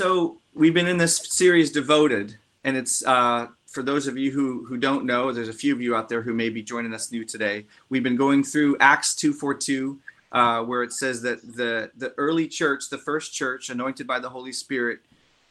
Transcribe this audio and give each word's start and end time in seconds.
So 0.00 0.40
we've 0.54 0.74
been 0.74 0.86
in 0.86 0.96
this 0.96 1.16
series 1.16 1.72
devoted, 1.72 2.36
and 2.62 2.76
it's 2.76 3.04
uh, 3.04 3.48
for 3.66 3.82
those 3.82 4.06
of 4.06 4.16
you 4.16 4.30
who 4.30 4.64
who 4.64 4.76
don't 4.76 5.04
know. 5.04 5.32
There's 5.32 5.48
a 5.48 5.52
few 5.52 5.74
of 5.74 5.80
you 5.80 5.96
out 5.96 6.08
there 6.08 6.22
who 6.22 6.32
may 6.32 6.50
be 6.50 6.62
joining 6.62 6.94
us 6.94 7.10
new 7.10 7.24
today. 7.24 7.66
We've 7.88 8.04
been 8.04 8.14
going 8.14 8.44
through 8.44 8.76
Acts 8.78 9.16
two 9.16 9.32
four 9.32 9.54
two, 9.54 9.98
uh, 10.30 10.62
where 10.62 10.84
it 10.84 10.92
says 10.92 11.20
that 11.22 11.42
the 11.56 11.90
the 11.96 12.14
early 12.16 12.46
church, 12.46 12.90
the 12.90 12.98
first 12.98 13.34
church, 13.34 13.70
anointed 13.70 14.06
by 14.06 14.20
the 14.20 14.30
Holy 14.30 14.52
Spirit, 14.52 15.00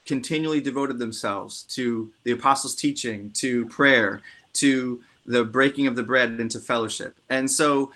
continually 0.06 0.62
devoted 0.62 0.98
themselves 0.98 1.64
to 1.64 2.10
the 2.24 2.32
apostles' 2.32 2.74
teaching, 2.74 3.30
to 3.32 3.66
prayer, 3.66 4.22
to 4.54 5.04
the 5.26 5.44
breaking 5.44 5.88
of 5.88 5.98
the 5.98 6.04
bread, 6.04 6.30
and 6.40 6.50
to 6.52 6.62
fellowship. 6.62 7.18
And 7.30 7.52
so 7.52 7.92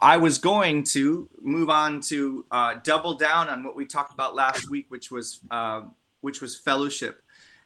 I 0.00 0.16
was 0.16 0.38
going 0.38 0.84
to 0.84 1.28
move 1.40 1.70
on 1.70 2.00
to 2.02 2.44
uh, 2.50 2.74
double 2.82 3.14
down 3.14 3.48
on 3.48 3.64
what 3.64 3.76
we 3.76 3.86
talked 3.86 4.12
about 4.12 4.34
last 4.34 4.70
week, 4.70 4.86
which 4.88 5.10
was 5.10 5.40
uh, 5.50 5.82
which 6.20 6.40
was 6.40 6.56
fellowship, 6.56 7.22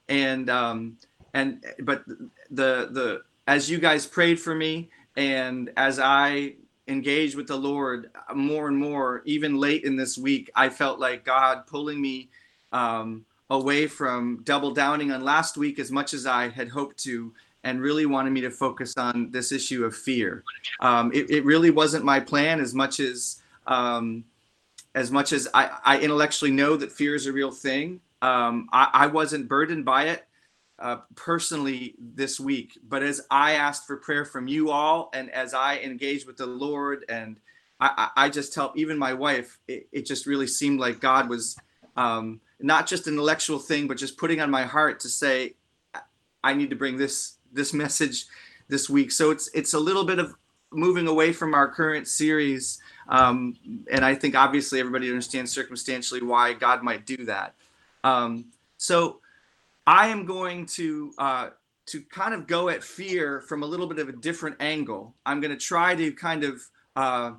and 0.09 0.49
um, 0.51 0.99
and 1.35 1.65
but 1.81 2.05
the 2.51 2.89
the 2.91 3.23
as 3.47 3.71
you 3.71 3.79
guys 3.79 4.07
prayed 4.07 4.41
for 4.41 4.55
me, 4.55 4.91
and 5.17 5.71
as 5.77 5.99
I 5.99 6.55
engaged 6.89 7.37
with 7.37 7.47
the 7.49 7.57
Lord 7.57 8.11
more 8.35 8.69
and 8.69 8.77
more, 8.77 9.23
even 9.25 9.59
late 9.59 9.85
in 9.85 9.97
this 9.97 10.17
week, 10.17 10.51
I 10.55 10.69
felt 10.69 11.01
like 11.01 11.25
God 11.25 11.67
pulling 11.67 12.01
me 12.01 12.29
um, 12.73 13.25
away 13.51 13.87
from 13.87 14.43
double 14.45 14.73
downing 14.73 15.13
on 15.13 15.23
last 15.23 15.57
week 15.57 15.79
as 15.79 15.91
much 15.91 16.15
as 16.15 16.27
I 16.27 16.49
had 16.49 16.69
hoped 16.69 16.99
to, 17.05 17.33
and 17.67 17.81
really 17.81 18.07
wanted 18.07 18.31
me 18.31 18.41
to 18.43 18.51
focus 18.51 18.95
on 18.97 19.29
this 19.33 19.51
issue 19.51 19.85
of 19.85 19.95
fear. 19.95 20.45
Um, 20.79 21.11
it, 21.13 21.29
it, 21.31 21.45
really 21.45 21.71
wasn't 21.71 22.05
my 22.05 22.21
plan 22.21 22.61
as 22.61 22.73
much 22.73 23.01
as 23.01 23.43
um, 23.67 24.25
as 24.95 25.11
much 25.11 25.33
as 25.33 25.49
I, 25.53 25.77
I, 25.85 25.99
intellectually 25.99 26.53
know 26.53 26.77
that 26.77 26.93
fear 26.93 27.17
is 27.17 27.27
a 27.27 27.33
real 27.33 27.51
thing. 27.51 28.01
Um, 28.23 28.69
I, 28.73 28.89
I, 28.95 29.07
wasn't 29.09 29.49
burdened 29.49 29.85
by 29.85 30.05
it 30.05 30.27
uh, 30.79 30.99
personally 31.17 31.97
this 31.99 32.39
week, 32.39 32.79
but 32.89 33.03
as 33.03 33.27
I 33.31 33.55
asked 33.55 33.87
for 33.89 33.97
prayer 33.97 34.25
from 34.25 34.47
you 34.47 34.71
all, 34.71 35.11
and 35.13 35.29
as 35.33 35.53
I 35.53 35.79
engaged 35.79 36.27
with 36.27 36.37
the 36.37 36.47
Lord, 36.47 37.05
and 37.09 37.37
I, 37.81 38.09
I 38.17 38.29
just 38.31 38.55
helped 38.55 38.79
even 38.79 38.97
my 38.97 39.13
wife, 39.13 39.59
it, 39.67 39.89
it, 39.91 40.07
just 40.07 40.27
really 40.27 40.47
seemed 40.47 40.79
like 40.79 41.01
God 41.01 41.29
was 41.29 41.57
um, 41.97 42.41
not 42.61 42.87
just 42.87 43.09
an 43.09 43.15
intellectual 43.15 43.59
thing, 43.59 43.89
but 43.89 43.99
just 43.99 44.17
putting 44.17 44.41
on 44.41 44.51
my 44.51 44.63
heart 44.63 45.01
to 45.01 45.09
say, 45.09 45.57
I 46.45 46.55
need 46.55 46.71
to 46.71 46.77
bring 46.77 46.97
this 46.97 47.36
this 47.57 47.73
message 47.73 48.27
this 48.69 48.89
week. 48.89 49.11
So 49.11 49.31
it's 49.31 49.49
it's 49.55 49.75
a 49.75 49.81
little 49.81 50.05
bit 50.05 50.19
of 50.19 50.35
moving 50.73 51.07
away 51.07 51.33
from 51.33 51.55
our 51.55 51.69
current 51.69 52.07
series, 52.09 52.81
um, 53.09 53.57
and 53.91 54.05
I 54.05 54.15
think 54.15 54.35
obviously 54.35 54.81
everybody 54.81 55.09
understands 55.09 55.53
circumstantially 55.53 56.23
why 56.23 56.53
God 56.53 56.83
might 56.83 57.07
do 57.07 57.25
that. 57.25 57.55
Um, 58.05 58.47
so 58.77 59.21
I 59.87 60.09
am 60.09 60.27
going 60.27 60.67
to 60.67 61.13
uh, 61.19 61.49
to 61.87 62.01
kind 62.03 62.35
of 62.35 62.47
go 62.47 62.69
at 62.69 62.83
fear 62.83 63.41
from 63.43 63.63
a 63.63 63.67
little 63.67 63.87
bit 63.87 63.99
of 63.99 64.09
a 64.09 64.13
different 64.13 64.57
angle. 64.61 65.15
I'm 65.25 65.41
going 65.41 65.53
to 65.53 65.57
try 65.57 65.95
to 65.95 66.13
kind 66.13 66.45
of 66.45 66.61
uh, 66.97 67.33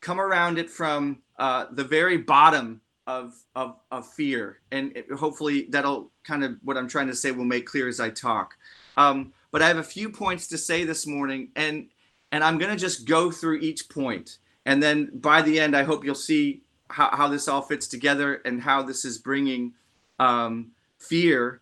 come 0.00 0.20
around 0.20 0.58
it 0.58 0.70
from 0.70 1.18
uh, 1.38 1.66
the 1.72 1.84
very 1.84 2.16
bottom 2.16 2.80
of, 3.06 3.34
of, 3.56 3.76
of 3.90 4.06
fear, 4.06 4.60
and 4.70 4.96
it, 4.96 5.10
hopefully 5.10 5.66
that'll 5.70 6.10
kind 6.22 6.44
of 6.44 6.56
what 6.62 6.76
I'm 6.76 6.88
trying 6.88 7.08
to 7.08 7.14
say 7.14 7.32
will 7.32 7.44
make 7.44 7.66
clear 7.66 7.88
as 7.88 7.98
I 7.98 8.10
talk. 8.10 8.56
Um, 8.96 9.32
but 9.52 9.62
I 9.62 9.68
have 9.68 9.78
a 9.78 9.82
few 9.82 10.10
points 10.10 10.46
to 10.48 10.58
say 10.58 10.84
this 10.84 11.06
morning, 11.06 11.48
and 11.56 11.88
and 12.32 12.44
I'm 12.44 12.58
going 12.58 12.70
to 12.70 12.78
just 12.78 13.06
go 13.06 13.30
through 13.30 13.58
each 13.58 13.88
point, 13.88 14.38
and 14.64 14.82
then 14.82 15.10
by 15.14 15.42
the 15.42 15.58
end, 15.58 15.76
I 15.76 15.82
hope 15.82 16.04
you'll 16.04 16.14
see 16.14 16.62
how, 16.88 17.10
how 17.12 17.28
this 17.28 17.48
all 17.48 17.62
fits 17.62 17.88
together 17.88 18.36
and 18.44 18.62
how 18.62 18.82
this 18.82 19.04
is 19.04 19.18
bringing 19.18 19.74
um, 20.18 20.72
fear 20.98 21.60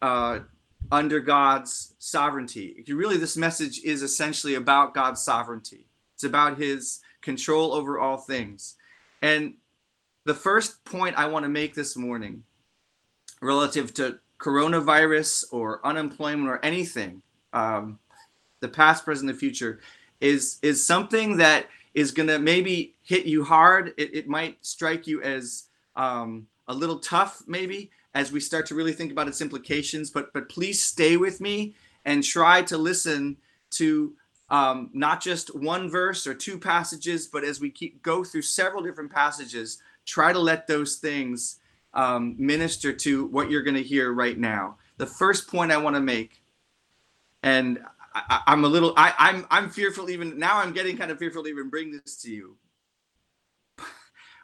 uh, 0.00 0.40
under 0.90 1.20
God's 1.20 1.94
sovereignty. 1.98 2.84
Really, 2.88 3.16
this 3.16 3.36
message 3.36 3.80
is 3.84 4.02
essentially 4.02 4.54
about 4.54 4.94
God's 4.94 5.22
sovereignty. 5.22 5.86
It's 6.14 6.24
about 6.24 6.58
His 6.58 7.00
control 7.20 7.72
over 7.72 7.98
all 7.98 8.16
things, 8.16 8.76
and 9.20 9.54
the 10.24 10.34
first 10.34 10.84
point 10.84 11.16
I 11.16 11.26
want 11.26 11.44
to 11.44 11.48
make 11.48 11.74
this 11.74 11.96
morning, 11.96 12.44
relative 13.40 13.94
to 13.94 14.18
coronavirus 14.38 15.44
or 15.50 15.84
unemployment 15.84 16.48
or 16.48 16.64
anything, 16.64 17.22
um, 17.52 17.98
the 18.60 18.68
past, 18.68 19.04
present, 19.04 19.30
the 19.30 19.36
future, 19.36 19.80
is 20.20 20.58
is 20.62 20.84
something 20.84 21.36
that 21.36 21.66
is 21.94 22.10
going 22.10 22.28
to 22.28 22.38
maybe 22.38 22.94
hit 23.02 23.26
you 23.26 23.44
hard. 23.44 23.94
It, 23.96 24.14
it 24.14 24.28
might 24.28 24.58
strike 24.64 25.06
you 25.06 25.22
as 25.22 25.64
um, 25.96 26.46
a 26.68 26.74
little 26.74 26.98
tough, 26.98 27.42
maybe, 27.46 27.90
as 28.14 28.32
we 28.32 28.40
start 28.40 28.66
to 28.66 28.74
really 28.74 28.92
think 28.92 29.12
about 29.12 29.28
its 29.28 29.40
implications. 29.40 30.10
But 30.10 30.32
but 30.32 30.48
please 30.48 30.82
stay 30.82 31.16
with 31.16 31.40
me 31.40 31.74
and 32.04 32.22
try 32.22 32.62
to 32.62 32.78
listen 32.78 33.36
to 33.70 34.14
um, 34.50 34.90
not 34.92 35.20
just 35.20 35.54
one 35.54 35.90
verse 35.90 36.26
or 36.26 36.34
two 36.34 36.58
passages, 36.58 37.26
but 37.26 37.44
as 37.44 37.60
we 37.60 37.70
keep 37.70 38.02
go 38.02 38.24
through 38.24 38.42
several 38.42 38.82
different 38.82 39.12
passages, 39.12 39.82
try 40.06 40.32
to 40.32 40.38
let 40.38 40.66
those 40.66 40.96
things 40.96 41.57
um, 41.94 42.36
minister 42.38 42.92
to 42.92 43.26
what 43.26 43.50
you're 43.50 43.62
going 43.62 43.76
to 43.76 43.82
hear 43.82 44.12
right 44.12 44.38
now. 44.38 44.76
The 44.98 45.06
first 45.06 45.48
point 45.48 45.72
I 45.72 45.76
want 45.78 45.96
to 45.96 46.00
make, 46.00 46.42
and 47.42 47.78
I, 48.14 48.42
am 48.46 48.64
a 48.64 48.68
little, 48.68 48.94
I, 48.96 49.14
I'm, 49.18 49.46
I'm 49.50 49.70
fearful 49.70 50.10
even 50.10 50.38
now. 50.38 50.58
I'm 50.58 50.72
getting 50.72 50.96
kind 50.96 51.10
of 51.10 51.18
fearful 51.18 51.44
to 51.44 51.48
even 51.48 51.70
bring 51.70 51.92
this 51.92 52.20
to 52.22 52.30
you. 52.30 52.56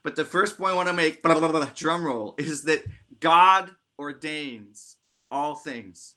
But 0.03 0.17
the 0.17 0.25
first 0.27 0.59
point 0.59 0.73
I 0.73 0.77
want 0.77 0.89
to 0.89 0.93
make, 0.93 1.23
blah, 1.23 1.39
blah, 1.39 1.51
blah, 1.51 1.65
drum 1.75 2.05
roll, 2.05 2.35
is 2.37 2.65
that 2.65 2.85
God 3.21 3.71
ordains 3.99 4.97
all 5.31 5.55
things. 5.55 6.17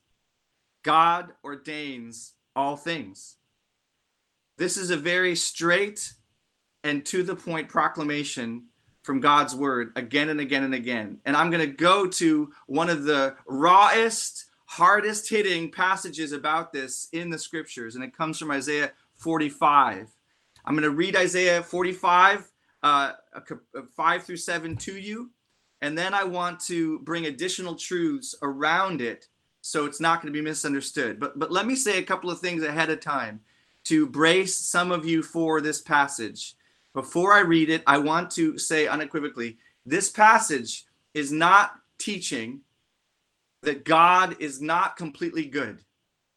God 0.84 1.30
ordains 1.42 2.34
all 2.54 2.76
things. 2.76 3.38
This 4.58 4.76
is 4.76 4.90
a 4.90 4.98
very 4.98 5.36
straight 5.38 6.12
and 6.84 7.06
to 7.06 7.24
the 7.24 7.36
point 7.36 7.70
proclamation 7.70 8.66
from 9.08 9.22
God's 9.22 9.56
word 9.56 9.94
again 9.96 10.28
and 10.28 10.42
again 10.42 10.66
and 10.66 10.76
again. 10.76 11.18
And 11.26 11.38
I'm 11.38 11.50
going 11.50 11.66
to 11.66 11.74
go 11.74 12.08
to 12.08 12.52
one 12.66 12.90
of 12.90 13.06
the 13.06 13.38
rawest, 13.48 14.48
hardest 14.66 15.30
hitting 15.30 15.72
passages 15.72 16.34
about 16.34 16.74
this 16.74 17.08
in 17.14 17.30
the 17.30 17.40
scriptures, 17.40 17.96
and 17.96 18.04
it 18.04 18.16
comes 18.16 18.38
from 18.38 18.52
Isaiah 18.52 18.92
45. 19.16 20.10
I'm 20.66 20.74
going 20.74 20.84
to 20.84 20.90
read 20.90 21.16
Isaiah 21.16 21.64
45, 21.64 22.52
uh, 22.84 23.14
5 23.96 24.24
through 24.24 24.36
7 24.36 24.76
to 24.76 25.00
you, 25.00 25.32
and 25.82 25.98
then 25.98 26.14
I 26.14 26.26
want 26.26 26.60
to 26.66 27.00
bring 27.00 27.28
additional 27.28 27.76
truths 27.76 28.36
around 28.42 29.00
it 29.00 29.30
so 29.62 29.86
it's 29.86 30.02
not 30.02 30.22
going 30.22 30.34
to 30.34 30.38
be 30.38 30.44
misunderstood. 30.44 31.18
But, 31.18 31.40
but 31.40 31.50
let 31.50 31.66
me 31.66 31.76
say 31.76 31.98
a 31.98 32.04
couple 32.04 32.30
of 32.30 32.42
things 32.42 32.62
ahead 32.62 32.90
of 32.90 33.00
time 33.00 33.40
to 33.86 34.06
brace 34.06 34.58
some 34.58 34.92
of 34.92 35.06
you 35.06 35.24
for 35.24 35.62
this 35.62 35.80
passage. 35.80 36.57
Before 36.98 37.32
I 37.32 37.42
read 37.42 37.70
it, 37.70 37.84
I 37.86 38.00
want 38.00 38.32
to 38.32 38.58
say 38.58 38.88
unequivocally 38.88 39.60
this 39.86 40.10
passage 40.10 40.86
is 41.14 41.32
not 41.32 41.74
teaching 42.00 42.62
that 43.62 43.86
God 43.86 44.36
is 44.40 44.64
not 44.64 44.98
completely 44.98 45.46
good. 45.46 45.84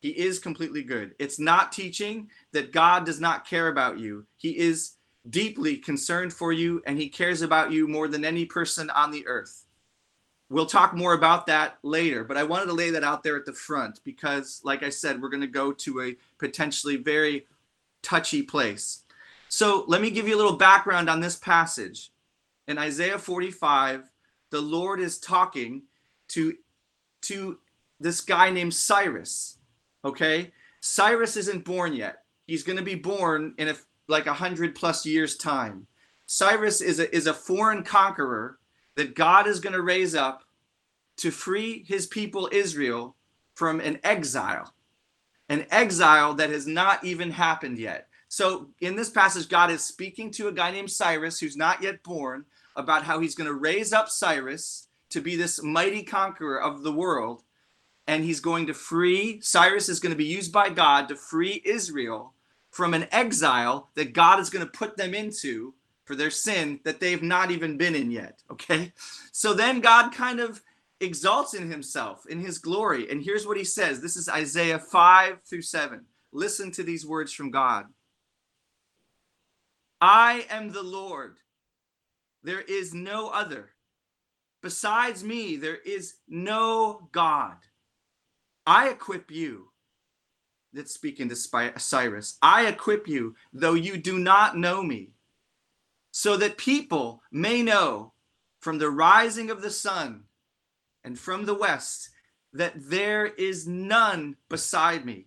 He 0.00 0.10
is 0.10 0.38
completely 0.38 0.82
good. 0.82 1.14
It's 1.18 1.38
not 1.38 1.72
teaching 1.72 2.28
that 2.52 2.72
God 2.72 3.06
does 3.06 3.22
not 3.22 3.48
care 3.48 3.68
about 3.68 3.98
you. 3.98 4.26
He 4.36 4.50
is 4.58 4.96
deeply 5.30 5.78
concerned 5.78 6.34
for 6.34 6.52
you 6.52 6.82
and 6.86 6.98
he 6.98 7.08
cares 7.08 7.40
about 7.40 7.72
you 7.72 7.88
more 7.88 8.06
than 8.06 8.22
any 8.22 8.44
person 8.44 8.90
on 8.90 9.10
the 9.10 9.26
earth. 9.26 9.64
We'll 10.50 10.66
talk 10.66 10.92
more 10.92 11.14
about 11.14 11.46
that 11.46 11.78
later, 11.82 12.22
but 12.22 12.36
I 12.36 12.42
wanted 12.42 12.66
to 12.66 12.74
lay 12.74 12.90
that 12.90 13.02
out 13.02 13.22
there 13.22 13.36
at 13.36 13.46
the 13.46 13.54
front 13.54 14.00
because, 14.04 14.60
like 14.62 14.82
I 14.82 14.90
said, 14.90 15.22
we're 15.22 15.30
going 15.30 15.40
to 15.40 15.46
go 15.46 15.72
to 15.72 16.02
a 16.02 16.16
potentially 16.38 16.96
very 16.96 17.46
touchy 18.02 18.42
place. 18.42 19.04
So 19.50 19.84
let 19.88 20.00
me 20.00 20.10
give 20.10 20.28
you 20.28 20.36
a 20.36 20.38
little 20.38 20.56
background 20.56 21.10
on 21.10 21.20
this 21.20 21.36
passage. 21.36 22.12
In 22.68 22.78
Isaiah 22.78 23.18
45, 23.18 24.08
the 24.50 24.60
Lord 24.60 25.00
is 25.00 25.18
talking 25.18 25.82
to, 26.28 26.54
to 27.22 27.58
this 27.98 28.20
guy 28.20 28.50
named 28.50 28.72
Cyrus. 28.72 29.58
Okay? 30.04 30.52
Cyrus 30.80 31.36
isn't 31.36 31.64
born 31.64 31.94
yet. 31.94 32.22
He's 32.46 32.62
going 32.62 32.78
to 32.78 32.84
be 32.84 32.94
born 32.94 33.54
in 33.58 33.68
a, 33.68 33.74
like 34.06 34.26
a 34.26 34.32
hundred 34.32 34.76
plus 34.76 35.04
years' 35.04 35.36
time. 35.36 35.88
Cyrus 36.26 36.80
is 36.80 37.00
a, 37.00 37.14
is 37.14 37.26
a 37.26 37.34
foreign 37.34 37.82
conqueror 37.82 38.60
that 38.94 39.16
God 39.16 39.48
is 39.48 39.58
going 39.58 39.72
to 39.72 39.82
raise 39.82 40.14
up 40.14 40.44
to 41.16 41.32
free 41.32 41.84
his 41.88 42.06
people 42.06 42.48
Israel 42.52 43.16
from 43.54 43.80
an 43.80 43.98
exile, 44.04 44.72
an 45.48 45.66
exile 45.72 46.34
that 46.34 46.50
has 46.50 46.68
not 46.68 47.02
even 47.02 47.32
happened 47.32 47.78
yet. 47.78 48.06
So 48.30 48.68
in 48.80 48.94
this 48.94 49.10
passage, 49.10 49.48
God 49.48 49.72
is 49.72 49.82
speaking 49.82 50.30
to 50.32 50.46
a 50.46 50.52
guy 50.52 50.70
named 50.70 50.92
Cyrus 50.92 51.40
who's 51.40 51.56
not 51.56 51.82
yet 51.82 52.00
born 52.04 52.44
about 52.76 53.02
how 53.02 53.18
he's 53.18 53.34
going 53.34 53.48
to 53.48 53.54
raise 53.54 53.92
up 53.92 54.08
Cyrus 54.08 54.86
to 55.10 55.20
be 55.20 55.34
this 55.34 55.60
mighty 55.64 56.04
conqueror 56.04 56.62
of 56.62 56.84
the 56.84 56.92
world. 56.92 57.42
And 58.06 58.24
he's 58.24 58.38
going 58.38 58.68
to 58.68 58.74
free, 58.74 59.40
Cyrus 59.40 59.88
is 59.88 59.98
going 59.98 60.12
to 60.12 60.16
be 60.16 60.24
used 60.24 60.52
by 60.52 60.70
God 60.70 61.08
to 61.08 61.16
free 61.16 61.60
Israel 61.64 62.32
from 62.70 62.94
an 62.94 63.08
exile 63.10 63.90
that 63.96 64.12
God 64.12 64.38
is 64.38 64.48
going 64.48 64.64
to 64.64 64.70
put 64.70 64.96
them 64.96 65.12
into 65.12 65.74
for 66.04 66.14
their 66.14 66.30
sin 66.30 66.78
that 66.84 67.00
they've 67.00 67.24
not 67.24 67.50
even 67.50 67.76
been 67.76 67.96
in 67.96 68.12
yet. 68.12 68.42
Okay. 68.48 68.92
So 69.32 69.54
then 69.54 69.80
God 69.80 70.12
kind 70.12 70.38
of 70.38 70.62
exalts 71.00 71.54
in 71.54 71.68
himself, 71.68 72.26
in 72.28 72.38
his 72.38 72.58
glory. 72.58 73.10
And 73.10 73.24
here's 73.24 73.46
what 73.46 73.56
he 73.56 73.64
says 73.64 74.00
this 74.00 74.16
is 74.16 74.28
Isaiah 74.28 74.78
5 74.78 75.42
through 75.42 75.62
7. 75.62 76.04
Listen 76.32 76.70
to 76.72 76.84
these 76.84 77.04
words 77.04 77.32
from 77.32 77.50
God 77.50 77.86
I 80.00 80.46
am 80.48 80.72
the 80.72 80.82
Lord, 80.82 81.36
there 82.42 82.62
is 82.62 82.94
no 82.94 83.28
other. 83.28 83.70
Besides 84.62 85.22
me, 85.24 85.56
there 85.56 85.76
is 85.76 86.14
no 86.28 87.08
God. 87.12 87.56
I 88.66 88.88
equip 88.88 89.30
you. 89.30 89.72
That's 90.72 90.94
speaking 90.94 91.28
to 91.28 91.36
Cyrus. 91.36 92.38
I 92.40 92.66
equip 92.66 93.08
you, 93.08 93.34
though 93.52 93.74
you 93.74 93.96
do 93.96 94.18
not 94.18 94.56
know 94.56 94.82
me, 94.82 95.10
so 96.12 96.36
that 96.36 96.58
people 96.58 97.22
may 97.32 97.62
know 97.62 98.12
from 98.60 98.78
the 98.78 98.90
rising 98.90 99.50
of 99.50 99.62
the 99.62 99.70
sun 99.70 100.24
and 101.02 101.18
from 101.18 101.44
the 101.44 101.54
west 101.54 102.10
that 102.52 102.74
there 102.76 103.26
is 103.26 103.66
none 103.66 104.36
beside 104.48 105.04
me. 105.04 105.26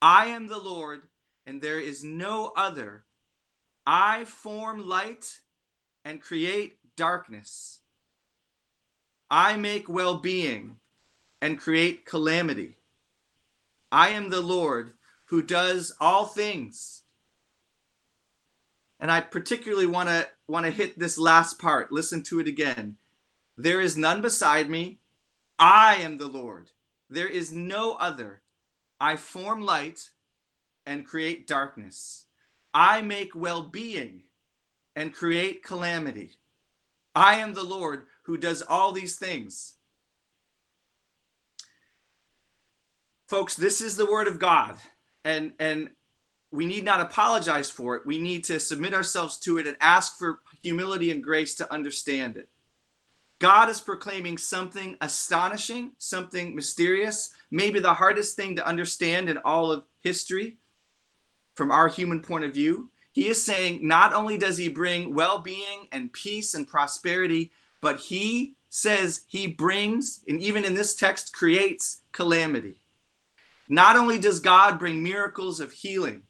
I 0.00 0.26
am 0.26 0.48
the 0.48 0.58
Lord, 0.58 1.02
and 1.46 1.62
there 1.62 1.80
is 1.80 2.02
no 2.04 2.52
other. 2.56 3.04
I 3.86 4.24
form 4.24 4.86
light 4.86 5.40
and 6.04 6.20
create 6.20 6.76
darkness. 6.96 7.80
I 9.30 9.56
make 9.56 9.88
well 9.88 10.18
being 10.18 10.76
and 11.40 11.58
create 11.58 12.04
calamity. 12.04 12.76
I 13.90 14.10
am 14.10 14.30
the 14.30 14.40
Lord 14.40 14.92
who 15.26 15.42
does 15.42 15.94
all 16.00 16.26
things. 16.26 17.02
And 19.00 19.10
I 19.10 19.20
particularly 19.20 19.86
want 19.86 20.08
to 20.08 20.28
want 20.46 20.66
to 20.66 20.70
hit 20.70 20.98
this 20.98 21.18
last 21.18 21.58
part. 21.58 21.90
Listen 21.90 22.22
to 22.24 22.38
it 22.38 22.46
again. 22.46 22.96
There 23.56 23.80
is 23.80 23.96
none 23.96 24.20
beside 24.20 24.70
me. 24.70 25.00
I 25.58 25.96
am 25.96 26.18
the 26.18 26.28
Lord. 26.28 26.70
There 27.10 27.28
is 27.28 27.52
no 27.52 27.94
other. 27.94 28.42
I 29.00 29.16
form 29.16 29.62
light 29.62 30.10
and 30.86 31.06
create 31.06 31.46
darkness. 31.46 32.26
I 32.74 33.02
make 33.02 33.34
well-being 33.34 34.22
and 34.96 35.14
create 35.14 35.62
calamity. 35.62 36.32
I 37.14 37.36
am 37.36 37.54
the 37.54 37.62
Lord 37.62 38.06
who 38.24 38.36
does 38.36 38.62
all 38.62 38.92
these 38.92 39.16
things. 39.16 39.74
Folks, 43.28 43.54
this 43.54 43.80
is 43.80 43.96
the 43.96 44.10
word 44.10 44.28
of 44.28 44.38
God. 44.38 44.76
And 45.24 45.52
and 45.58 45.90
we 46.50 46.66
need 46.66 46.84
not 46.84 47.00
apologize 47.00 47.70
for 47.70 47.96
it. 47.96 48.06
We 48.06 48.18
need 48.18 48.44
to 48.44 48.60
submit 48.60 48.92
ourselves 48.92 49.38
to 49.38 49.58
it 49.58 49.66
and 49.66 49.76
ask 49.80 50.18
for 50.18 50.40
humility 50.62 51.10
and 51.10 51.24
grace 51.24 51.54
to 51.56 51.72
understand 51.72 52.36
it. 52.36 52.48
God 53.40 53.70
is 53.70 53.80
proclaiming 53.80 54.36
something 54.36 54.96
astonishing, 55.00 55.92
something 55.98 56.54
mysterious, 56.54 57.30
maybe 57.50 57.80
the 57.80 57.94
hardest 57.94 58.36
thing 58.36 58.54
to 58.56 58.66
understand 58.66 59.30
in 59.30 59.38
all 59.38 59.72
of 59.72 59.84
history 60.02 60.58
from 61.54 61.70
our 61.70 61.88
human 61.88 62.20
point 62.20 62.44
of 62.44 62.54
view. 62.54 62.90
He 63.12 63.28
is 63.28 63.42
saying 63.42 63.86
not 63.86 64.14
only 64.14 64.38
does 64.38 64.56
he 64.56 64.68
bring 64.68 65.14
well 65.14 65.38
being 65.38 65.88
and 65.92 66.12
peace 66.12 66.54
and 66.54 66.66
prosperity, 66.66 67.52
but 67.80 68.00
he 68.00 68.54
says 68.70 69.22
he 69.28 69.46
brings, 69.46 70.20
and 70.26 70.40
even 70.40 70.64
in 70.64 70.74
this 70.74 70.94
text, 70.94 71.34
creates 71.34 72.00
calamity. 72.12 72.76
Not 73.68 73.96
only 73.96 74.18
does 74.18 74.40
God 74.40 74.78
bring 74.78 75.02
miracles 75.02 75.60
of 75.60 75.72
healing, 75.72 76.22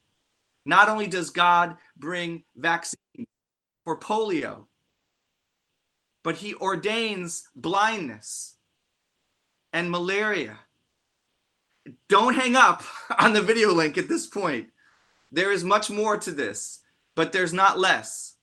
not 0.65 0.89
only 0.89 1.07
does 1.07 1.31
God 1.31 1.77
bring 1.97 2.43
vaccines 2.57 3.29
for 3.85 3.99
polio, 3.99 4.67
but 6.23 6.37
he 6.37 6.55
ordains 6.55 7.49
blindness 7.55 8.55
and 9.73 9.91
malaria. 9.91 10.59
Don't 12.09 12.35
hang 12.35 12.55
up 12.55 12.83
on 13.19 13.33
the 13.33 13.43
video 13.43 13.73
link 13.73 13.99
at 13.99 14.09
this 14.09 14.27
point. 14.27 14.69
There 15.33 15.51
is 15.51 15.65
much 15.65 15.91
more 15.91 16.19
to 16.19 16.31
this, 16.31 16.81
but 17.17 17.33
there's 17.33 17.55
not 17.55 17.79
less. 17.79 18.37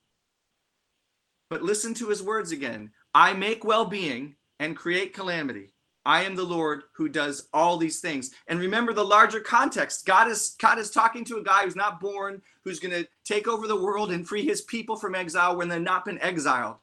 But 1.49 1.61
listen 1.63 1.93
to 1.95 2.09
his 2.09 2.21
words 2.21 2.51
again. 2.51 2.91
I 3.13 3.33
make 3.33 3.63
well 3.63 3.85
being 3.85 4.35
and 4.59 4.75
create 4.75 5.13
calamity. 5.13 5.73
I 6.05 6.23
am 6.23 6.35
the 6.35 6.43
Lord 6.43 6.83
who 6.93 7.07
does 7.09 7.47
all 7.53 7.77
these 7.77 7.99
things. 7.99 8.31
And 8.47 8.59
remember 8.59 8.93
the 8.93 9.03
larger 9.03 9.39
context. 9.39 10.05
God 10.05 10.27
is 10.27 10.55
God 10.59 10.79
is 10.79 10.89
talking 10.89 11.23
to 11.25 11.37
a 11.37 11.43
guy 11.43 11.63
who's 11.63 11.75
not 11.75 11.99
born, 11.99 12.41
who's 12.63 12.79
going 12.79 12.93
to 12.93 13.07
take 13.25 13.47
over 13.47 13.67
the 13.67 13.79
world 13.79 14.11
and 14.11 14.27
free 14.27 14.43
his 14.43 14.61
people 14.61 14.95
from 14.95 15.13
exile 15.13 15.55
when 15.55 15.67
they've 15.67 15.81
not 15.81 16.05
been 16.05 16.21
exiled. 16.21 16.77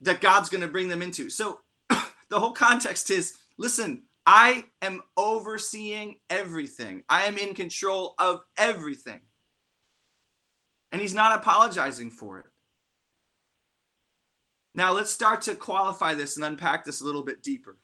That 0.00 0.20
God's 0.20 0.48
going 0.48 0.62
to 0.62 0.68
bring 0.68 0.88
them 0.88 1.02
into. 1.02 1.28
So 1.28 1.60
the 1.90 2.40
whole 2.40 2.52
context 2.52 3.10
is 3.10 3.34
listen, 3.58 4.04
I 4.26 4.64
am 4.82 5.02
overseeing 5.16 6.16
everything. 6.28 7.04
I 7.08 7.26
am 7.26 7.38
in 7.38 7.54
control 7.54 8.14
of 8.18 8.40
everything. 8.58 9.20
And 10.90 11.00
he's 11.00 11.14
not 11.14 11.38
apologizing 11.38 12.10
for 12.10 12.40
it. 12.40 12.46
Now, 14.74 14.92
let's 14.92 15.10
start 15.10 15.42
to 15.42 15.54
qualify 15.54 16.14
this 16.14 16.36
and 16.36 16.44
unpack 16.44 16.84
this 16.84 17.00
a 17.00 17.04
little 17.04 17.22
bit 17.22 17.42
deeper. 17.42 17.76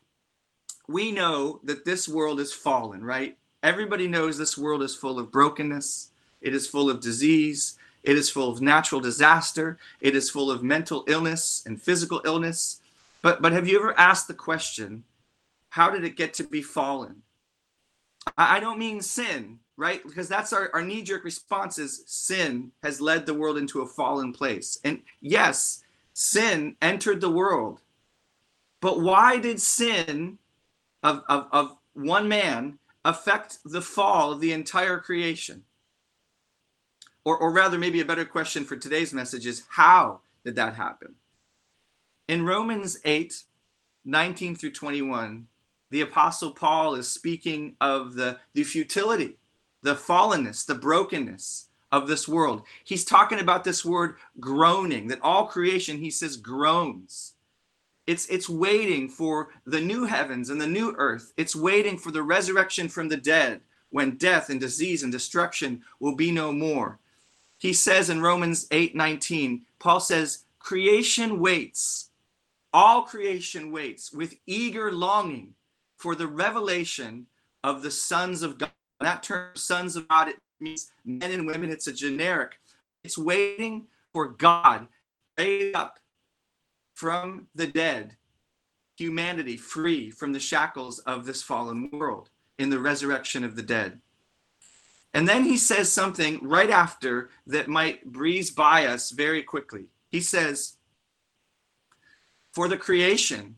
We 0.89 1.13
know 1.13 1.61
that 1.65 1.85
this 1.85 2.09
world 2.09 2.41
is 2.41 2.53
fallen, 2.53 3.05
right? 3.05 3.39
Everybody 3.63 4.09
knows 4.09 4.37
this 4.37 4.59
world 4.59 4.83
is 4.83 4.95
full 4.95 5.19
of 5.19 5.31
brokenness, 5.31 6.11
it 6.41 6.55
is 6.55 6.67
full 6.67 6.91
of 6.91 7.01
disease, 7.01 7.79
it 8.03 8.17
is 8.19 8.29
full 8.29 8.51
of 8.51 8.61
natural 8.61 9.01
disaster, 9.01 9.79
it 10.01 10.17
is 10.17 10.29
full 10.29 10.51
of 10.51 10.65
mental 10.65 11.05
illness 11.07 11.63
and 11.65 11.81
physical 11.81 12.21
illness. 12.25 12.81
But 13.23 13.41
but 13.41 13.53
have 13.53 13.69
you 13.69 13.79
ever 13.79 13.99
asked 13.99 14.27
the 14.27 14.35
question, 14.35 15.05
how 15.73 15.89
did 15.89 16.05
it 16.05 16.19
get 16.19 16.35
to 16.35 16.45
be 16.45 16.61
fallen? 16.61 17.23
I, 18.37 18.61
don't 18.61 18.79
mean 18.79 19.01
sin, 19.01 19.59
right? 19.79 20.03
Because 20.07 20.29
that's 20.29 20.53
our, 20.53 20.71
our 20.75 20.83
knee-jerk 20.83 21.25
response 21.25 21.79
is 21.79 22.05
sin 22.07 22.73
has 22.83 23.01
led 23.01 23.25
the 23.25 23.33
world 23.33 23.57
into 23.57 23.81
a 23.81 23.87
fallen 23.87 24.35
place. 24.35 24.79
And 24.85 25.01
yes, 25.23 25.83
sin 26.13 26.77
entered 26.83 27.23
the 27.23 27.31
world. 27.31 27.81
But 28.83 29.01
why 29.01 29.39
did 29.39 29.63
sin 29.63 30.37
of, 31.03 31.23
of, 31.31 31.47
of 31.51 31.79
one 31.95 32.29
man 32.29 32.79
affect 33.07 33.57
the 33.65 33.81
fall 33.81 34.31
of 34.31 34.41
the 34.41 34.53
entire 34.53 34.99
creation? 34.99 35.65
Or, 37.25 37.39
or 37.39 37.51
rather, 37.51 37.79
maybe 37.79 38.03
a 38.03 38.05
better 38.05 38.27
question 38.27 38.67
for 38.67 38.77
today's 38.77 39.15
message 39.15 39.47
is 39.47 39.63
how 39.71 40.21
did 40.45 40.55
that 40.57 40.75
happen? 40.75 41.15
In 42.29 42.45
Romans 42.45 42.99
8 43.07 43.45
19 44.05 44.57
through 44.57 44.73
21, 44.73 45.47
the 45.93 46.01
Apostle 46.01 46.53
Paul 46.53 46.95
is 46.95 47.07
speaking 47.07 47.77
of 47.79 48.15
the, 48.15 48.39
the 48.55 48.65
futility, 48.65 49.37
the 49.83 49.95
fallenness, 49.95 50.65
the 50.65 50.75
brokenness, 50.75 51.69
of 51.93 52.09
this 52.09 52.27
world. 52.27 52.63
He's 52.83 53.05
talking 53.05 53.39
about 53.39 53.63
this 53.63 53.85
word 53.85 54.17
groaning, 54.41 55.09
that 55.09 55.21
all 55.21 55.47
creation, 55.47 55.99
he 55.99 56.11
says, 56.11 56.39
groans. 56.39 57.35
It's, 58.07 58.27
it's 58.29 58.49
waiting 58.49 59.11
for 59.11 59.51
the 59.67 59.83
new 59.83 60.07
heavens 60.07 60.49
and 60.49 60.59
the 60.59 60.67
new 60.67 60.95
earth. 60.97 61.35
It's 61.37 61.55
waiting 61.55 61.99
for 61.99 62.11
the 62.11 62.23
resurrection 62.23 62.89
from 62.89 63.11
the 63.11 63.19
dead 63.19 63.61
when 63.91 64.17
death 64.17 64.49
and 64.49 64.59
disease 64.59 65.03
and 65.03 65.13
destruction 65.13 65.83
will 66.01 66.17
be 66.17 66.31
no 66.31 66.51
more. 66.51 66.99
He 67.59 67.75
says 67.75 68.09
in 68.09 68.23
Romans 68.23 68.67
8 68.71 68.97
19, 68.97 69.61
Paul 69.79 70.01
says, 70.01 70.45
creation 70.59 71.39
waits. 71.39 72.09
All 72.73 73.03
creation 73.03 73.71
waits 73.71 74.11
with 74.11 74.35
eager 74.47 74.91
longing 74.91 75.55
for 76.03 76.17
the 76.17 76.27
revelation 76.27 77.27
of 77.63 77.83
the 77.83 77.91
sons 77.91 78.43
of 78.43 78.59
God. 78.59 78.73
That 79.01 79.23
term, 79.23 79.55
sons 79.55 79.95
of 79.95 80.09
God, 80.09 80.29
it 80.29 80.37
means 80.59 80.91
men 81.05 81.31
and 81.31 81.47
women. 81.47 81.71
It's 81.71 81.87
a 81.87 81.93
generic. 81.93 82.59
It's 83.05 83.17
waiting 83.17 83.87
for 84.13 84.27
God 84.27 84.89
raised 85.39 85.77
up 85.77 86.01
from 86.95 87.47
the 87.55 87.69
dead 87.69 88.17
humanity 88.97 89.57
free 89.57 90.11
from 90.11 90.33
the 90.33 90.41
shackles 90.41 90.99
of 91.01 91.25
this 91.25 91.41
fallen 91.41 91.89
world 91.93 92.31
in 92.59 92.69
the 92.69 92.81
resurrection 92.81 93.45
of 93.45 93.55
the 93.55 93.63
dead. 93.63 94.01
And 95.15 95.29
then 95.29 95.45
he 95.45 95.57
says 95.57 95.93
something 95.93 96.41
right 96.43 96.71
after 96.71 97.31
that 97.47 97.69
might 97.69 98.05
breeze 98.11 98.51
by 98.51 98.87
us 98.87 99.11
very 99.11 99.43
quickly. 99.45 99.87
He 100.11 100.21
says, 100.21 100.77
For 102.53 102.67
the 102.67 102.77
creation, 102.77 103.57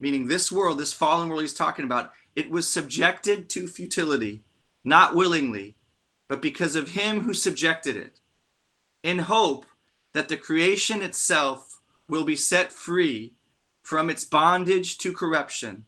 meaning 0.00 0.26
this 0.26 0.50
world, 0.50 0.78
this 0.78 0.92
fallen 0.92 1.28
world 1.28 1.42
he's 1.42 1.54
talking 1.54 1.84
about, 1.84 2.12
it 2.34 2.50
was 2.50 2.68
subjected 2.68 3.48
to 3.50 3.68
futility, 3.68 4.42
not 4.84 5.14
willingly, 5.14 5.76
but 6.28 6.42
because 6.42 6.74
of 6.74 6.90
him 6.90 7.20
who 7.20 7.34
subjected 7.34 7.96
it, 7.96 8.20
in 9.02 9.18
hope 9.18 9.66
that 10.12 10.28
the 10.28 10.36
creation 10.36 11.02
itself 11.02 11.80
will 12.08 12.24
be 12.24 12.36
set 12.36 12.72
free 12.72 13.34
from 13.82 14.10
its 14.10 14.24
bondage 14.24 14.98
to 14.98 15.12
corruption 15.12 15.84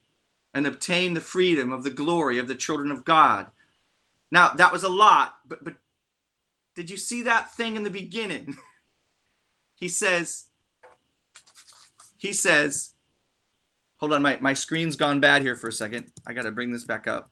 and 0.54 0.66
obtain 0.66 1.14
the 1.14 1.20
freedom 1.20 1.72
of 1.72 1.82
the 1.82 1.90
glory 1.90 2.38
of 2.38 2.48
the 2.48 2.54
children 2.54 2.90
of 2.90 3.04
God. 3.04 3.46
Now, 4.30 4.50
that 4.50 4.72
was 4.72 4.82
a 4.82 4.88
lot, 4.88 5.36
but, 5.46 5.64
but 5.64 5.74
did 6.74 6.90
you 6.90 6.96
see 6.96 7.22
that 7.22 7.54
thing 7.54 7.76
in 7.76 7.82
the 7.82 7.90
beginning? 7.90 8.56
he 9.74 9.88
says, 9.88 10.46
he 12.18 12.32
says, 12.32 12.91
hold 14.02 14.12
on, 14.14 14.20
my, 14.20 14.36
my 14.40 14.52
screen's 14.52 14.96
gone 14.96 15.20
bad 15.20 15.42
here 15.42 15.54
for 15.54 15.68
a 15.68 15.72
second. 15.72 16.10
I 16.26 16.32
got 16.32 16.42
to 16.42 16.50
bring 16.50 16.72
this 16.72 16.82
back 16.82 17.06
up. 17.06 17.30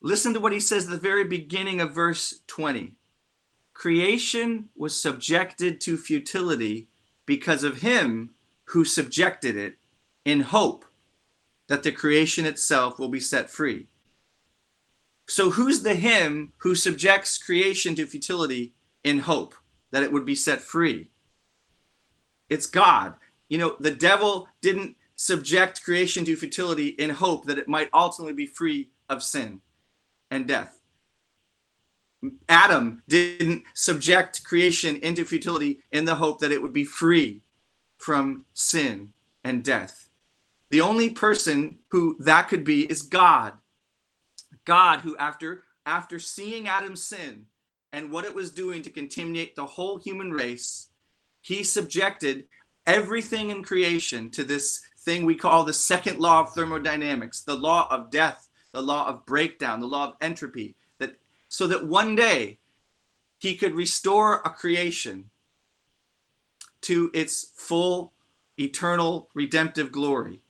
Listen 0.00 0.32
to 0.32 0.38
what 0.40 0.52
he 0.52 0.60
says 0.60 0.84
at 0.84 0.90
the 0.90 0.96
very 0.96 1.24
beginning 1.24 1.80
of 1.80 1.92
verse 1.92 2.40
20. 2.46 2.92
Creation 3.74 4.68
was 4.76 4.98
subjected 4.98 5.80
to 5.80 5.96
futility 5.96 6.86
because 7.26 7.64
of 7.64 7.82
him 7.82 8.30
who 8.66 8.84
subjected 8.84 9.56
it 9.56 9.74
in 10.24 10.40
hope 10.40 10.84
that 11.66 11.82
the 11.82 11.90
creation 11.90 12.46
itself 12.46 13.00
will 13.00 13.08
be 13.08 13.18
set 13.18 13.50
free. 13.50 13.88
So, 15.26 15.50
who's 15.50 15.82
the 15.82 15.94
him 15.94 16.52
who 16.58 16.76
subjects 16.76 17.38
creation 17.38 17.96
to 17.96 18.06
futility 18.06 18.72
in 19.02 19.18
hope 19.18 19.54
that 19.90 20.04
it 20.04 20.12
would 20.12 20.24
be 20.24 20.36
set 20.36 20.60
free? 20.60 21.08
It's 22.50 22.66
God. 22.66 23.14
You 23.48 23.58
know, 23.58 23.76
the 23.80 23.90
devil 23.90 24.48
didn't 24.60 24.96
subject 25.16 25.82
creation 25.82 26.24
to 26.24 26.36
futility 26.36 26.88
in 26.88 27.10
hope 27.10 27.46
that 27.46 27.58
it 27.58 27.68
might 27.68 27.88
ultimately 27.94 28.34
be 28.34 28.46
free 28.46 28.88
of 29.08 29.22
sin 29.22 29.60
and 30.30 30.46
death. 30.46 30.78
Adam 32.48 33.02
didn't 33.08 33.64
subject 33.74 34.44
creation 34.44 34.96
into 34.96 35.24
futility 35.24 35.80
in 35.92 36.04
the 36.04 36.14
hope 36.14 36.38
that 36.40 36.52
it 36.52 36.60
would 36.60 36.72
be 36.72 36.84
free 36.84 37.42
from 37.98 38.44
sin 38.54 39.12
and 39.44 39.64
death. 39.64 40.08
The 40.70 40.80
only 40.80 41.10
person 41.10 41.78
who 41.88 42.16
that 42.20 42.48
could 42.48 42.64
be 42.64 42.82
is 42.90 43.02
God. 43.02 43.54
God 44.64 45.00
who 45.00 45.16
after 45.16 45.64
after 45.86 46.18
seeing 46.18 46.68
Adam's 46.68 47.02
sin 47.02 47.46
and 47.92 48.10
what 48.10 48.24
it 48.24 48.34
was 48.34 48.50
doing 48.50 48.82
to 48.82 48.90
contaminate 48.90 49.56
the 49.56 49.66
whole 49.66 49.98
human 49.98 50.30
race, 50.30 50.89
he 51.40 51.64
subjected 51.64 52.44
everything 52.86 53.50
in 53.50 53.62
creation 53.62 54.30
to 54.30 54.44
this 54.44 54.80
thing 55.00 55.24
we 55.24 55.34
call 55.34 55.64
the 55.64 55.72
second 55.72 56.18
law 56.18 56.40
of 56.40 56.52
thermodynamics, 56.52 57.40
the 57.40 57.54
law 57.54 57.86
of 57.90 58.10
death, 58.10 58.48
the 58.72 58.82
law 58.82 59.08
of 59.08 59.24
breakdown, 59.26 59.80
the 59.80 59.86
law 59.86 60.08
of 60.08 60.14
entropy, 60.20 60.74
that 60.98 61.16
so 61.48 61.66
that 61.66 61.86
one 61.86 62.14
day 62.14 62.58
he 63.38 63.56
could 63.56 63.74
restore 63.74 64.40
a 64.44 64.50
creation 64.50 65.30
to 66.82 67.10
its 67.14 67.50
full 67.54 68.12
eternal 68.58 69.28
redemptive 69.34 69.90
glory. 69.90 70.42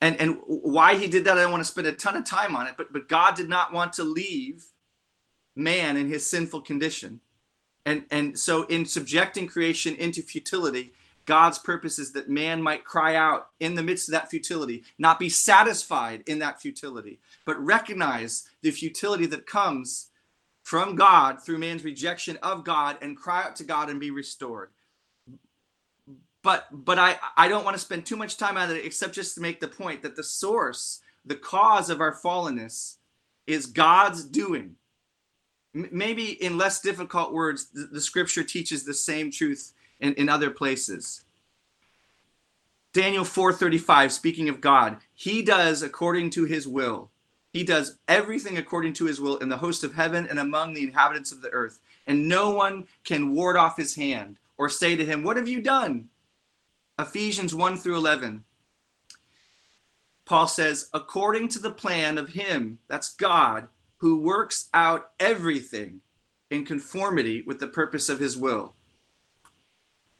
And 0.00 0.20
and 0.20 0.38
why 0.46 0.96
he 0.96 1.06
did 1.06 1.24
that 1.24 1.38
I 1.38 1.42
don't 1.42 1.52
want 1.52 1.62
to 1.62 1.70
spend 1.70 1.86
a 1.86 1.92
ton 1.92 2.16
of 2.16 2.24
time 2.24 2.56
on 2.56 2.66
it, 2.66 2.74
but 2.76 2.92
but 2.92 3.08
God 3.08 3.36
did 3.36 3.48
not 3.48 3.72
want 3.72 3.92
to 3.94 4.04
leave 4.04 4.64
man 5.56 5.96
in 5.96 6.08
his 6.08 6.26
sinful 6.26 6.62
condition. 6.62 7.20
And 7.86 8.04
and 8.10 8.38
so 8.38 8.64
in 8.64 8.86
subjecting 8.86 9.46
creation 9.46 9.94
into 9.96 10.22
futility, 10.22 10.92
God's 11.26 11.58
purpose 11.58 11.98
is 11.98 12.12
that 12.12 12.28
man 12.28 12.60
might 12.62 12.84
cry 12.84 13.16
out 13.16 13.48
in 13.60 13.74
the 13.74 13.82
midst 13.82 14.08
of 14.08 14.12
that 14.12 14.30
futility, 14.30 14.84
not 14.98 15.18
be 15.18 15.28
satisfied 15.28 16.22
in 16.26 16.38
that 16.40 16.60
futility, 16.60 17.18
but 17.46 17.62
recognize 17.64 18.48
the 18.62 18.70
futility 18.70 19.26
that 19.26 19.46
comes 19.46 20.10
from 20.62 20.96
God 20.96 21.42
through 21.42 21.58
man's 21.58 21.84
rejection 21.84 22.38
of 22.42 22.64
God 22.64 22.96
and 23.02 23.16
cry 23.16 23.42
out 23.42 23.56
to 23.56 23.64
God 23.64 23.90
and 23.90 24.00
be 24.00 24.10
restored. 24.10 24.70
But 26.42 26.66
but 26.72 26.98
I 26.98 27.18
I 27.36 27.48
don't 27.48 27.64
want 27.64 27.74
to 27.74 27.82
spend 27.82 28.04
too 28.04 28.16
much 28.16 28.36
time 28.36 28.56
on 28.56 28.70
it 28.70 28.84
except 28.84 29.14
just 29.14 29.34
to 29.34 29.40
make 29.40 29.60
the 29.60 29.68
point 29.68 30.02
that 30.02 30.16
the 30.16 30.24
source, 30.24 31.00
the 31.24 31.36
cause 31.36 31.90
of 31.90 32.00
our 32.00 32.14
fallenness 32.14 32.96
is 33.46 33.66
God's 33.66 34.24
doing. 34.24 34.76
Maybe 35.74 36.42
in 36.42 36.56
less 36.56 36.80
difficult 36.80 37.32
words, 37.32 37.66
the, 37.66 37.88
the 37.90 38.00
scripture 38.00 38.44
teaches 38.44 38.84
the 38.84 38.94
same 38.94 39.30
truth 39.30 39.72
in, 40.00 40.14
in 40.14 40.28
other 40.28 40.50
places. 40.50 41.24
Daniel 42.92 43.24
4:35 43.24 44.12
speaking 44.12 44.48
of 44.48 44.60
God, 44.60 44.98
he 45.14 45.42
does 45.42 45.82
according 45.82 46.30
to 46.30 46.44
his 46.44 46.68
will. 46.68 47.10
He 47.52 47.64
does 47.64 47.98
everything 48.06 48.56
according 48.56 48.92
to 48.94 49.04
his 49.04 49.20
will 49.20 49.36
in 49.38 49.48
the 49.48 49.56
host 49.56 49.82
of 49.82 49.94
heaven 49.94 50.26
and 50.28 50.38
among 50.38 50.74
the 50.74 50.84
inhabitants 50.84 51.32
of 51.32 51.42
the 51.42 51.50
earth, 51.50 51.80
and 52.06 52.28
no 52.28 52.50
one 52.50 52.86
can 53.02 53.34
ward 53.34 53.56
off 53.56 53.76
his 53.76 53.96
hand 53.96 54.36
or 54.56 54.68
say 54.68 54.94
to 54.94 55.04
him, 55.04 55.24
"What 55.24 55.36
have 55.36 55.48
you 55.48 55.60
done?" 55.60 56.08
Ephesians 56.98 57.52
1 57.52 57.76
through 57.78 57.96
11. 57.96 58.44
Paul 60.24 60.46
says, 60.46 60.88
according 60.94 61.48
to 61.48 61.58
the 61.58 61.70
plan 61.70 62.16
of 62.18 62.30
him, 62.30 62.78
that's 62.88 63.14
God, 63.14 63.68
who 64.04 64.20
works 64.20 64.68
out 64.74 65.12
everything 65.18 65.98
in 66.50 66.62
conformity 66.66 67.42
with 67.46 67.58
the 67.58 67.66
purpose 67.66 68.10
of 68.10 68.18
his 68.18 68.36
will. 68.36 68.74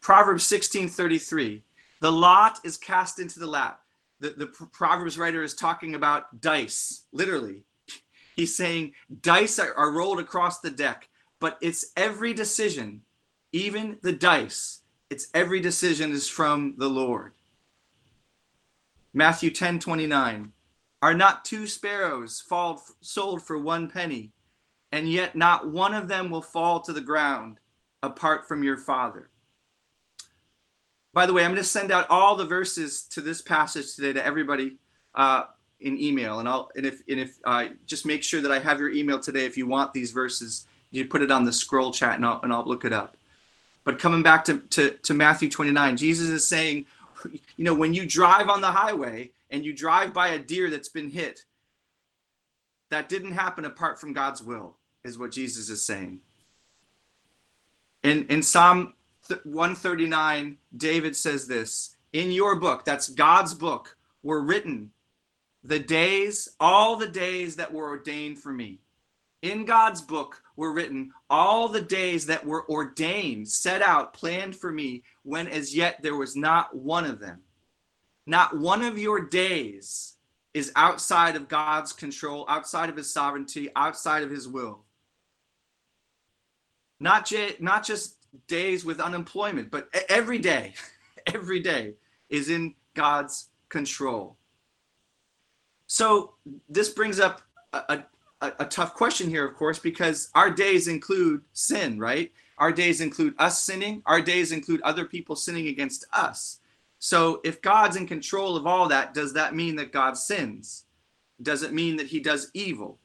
Proverbs 0.01 0.43
16:33. 0.45 1.61
The 2.01 2.11
lot 2.11 2.61
is 2.65 2.79
cast 2.79 3.19
into 3.19 3.39
the 3.39 3.47
lap. 3.47 3.83
The, 4.21 4.31
the 4.31 4.47
Proverbs 4.47 5.19
writer 5.19 5.43
is 5.43 5.53
talking 5.53 5.95
about 5.95 6.41
dice, 6.41 7.05
literally. 7.13 7.65
He's 8.37 8.57
saying 8.57 8.95
dice 9.21 9.59
are, 9.59 9.75
are 9.75 9.93
rolled 9.93 10.19
across 10.19 10.61
the 10.61 10.71
deck, 10.71 11.11
but 11.39 11.59
it's 11.61 11.93
every 11.95 12.33
decision, 12.33 13.03
even 13.53 13.99
the 14.01 14.15
dice, 14.15 14.81
it's 15.11 15.29
every 15.35 15.61
decision 15.61 16.11
is 16.13 16.27
from 16.27 16.77
the 16.79 16.89
Lord. 16.89 17.35
Matthew 19.13 19.51
10 19.51 19.79
29. 19.79 20.54
Are 21.05 21.13
not 21.13 21.45
two 21.45 21.67
sparrows 21.67 22.41
fall, 22.41 22.83
sold 23.03 23.43
for 23.43 23.59
one 23.59 23.91
penny, 23.91 24.33
and 24.91 25.07
yet 25.07 25.37
not 25.37 25.71
one 25.71 25.93
of 25.93 26.09
them 26.09 26.31
will 26.31 26.41
fall 26.41 26.81
to 26.81 26.95
the 26.95 27.01
ground 27.03 27.59
apart 28.03 28.49
from 28.49 28.65
your 28.65 28.79
Father? 28.79 29.29
By 31.13 31.27
the 31.27 31.35
way, 31.35 31.45
I'm 31.45 31.51
going 31.51 31.63
to 31.63 31.69
send 31.69 31.93
out 31.93 32.09
all 32.09 32.37
the 32.37 32.47
verses 32.47 33.03
to 33.11 33.21
this 33.21 33.43
passage 33.43 33.95
today 33.95 34.15
to 34.15 34.25
everybody 34.25 34.79
uh, 35.15 35.43
in 35.79 36.01
email, 36.01 36.39
and 36.41 36.49
I'll 36.49 36.71
and 36.75 36.87
if 36.87 37.03
and 37.07 37.21
if 37.21 37.37
uh, 37.45 37.67
just 37.85 38.07
make 38.07 38.23
sure 38.23 38.41
that 38.41 38.51
I 38.51 38.59
have 38.59 38.81
your 38.81 38.91
email 38.91 39.21
today 39.21 39.45
if 39.45 39.59
you 39.59 39.67
want 39.67 39.93
these 39.93 40.11
verses. 40.11 40.65
You 40.91 41.05
put 41.05 41.21
it 41.21 41.31
on 41.31 41.45
the 41.45 41.53
scroll 41.53 41.93
chat, 41.93 42.15
and 42.15 42.25
I'll 42.25 42.41
and 42.43 42.51
I'll 42.51 42.65
look 42.65 42.87
it 42.87 42.95
up. 42.95 43.19
But 43.85 43.99
coming 43.99 44.23
back 44.23 44.43
to, 44.47 44.61
to, 44.71 44.93
to 45.03 45.13
Matthew 45.13 45.51
29, 45.51 45.99
Jesus 45.99 46.31
is 46.31 46.49
saying, 46.49 46.87
you 47.57 47.65
know, 47.65 47.75
when 47.75 47.93
you 47.93 48.07
drive 48.07 48.49
on 48.49 48.63
the 48.63 48.73
highway 48.73 49.33
and 49.55 49.65
you 49.65 49.73
drive 49.73 50.13
by 50.13 50.31
a 50.31 50.39
deer 50.39 50.69
that's 50.69 50.89
been 50.89 51.09
hit, 51.09 51.45
that 52.91 53.09
didn't 53.09 53.33
happen 53.33 53.65
apart 53.65 54.01
from 54.01 54.13
God's 54.13 54.43
will, 54.43 54.77
is 55.05 55.17
what 55.17 55.31
Jesus 55.31 55.71
is 55.71 55.87
saying. 55.87 56.19
In, 58.03 58.27
in 58.27 58.43
Psalm 58.43 58.95
139, 59.45 60.59
David 60.77 61.15
says 61.15 61.47
this 61.47 61.95
In 62.13 62.33
your 62.33 62.57
book, 62.57 62.85
that's 62.85 63.09
God's 63.09 63.55
book, 63.55 63.97
were 64.25 64.43
written 64.43 64.91
the 65.63 65.79
days, 65.79 66.49
all 66.59 66.97
the 66.97 67.07
days 67.07 67.55
that 67.55 67.73
were 67.73 67.89
ordained 67.89 68.41
for 68.41 68.53
me. 68.53 68.81
In 69.43 69.65
God's 69.65 70.03
book 70.03 70.43
were 70.57 70.73
written 70.73 71.13
all 71.31 71.69
the 71.69 71.81
days 71.81 72.27
that 72.27 72.45
were 72.45 72.69
ordained, 72.69 73.49
set 73.49 73.83
out, 73.83 74.15
planned 74.15 74.57
for 74.57 74.73
me, 74.73 75.05
when 75.23 75.47
as 75.47 75.77
yet 75.77 76.03
there 76.03 76.17
was 76.17 76.35
not 76.35 76.77
one 76.77 77.05
of 77.05 77.21
them. 77.21 77.41
Not 78.27 78.57
one 78.57 78.83
of 78.83 78.99
your 78.99 79.21
days 79.21 80.15
is 80.55 80.73
outside 80.77 81.37
of 81.37 81.49
God's 81.49 81.93
control, 81.93 82.47
outside 82.49 82.89
of 82.89 82.97
his 82.97 83.13
sovereignty, 83.13 83.69
outside 83.77 84.23
of 84.23 84.31
his 84.31 84.49
will. 84.49 84.85
Not, 87.01 87.27
j- 87.27 87.57
not 87.59 87.85
just 87.85 88.17
days 88.47 88.85
with 88.85 89.01
unemployment, 89.01 89.71
but 89.71 89.89
every 90.09 90.39
day, 90.39 90.75
every 91.35 91.61
day 91.61 91.95
is 92.31 92.49
in 92.49 92.75
God's 92.95 93.49
control. 93.69 94.37
So 95.87 96.35
this 96.69 96.89
brings 96.89 97.21
up 97.21 97.43
a, 97.73 97.79
a, 97.89 98.05
a, 98.41 98.53
a 98.61 98.65
tough 98.65 98.95
question 98.95 99.29
here, 99.29 99.47
of 99.47 99.55
course, 99.55 99.79
because 99.79 100.31
our 100.35 100.51
days 100.51 100.89
include 100.89 101.43
sin, 101.53 101.99
right? 101.99 102.33
Our 102.59 102.73
days 102.73 103.01
include 103.01 103.35
us 103.39 103.63
sinning. 103.63 104.03
Our 104.07 104.21
days 104.21 104.53
include 104.53 104.81
other 104.83 105.05
people 105.05 105.37
sinning 105.37 105.67
against 105.67 106.07
us. 106.13 106.61
So 107.05 107.43
if 107.45 107.61
God's 107.61 107.97
in 107.97 108.07
control 108.07 108.57
of 108.57 108.67
all 108.67 108.89
that, 108.89 109.13
does 109.13 109.35
that 109.35 109.55
mean 109.55 109.77
that 109.77 109.93
God 109.93 110.17
sins? 110.17 110.87
Does 111.43 111.63
it 111.63 111.75
mean 111.75 111.97
that 111.97 112.07
he 112.07 112.19
does 112.19 112.51
evil? 112.55 112.99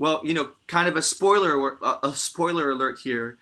Well, 0.00 0.20
you 0.24 0.34
know, 0.34 0.50
kind 0.66 0.88
of 0.88 0.96
a 0.96 1.02
spoiler 1.02 1.78
a 2.02 2.12
spoiler 2.16 2.72
alert 2.72 2.98
here. 2.98 3.38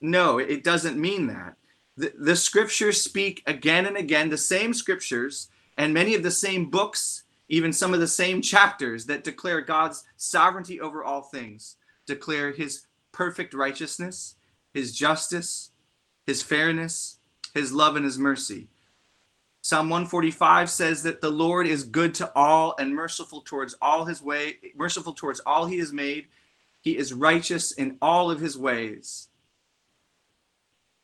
No, 0.00 0.38
it 0.38 0.64
doesn't 0.64 0.98
mean 0.98 1.28
that. 1.28 1.54
The, 1.98 2.12
the 2.18 2.34
scriptures 2.34 3.00
speak 3.00 3.44
again 3.46 3.86
and 3.86 3.96
again, 3.96 4.28
the 4.28 4.36
same 4.36 4.74
scriptures 4.74 5.50
and 5.78 5.94
many 5.94 6.16
of 6.16 6.24
the 6.24 6.32
same 6.32 6.68
books 6.68 7.22
even 7.48 7.72
some 7.72 7.94
of 7.94 8.00
the 8.00 8.08
same 8.08 8.42
chapters 8.42 9.06
that 9.06 9.22
declare 9.22 9.60
God's 9.60 10.02
sovereignty 10.16 10.80
over 10.80 11.04
all 11.04 11.22
things, 11.22 11.76
declare 12.06 12.50
his 12.50 12.86
perfect 13.12 13.54
righteousness, 13.54 14.34
his 14.74 14.96
justice, 14.96 15.70
his 16.26 16.42
fairness, 16.42 17.18
his 17.54 17.72
love, 17.72 17.94
and 17.94 18.04
his 18.04 18.18
mercy. 18.18 18.66
Psalm 19.70 19.88
145 19.88 20.68
says 20.68 21.04
that 21.04 21.20
the 21.20 21.30
Lord 21.30 21.64
is 21.64 21.84
good 21.84 22.12
to 22.14 22.32
all 22.34 22.74
and 22.80 22.92
merciful 22.92 23.40
towards 23.40 23.76
all 23.80 24.04
his 24.04 24.20
way, 24.20 24.56
merciful 24.74 25.12
towards 25.12 25.38
all 25.46 25.64
he 25.64 25.78
has 25.78 25.92
made. 25.92 26.26
He 26.80 26.96
is 26.96 27.12
righteous 27.12 27.70
in 27.70 27.96
all 28.02 28.32
of 28.32 28.40
his 28.40 28.58
ways. 28.58 29.28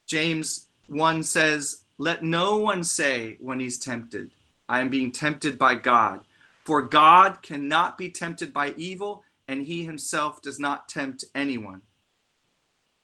James 0.08 0.66
1 0.88 1.22
says, 1.22 1.84
Let 1.96 2.24
no 2.24 2.56
one 2.56 2.82
say 2.82 3.36
when 3.38 3.60
he's 3.60 3.78
tempted, 3.78 4.32
I 4.68 4.80
am 4.80 4.88
being 4.88 5.12
tempted 5.12 5.60
by 5.60 5.76
God. 5.76 6.22
For 6.64 6.82
God 6.82 7.42
cannot 7.42 7.96
be 7.96 8.10
tempted 8.10 8.52
by 8.52 8.74
evil, 8.76 9.22
and 9.46 9.62
he 9.62 9.84
himself 9.84 10.42
does 10.42 10.58
not 10.58 10.88
tempt 10.88 11.24
anyone. 11.36 11.82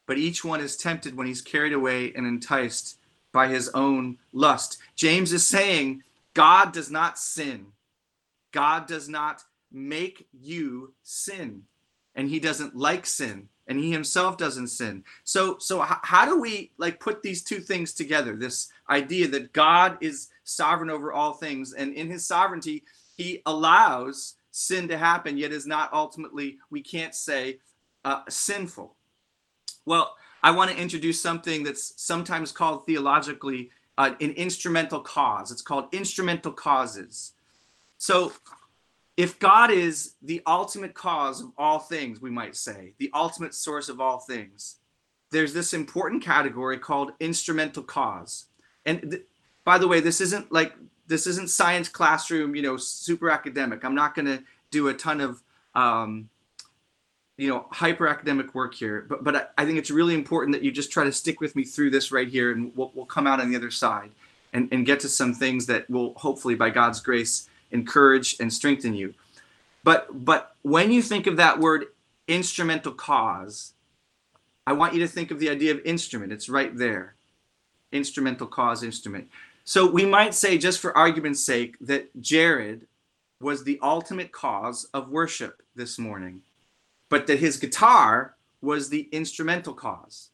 But 0.09 0.19
each 0.19 0.45
one 0.45 0.61
is 0.61 0.76
tempted 0.76 1.16
when 1.16 1.28
he's 1.28 1.40
carried 1.40 1.73
away 1.73 2.12
and 2.16 2.26
enticed 2.26 2.99
by 3.33 3.49
his 3.49 3.69
own 3.71 4.19
lust. 4.33 4.79
James 4.95 5.33
is 5.33 5.47
saying 5.47 6.03
God 6.35 6.73
does 6.73 6.91
not 6.91 7.19
sin. 7.19 7.67
God 8.53 8.87
does 8.87 9.09
not 9.09 9.43
make 9.73 10.29
you 10.33 10.93
sin, 11.03 11.62
and 12.15 12.29
he 12.29 12.39
doesn't 12.39 12.77
like 12.77 13.07
sin. 13.07 13.49
And 13.69 13.79
he 13.79 13.93
himself 13.93 14.37
doesn't 14.37 14.69
sin. 14.69 15.05
So 15.23 15.57
so 15.59 15.81
how 15.81 16.27
do 16.27 16.41
we 16.41 16.73
like 16.79 16.99
put 16.99 17.23
these 17.23 17.43
two 17.43 17.61
things 17.61 17.93
together? 17.93 18.35
This 18.35 18.69
idea 18.91 19.29
that 19.29 19.53
god 19.53 19.99
is 20.01 20.29
sovereign 20.43 20.91
over 20.91 21.12
all 21.12 21.35
things. 21.35 21.73
And 21.73 21.95
in 21.95 22.11
his 22.11 22.27
sovereignty 22.27 22.83
he 23.17 23.41
allows 23.47 24.35
sin 24.51 24.89
to 24.89 24.99
happen 24.99 25.39
yet 25.39 25.53
is 25.53 25.65
not 25.65 25.93
ultimately 25.93 26.59
we 26.71 26.83
can't 26.83 27.15
say 27.15 27.61
uh, 28.05 28.23
sinful. 28.29 28.97
Well 29.87 30.17
i 30.43 30.51
want 30.51 30.71
to 30.71 30.77
introduce 30.77 31.21
something 31.21 31.63
that's 31.63 31.95
sometimes 31.97 32.53
called 32.53 32.87
theologically 32.87 33.71
uh, 33.99 34.15
an 34.21 34.31
instrumental 34.33 35.01
cause 35.01 35.51
it's 35.51 35.63
called 35.63 35.87
instrumental 35.93 36.53
causes 36.53 37.33
so 37.99 38.33
if 39.17 39.39
God 39.39 39.71
is 39.71 40.15
the 40.23 40.43
ultimate 40.47 40.95
cause 40.95 41.41
of 41.41 41.53
all 41.59 41.79
things, 41.79 42.21
we 42.21 42.31
might 42.31 42.57
say, 42.57 42.95
the 42.99 43.11
ultimate 43.15 43.55
source 43.55 43.89
of 43.89 44.01
all 44.01 44.19
things, 44.19 44.77
there's 45.31 45.53
this 45.53 45.75
important 45.75 46.23
category 46.23 46.79
called 46.79 47.13
instrumental 47.21 47.83
cause. 47.83 48.47
And 48.87 49.11
th- 49.11 49.23
by 49.65 49.79
the 49.79 49.89
way, 49.89 50.01
this 50.01 50.21
isn't 50.21 50.51
like 50.51 50.75
this 51.07 51.27
isn't 51.27 51.51
science 51.51 51.89
classroom, 51.89 52.55
you 52.55 52.63
know, 52.63 52.77
super 52.77 53.31
academic. 53.31 53.85
I'm 53.85 53.95
not 53.95 54.15
going 54.15 54.27
to 54.27 54.43
do 54.71 54.89
a 54.89 54.95
ton 54.95 55.21
of 55.21 55.43
um, 55.75 56.29
you 57.37 57.49
know 57.49 57.67
hyper 57.71 58.07
academic 58.07 58.55
work 58.55 58.75
here, 58.75 59.07
but 59.09 59.25
but 59.25 59.37
I, 59.37 59.47
I, 59.59 59.65
think 59.65 59.79
it's 59.79 59.91
really 59.91 60.15
important 60.15 60.53
that 60.55 60.62
you 60.62 60.71
just 60.71 60.93
try 60.93 61.05
to 61.05 61.12
stick 61.12 61.41
with 61.41 61.57
me 61.57 61.65
through 61.65 61.91
this 61.91 62.12
right 62.12 62.29
here, 62.29 62.53
and 62.53 62.77
we'll, 62.77 62.93
we'll 62.95 63.07
come 63.07 63.27
out 63.27 63.41
on 63.41 63.51
the 63.51 63.57
other 63.57 63.71
side 63.71 64.11
and, 64.53 64.69
and 64.71 64.85
get 64.85 65.01
to 65.01 65.09
some 65.09 65.33
things 65.33 65.67
that 65.67 65.89
will 65.89 66.15
hopefully, 66.15 66.55
by 66.55 66.71
God's 66.71 67.01
grace, 67.01 67.49
encourage 67.71 68.37
and 68.39 68.53
strengthen 68.53 68.95
you. 68.95 69.15
But 69.83 70.25
but 70.25 70.55
when 70.62 70.93
you 70.93 71.03
think 71.03 71.27
of 71.27 71.37
that 71.39 71.59
word 71.59 71.87
instrumental 72.29 72.93
cause 72.93 73.73
i 74.67 74.73
want 74.73 74.95
you 74.95 75.01
to 75.01 75.09
think 75.09 75.31
of 75.31 75.41
the 75.41 75.51
idea 75.51 75.73
of 75.73 75.81
instrument. 75.85 76.33
It's 76.33 76.49
right 76.49 76.77
there. 76.77 77.15
Instrumental 77.91 78.47
cause 78.47 78.83
instrument. 78.85 79.29
So 79.65 79.91
we 79.91 80.07
might 80.07 80.35
say 80.35 80.57
just 80.57 80.81
for 80.81 80.97
argument's 80.97 81.45
sake 81.45 81.77
that 81.81 82.09
jared 82.21 82.87
was 83.41 83.65
the 83.65 83.79
ultimate 83.83 84.31
cause 84.31 84.89
of 84.95 85.11
worship 85.11 85.62
this 85.75 85.99
morning 85.99 86.43
but 87.12 87.26
that 87.26 87.38
his 87.38 87.59
guitar 87.59 88.37
was 88.62 88.88
the 88.88 89.02
instrumental 89.12 89.75
cause 89.75 90.31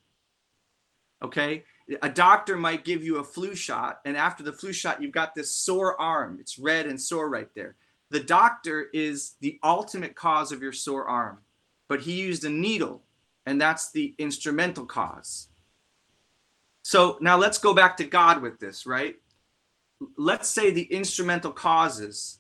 okay? 1.21 1.65
A 2.03 2.09
doctor 2.09 2.57
might 2.57 2.85
give 2.85 3.03
you 3.03 3.17
a 3.17 3.25
flu 3.25 3.57
shot 3.57 4.01
and 4.05 4.17
after 4.17 4.45
the 4.45 4.53
flu 4.53 4.73
shot 4.73 5.03
you've 5.03 5.11
got 5.11 5.35
this 5.35 5.51
sore 5.51 6.01
arm. 6.01 6.39
It's 6.39 6.57
red 6.57 6.87
and 6.87 7.01
sore 7.01 7.29
right 7.29 7.49
there. 7.57 7.75
The 8.11 8.21
doctor 8.21 8.91
is 8.93 9.35
the 9.41 9.59
ultimate 9.65 10.15
cause 10.15 10.53
of 10.53 10.63
your 10.63 10.73
sore 10.73 11.09
arm 11.09 11.39
but 11.89 12.03
he 12.03 12.13
used 12.13 12.45
a 12.45 12.49
needle 12.49 13.03
and 13.45 13.61
that's 13.61 13.91
the 13.91 14.15
instrumental 14.19 14.87
cause. 14.87 15.49
So 16.83 17.19
now 17.21 17.37
let's 17.37 17.59
go 17.59 17.75
back 17.75 17.97
to 17.97 18.05
god 18.05 18.41
with 18.41 18.61
this 18.61 18.87
right? 18.87 19.17
Let's 20.17 20.49
say 20.49 20.71
the 20.71 20.85
instrumental 20.85 21.51
causes 21.51 22.38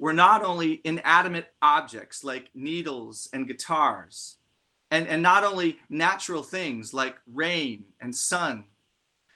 were 0.00 0.14
not 0.14 0.42
only 0.42 0.80
inanimate 0.84 1.52
objects 1.60 2.24
like 2.24 2.48
needles 2.54 3.28
and 3.34 3.46
guitars 3.46 4.38
and, 4.90 5.06
and 5.06 5.22
not 5.22 5.44
only 5.44 5.78
natural 5.90 6.42
things 6.42 6.94
like 6.94 7.16
rain 7.32 7.84
and 8.00 8.16
sun, 8.16 8.64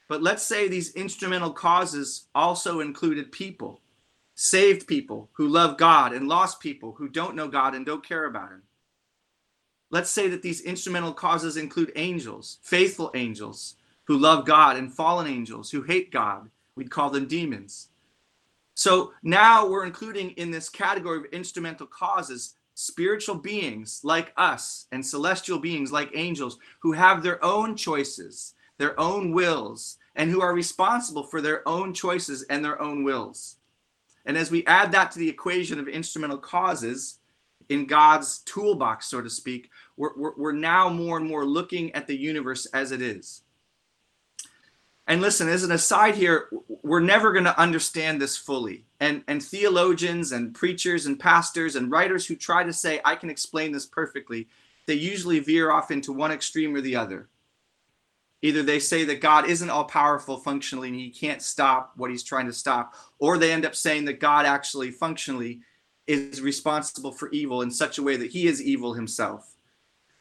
but 0.08 0.22
let's 0.22 0.42
say 0.42 0.66
these 0.66 0.94
instrumental 0.94 1.52
causes 1.52 2.28
also 2.34 2.80
included 2.80 3.30
people, 3.30 3.82
saved 4.34 4.86
people 4.86 5.28
who 5.34 5.48
love 5.48 5.76
God 5.76 6.14
and 6.14 6.28
lost 6.28 6.60
people 6.60 6.92
who 6.92 7.08
don't 7.08 7.36
know 7.36 7.46
God 7.46 7.74
and 7.74 7.84
don't 7.84 8.06
care 8.06 8.24
about 8.24 8.50
Him. 8.50 8.62
Let's 9.90 10.10
say 10.10 10.28
that 10.28 10.40
these 10.40 10.62
instrumental 10.62 11.12
causes 11.12 11.58
include 11.58 11.92
angels, 11.94 12.58
faithful 12.62 13.10
angels 13.14 13.76
who 14.04 14.16
love 14.16 14.46
God, 14.46 14.76
and 14.76 14.92
fallen 14.92 15.26
angels 15.26 15.70
who 15.70 15.82
hate 15.82 16.10
God. 16.10 16.48
We'd 16.74 16.90
call 16.90 17.10
them 17.10 17.26
demons. 17.28 17.88
So 18.74 19.12
now 19.22 19.66
we're 19.66 19.86
including 19.86 20.30
in 20.32 20.50
this 20.50 20.68
category 20.68 21.18
of 21.18 21.24
instrumental 21.26 21.86
causes 21.86 22.54
spiritual 22.74 23.36
beings 23.36 24.00
like 24.02 24.32
us 24.36 24.86
and 24.90 25.04
celestial 25.04 25.58
beings 25.58 25.92
like 25.92 26.10
angels 26.14 26.58
who 26.80 26.92
have 26.92 27.22
their 27.22 27.42
own 27.44 27.76
choices, 27.76 28.54
their 28.78 28.98
own 28.98 29.32
wills, 29.32 29.98
and 30.16 30.30
who 30.30 30.40
are 30.40 30.54
responsible 30.54 31.22
for 31.22 31.40
their 31.40 31.66
own 31.68 31.94
choices 31.94 32.42
and 32.50 32.64
their 32.64 32.80
own 32.82 33.04
wills. 33.04 33.56
And 34.26 34.36
as 34.36 34.50
we 34.50 34.66
add 34.66 34.90
that 34.92 35.12
to 35.12 35.18
the 35.18 35.28
equation 35.28 35.78
of 35.78 35.86
instrumental 35.86 36.38
causes 36.38 37.18
in 37.68 37.86
God's 37.86 38.38
toolbox, 38.40 39.06
so 39.06 39.20
to 39.20 39.30
speak, 39.30 39.70
we're, 39.96 40.16
we're, 40.16 40.32
we're 40.36 40.52
now 40.52 40.88
more 40.88 41.16
and 41.16 41.26
more 41.26 41.44
looking 41.44 41.92
at 41.94 42.06
the 42.06 42.16
universe 42.16 42.66
as 42.66 42.90
it 42.90 43.00
is. 43.00 43.42
And 45.06 45.20
listen, 45.20 45.48
as 45.48 45.64
an 45.64 45.72
aside 45.72 46.14
here, 46.14 46.48
we're 46.82 47.00
never 47.00 47.32
going 47.32 47.44
to 47.44 47.60
understand 47.60 48.20
this 48.20 48.36
fully. 48.36 48.84
And, 49.00 49.22
and 49.28 49.42
theologians 49.42 50.32
and 50.32 50.54
preachers 50.54 51.04
and 51.04 51.20
pastors 51.20 51.76
and 51.76 51.90
writers 51.90 52.26
who 52.26 52.36
try 52.36 52.64
to 52.64 52.72
say, 52.72 53.00
I 53.04 53.14
can 53.14 53.28
explain 53.28 53.72
this 53.72 53.84
perfectly, 53.84 54.48
they 54.86 54.94
usually 54.94 55.40
veer 55.40 55.70
off 55.70 55.90
into 55.90 56.12
one 56.12 56.32
extreme 56.32 56.74
or 56.74 56.80
the 56.80 56.96
other. 56.96 57.28
Either 58.40 58.62
they 58.62 58.78
say 58.78 59.04
that 59.04 59.22
God 59.22 59.48
isn't 59.48 59.70
all 59.70 59.84
powerful 59.84 60.36
functionally 60.36 60.88
and 60.88 60.96
he 60.96 61.10
can't 61.10 61.40
stop 61.40 61.92
what 61.96 62.10
he's 62.10 62.22
trying 62.22 62.46
to 62.46 62.52
stop, 62.52 62.94
or 63.18 63.38
they 63.38 63.52
end 63.52 63.64
up 63.64 63.74
saying 63.74 64.04
that 64.04 64.20
God 64.20 64.44
actually 64.44 64.90
functionally 64.90 65.60
is 66.06 66.42
responsible 66.42 67.12
for 67.12 67.30
evil 67.30 67.62
in 67.62 67.70
such 67.70 67.96
a 67.96 68.02
way 68.02 68.16
that 68.16 68.30
he 68.30 68.46
is 68.46 68.62
evil 68.62 68.92
himself. 68.92 69.56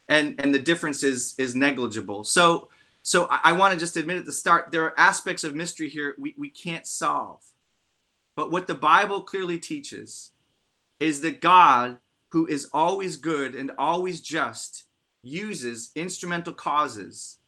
And 0.08 0.40
and 0.40 0.54
the 0.54 0.58
difference 0.58 1.02
is 1.02 1.34
is 1.36 1.54
negligible. 1.54 2.24
So 2.24 2.68
so 3.04 3.28
I, 3.30 3.40
I 3.44 3.52
want 3.52 3.74
to 3.74 3.78
just 3.78 3.96
admit 3.98 4.16
at 4.16 4.24
the 4.24 4.32
start, 4.32 4.72
there 4.72 4.82
are 4.84 4.98
aspects 4.98 5.44
of 5.44 5.54
mystery 5.54 5.88
here 5.88 6.16
we, 6.18 6.34
we 6.36 6.48
can't 6.48 6.86
solve. 6.86 7.42
But 8.34 8.50
what 8.50 8.66
the 8.66 8.74
Bible 8.74 9.20
clearly 9.20 9.58
teaches 9.58 10.32
is 10.98 11.20
that 11.20 11.40
God, 11.40 11.98
who 12.32 12.46
is 12.46 12.68
always 12.72 13.16
good 13.18 13.54
and 13.54 13.70
always 13.78 14.20
just, 14.20 14.84
uses 15.22 15.90
instrumental 15.94 16.54
causes 16.54 17.38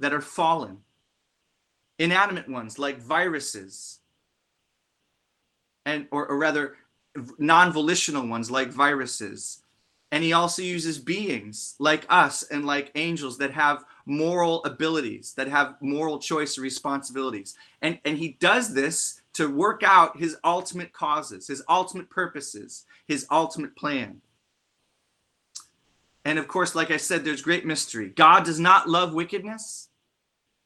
that 0.00 0.12
are 0.12 0.20
fallen, 0.20 0.78
inanimate 1.98 2.48
ones 2.48 2.78
like 2.78 3.00
viruses, 3.00 4.00
and 5.86 6.08
or, 6.10 6.26
or 6.26 6.36
rather 6.36 6.76
non-volitional 7.38 8.26
ones 8.26 8.50
like 8.50 8.68
viruses. 8.70 9.62
And 10.12 10.24
he 10.24 10.32
also 10.32 10.62
uses 10.62 10.98
beings 10.98 11.76
like 11.78 12.04
us 12.08 12.42
and 12.42 12.64
like 12.64 12.90
angels 12.96 13.38
that 13.38 13.52
have 13.52 13.84
moral 14.10 14.62
abilities, 14.64 15.32
that 15.34 15.48
have 15.48 15.76
moral 15.80 16.18
choice 16.18 16.56
and 16.56 16.64
responsibilities. 16.64 17.56
And, 17.80 17.98
and 18.04 18.18
he 18.18 18.36
does 18.40 18.74
this 18.74 19.22
to 19.34 19.48
work 19.48 19.82
out 19.84 20.18
his 20.18 20.36
ultimate 20.42 20.92
causes, 20.92 21.46
his 21.46 21.62
ultimate 21.68 22.10
purposes, 22.10 22.84
his 23.06 23.26
ultimate 23.30 23.76
plan. 23.76 24.20
And 26.24 26.38
of 26.38 26.48
course, 26.48 26.74
like 26.74 26.90
I 26.90 26.96
said, 26.96 27.24
there's 27.24 27.40
great 27.40 27.64
mystery. 27.64 28.08
God 28.08 28.44
does 28.44 28.60
not 28.60 28.88
love 28.88 29.14
wickedness, 29.14 29.88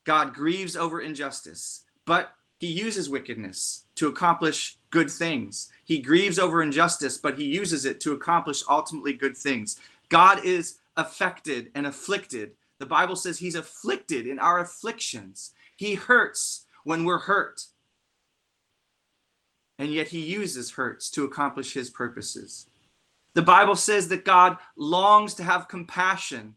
God 0.04 0.34
grieves 0.34 0.76
over 0.76 1.00
injustice, 1.00 1.84
but 2.06 2.34
he 2.58 2.66
uses 2.66 3.10
wickedness 3.10 3.84
to 3.96 4.08
accomplish 4.08 4.78
good 4.90 5.10
things. 5.10 5.70
He 5.84 5.98
grieves 5.98 6.38
over 6.38 6.62
injustice, 6.62 7.18
but 7.18 7.38
he 7.38 7.44
uses 7.44 7.84
it 7.84 8.00
to 8.00 8.12
accomplish 8.12 8.62
ultimately 8.68 9.12
good 9.12 9.36
things. 9.36 9.78
God 10.08 10.44
is 10.44 10.78
affected 10.96 11.70
and 11.74 11.86
afflicted 11.86 12.52
the 12.78 12.86
Bible 12.86 13.16
says 13.16 13.38
he's 13.38 13.54
afflicted 13.54 14.26
in 14.26 14.38
our 14.38 14.60
afflictions. 14.60 15.52
He 15.76 15.94
hurts 15.94 16.66
when 16.84 17.04
we're 17.04 17.18
hurt. 17.18 17.62
And 19.78 19.92
yet 19.92 20.08
he 20.08 20.20
uses 20.20 20.72
hurts 20.72 21.10
to 21.10 21.24
accomplish 21.24 21.72
his 21.72 21.90
purposes. 21.90 22.66
The 23.34 23.42
Bible 23.42 23.76
says 23.76 24.08
that 24.08 24.24
God 24.24 24.58
longs 24.76 25.34
to 25.34 25.42
have 25.42 25.68
compassion 25.68 26.54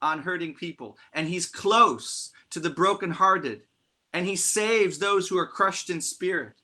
on 0.00 0.22
hurting 0.22 0.54
people, 0.54 0.96
and 1.12 1.28
he's 1.28 1.46
close 1.46 2.30
to 2.50 2.60
the 2.60 2.70
brokenhearted, 2.70 3.62
and 4.12 4.26
he 4.26 4.36
saves 4.36 4.98
those 4.98 5.28
who 5.28 5.38
are 5.38 5.46
crushed 5.46 5.90
in 5.90 6.00
spirit. 6.00 6.54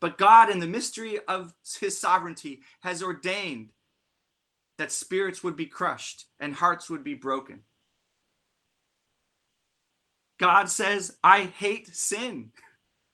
But 0.00 0.18
God, 0.18 0.50
in 0.50 0.58
the 0.58 0.66
mystery 0.66 1.18
of 1.28 1.54
his 1.80 1.98
sovereignty, 1.98 2.60
has 2.80 3.02
ordained 3.02 3.70
that 4.76 4.92
spirits 4.92 5.42
would 5.42 5.56
be 5.56 5.66
crushed 5.66 6.26
and 6.40 6.54
hearts 6.54 6.90
would 6.90 7.04
be 7.04 7.14
broken. 7.14 7.60
God 10.38 10.68
says, 10.68 11.16
I 11.22 11.44
hate 11.44 11.94
sin 11.94 12.50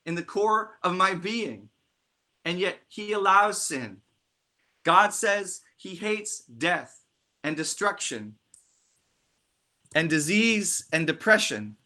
in 0.07 0.15
the 0.15 0.23
core 0.23 0.79
of 0.83 0.95
my 0.95 1.15
being, 1.15 1.69
and 2.45 2.59
yet 2.59 2.79
he 2.89 3.13
allows 3.13 3.63
sin. 3.63 3.99
God 4.85 5.13
says 5.13 5.61
he 5.77 5.95
hates 5.95 6.45
death 6.45 7.05
and 7.45 7.57
destruction 7.57 8.37
and 9.95 10.09
disease 10.09 10.87
and 10.93 11.07
depression. 11.07 11.77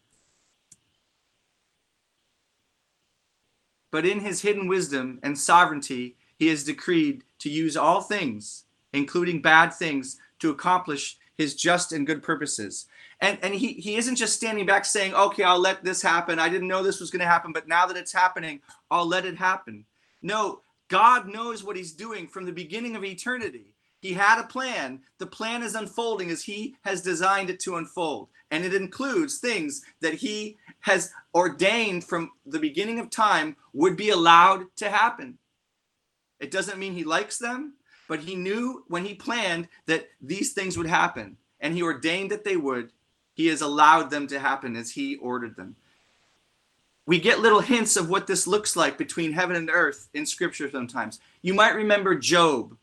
But 3.91 4.05
in 4.05 4.19
his 4.19 4.41
hidden 4.41 4.67
wisdom 4.67 5.19
and 5.23 5.37
sovereignty, 5.37 6.15
he 6.37 6.47
has 6.47 6.63
decreed 6.63 7.23
to 7.39 7.49
use 7.49 7.77
all 7.77 8.01
things, 8.01 8.65
including 8.93 9.41
bad 9.41 9.73
things, 9.73 10.17
to 10.39 10.49
accomplish 10.49 11.17
his 11.37 11.55
just 11.55 11.91
and 11.91 12.05
good 12.05 12.21
purposes. 12.21 12.87
And, 13.21 13.37
and 13.41 13.53
he, 13.55 13.73
he 13.73 13.95
isn't 13.95 14.17
just 14.17 14.35
standing 14.35 14.65
back 14.65 14.85
saying, 14.85 15.13
okay, 15.13 15.43
I'll 15.43 15.59
let 15.59 15.83
this 15.83 16.01
happen. 16.01 16.39
I 16.39 16.49
didn't 16.49 16.67
know 16.67 16.83
this 16.83 16.99
was 16.99 17.11
going 17.11 17.21
to 17.21 17.25
happen, 17.25 17.53
but 17.53 17.67
now 17.67 17.85
that 17.85 17.97
it's 17.97 18.13
happening, 18.13 18.61
I'll 18.91 19.07
let 19.07 19.25
it 19.25 19.37
happen. 19.37 19.85
No, 20.21 20.61
God 20.89 21.27
knows 21.27 21.63
what 21.63 21.77
he's 21.77 21.93
doing 21.93 22.27
from 22.27 22.45
the 22.45 22.51
beginning 22.51 22.95
of 22.95 23.03
eternity. 23.03 23.73
He 24.01 24.13
had 24.13 24.39
a 24.39 24.47
plan. 24.47 24.99
The 25.17 25.25
plan 25.25 25.63
is 25.63 25.75
unfolding 25.75 26.29
as 26.29 26.43
he 26.43 26.75
has 26.83 27.01
designed 27.01 27.49
it 27.49 27.59
to 27.61 27.77
unfold. 27.77 28.29
And 28.51 28.63
it 28.63 28.73
includes 28.73 29.39
things 29.39 29.81
that 30.01 30.13
he 30.13 30.57
has 30.81 31.11
ordained 31.33 32.03
from 32.03 32.31
the 32.45 32.59
beginning 32.59 32.99
of 32.99 33.09
time 33.09 33.55
would 33.73 33.97
be 33.97 34.09
allowed 34.11 34.65
to 34.77 34.89
happen. 34.89 35.39
It 36.39 36.51
doesn't 36.51 36.77
mean 36.77 36.93
he 36.93 37.03
likes 37.03 37.37
them, 37.37 37.73
but 38.07 38.19
he 38.19 38.35
knew 38.35 38.83
when 38.87 39.05
he 39.05 39.15
planned 39.15 39.67
that 39.87 40.09
these 40.21 40.53
things 40.53 40.77
would 40.77 40.87
happen 40.87 41.37
and 41.59 41.73
he 41.73 41.81
ordained 41.81 42.29
that 42.31 42.43
they 42.43 42.57
would. 42.57 42.91
He 43.35 43.47
has 43.47 43.61
allowed 43.61 44.09
them 44.09 44.25
to 44.27 44.39
happen 44.39 44.75
as 44.75 44.91
he 44.91 45.17
ordered 45.17 45.55
them. 45.55 45.75
We 47.05 47.19
get 47.19 47.39
little 47.39 47.59
hints 47.59 47.97
of 47.97 48.09
what 48.09 48.25
this 48.25 48.47
looks 48.47 48.75
like 48.75 48.97
between 48.97 49.31
heaven 49.31 49.55
and 49.55 49.69
earth 49.69 50.09
in 50.15 50.25
scripture 50.25 50.71
sometimes. 50.71 51.19
You 51.43 51.53
might 51.53 51.75
remember 51.75 52.15
Job, 52.15 52.75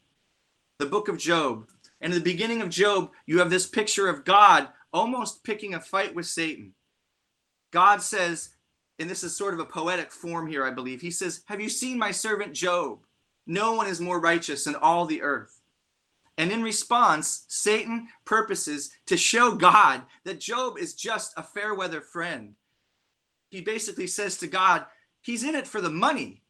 the 0.78 0.86
book 0.86 1.08
of 1.08 1.18
Job. 1.18 1.66
And 2.00 2.12
in 2.12 2.18
the 2.18 2.24
beginning 2.24 2.62
of 2.62 2.68
Job, 2.68 3.10
you 3.26 3.38
have 3.38 3.50
this 3.50 3.66
picture 3.66 4.08
of 4.08 4.24
God 4.24 4.68
almost 4.92 5.42
picking 5.42 5.74
a 5.74 5.80
fight 5.80 6.14
with 6.14 6.26
Satan. 6.26 6.74
God 7.72 8.02
says, 8.02 8.50
and 8.98 9.08
this 9.08 9.24
is 9.24 9.34
sort 9.34 9.54
of 9.54 9.60
a 9.60 9.64
poetic 9.64 10.12
form 10.12 10.46
here, 10.46 10.64
I 10.64 10.70
believe. 10.70 11.00
He 11.00 11.10
says, 11.10 11.42
Have 11.46 11.60
you 11.60 11.68
seen 11.68 11.98
my 11.98 12.10
servant 12.10 12.52
Job? 12.52 13.00
No 13.46 13.72
one 13.72 13.88
is 13.88 14.00
more 14.00 14.20
righteous 14.20 14.66
in 14.66 14.76
all 14.76 15.06
the 15.06 15.22
earth. 15.22 15.61
And 16.38 16.50
in 16.50 16.62
response, 16.62 17.44
Satan 17.48 18.08
purposes 18.24 18.90
to 19.06 19.16
show 19.16 19.54
God 19.54 20.02
that 20.24 20.40
Job 20.40 20.78
is 20.78 20.94
just 20.94 21.32
a 21.36 21.42
fair 21.42 21.74
weather 21.74 22.00
friend. 22.00 22.54
He 23.50 23.60
basically 23.60 24.06
says 24.06 24.38
to 24.38 24.46
God, 24.46 24.86
He's 25.20 25.44
in 25.44 25.54
it 25.54 25.66
for 25.66 25.80
the 25.80 25.90
money. 25.90 26.42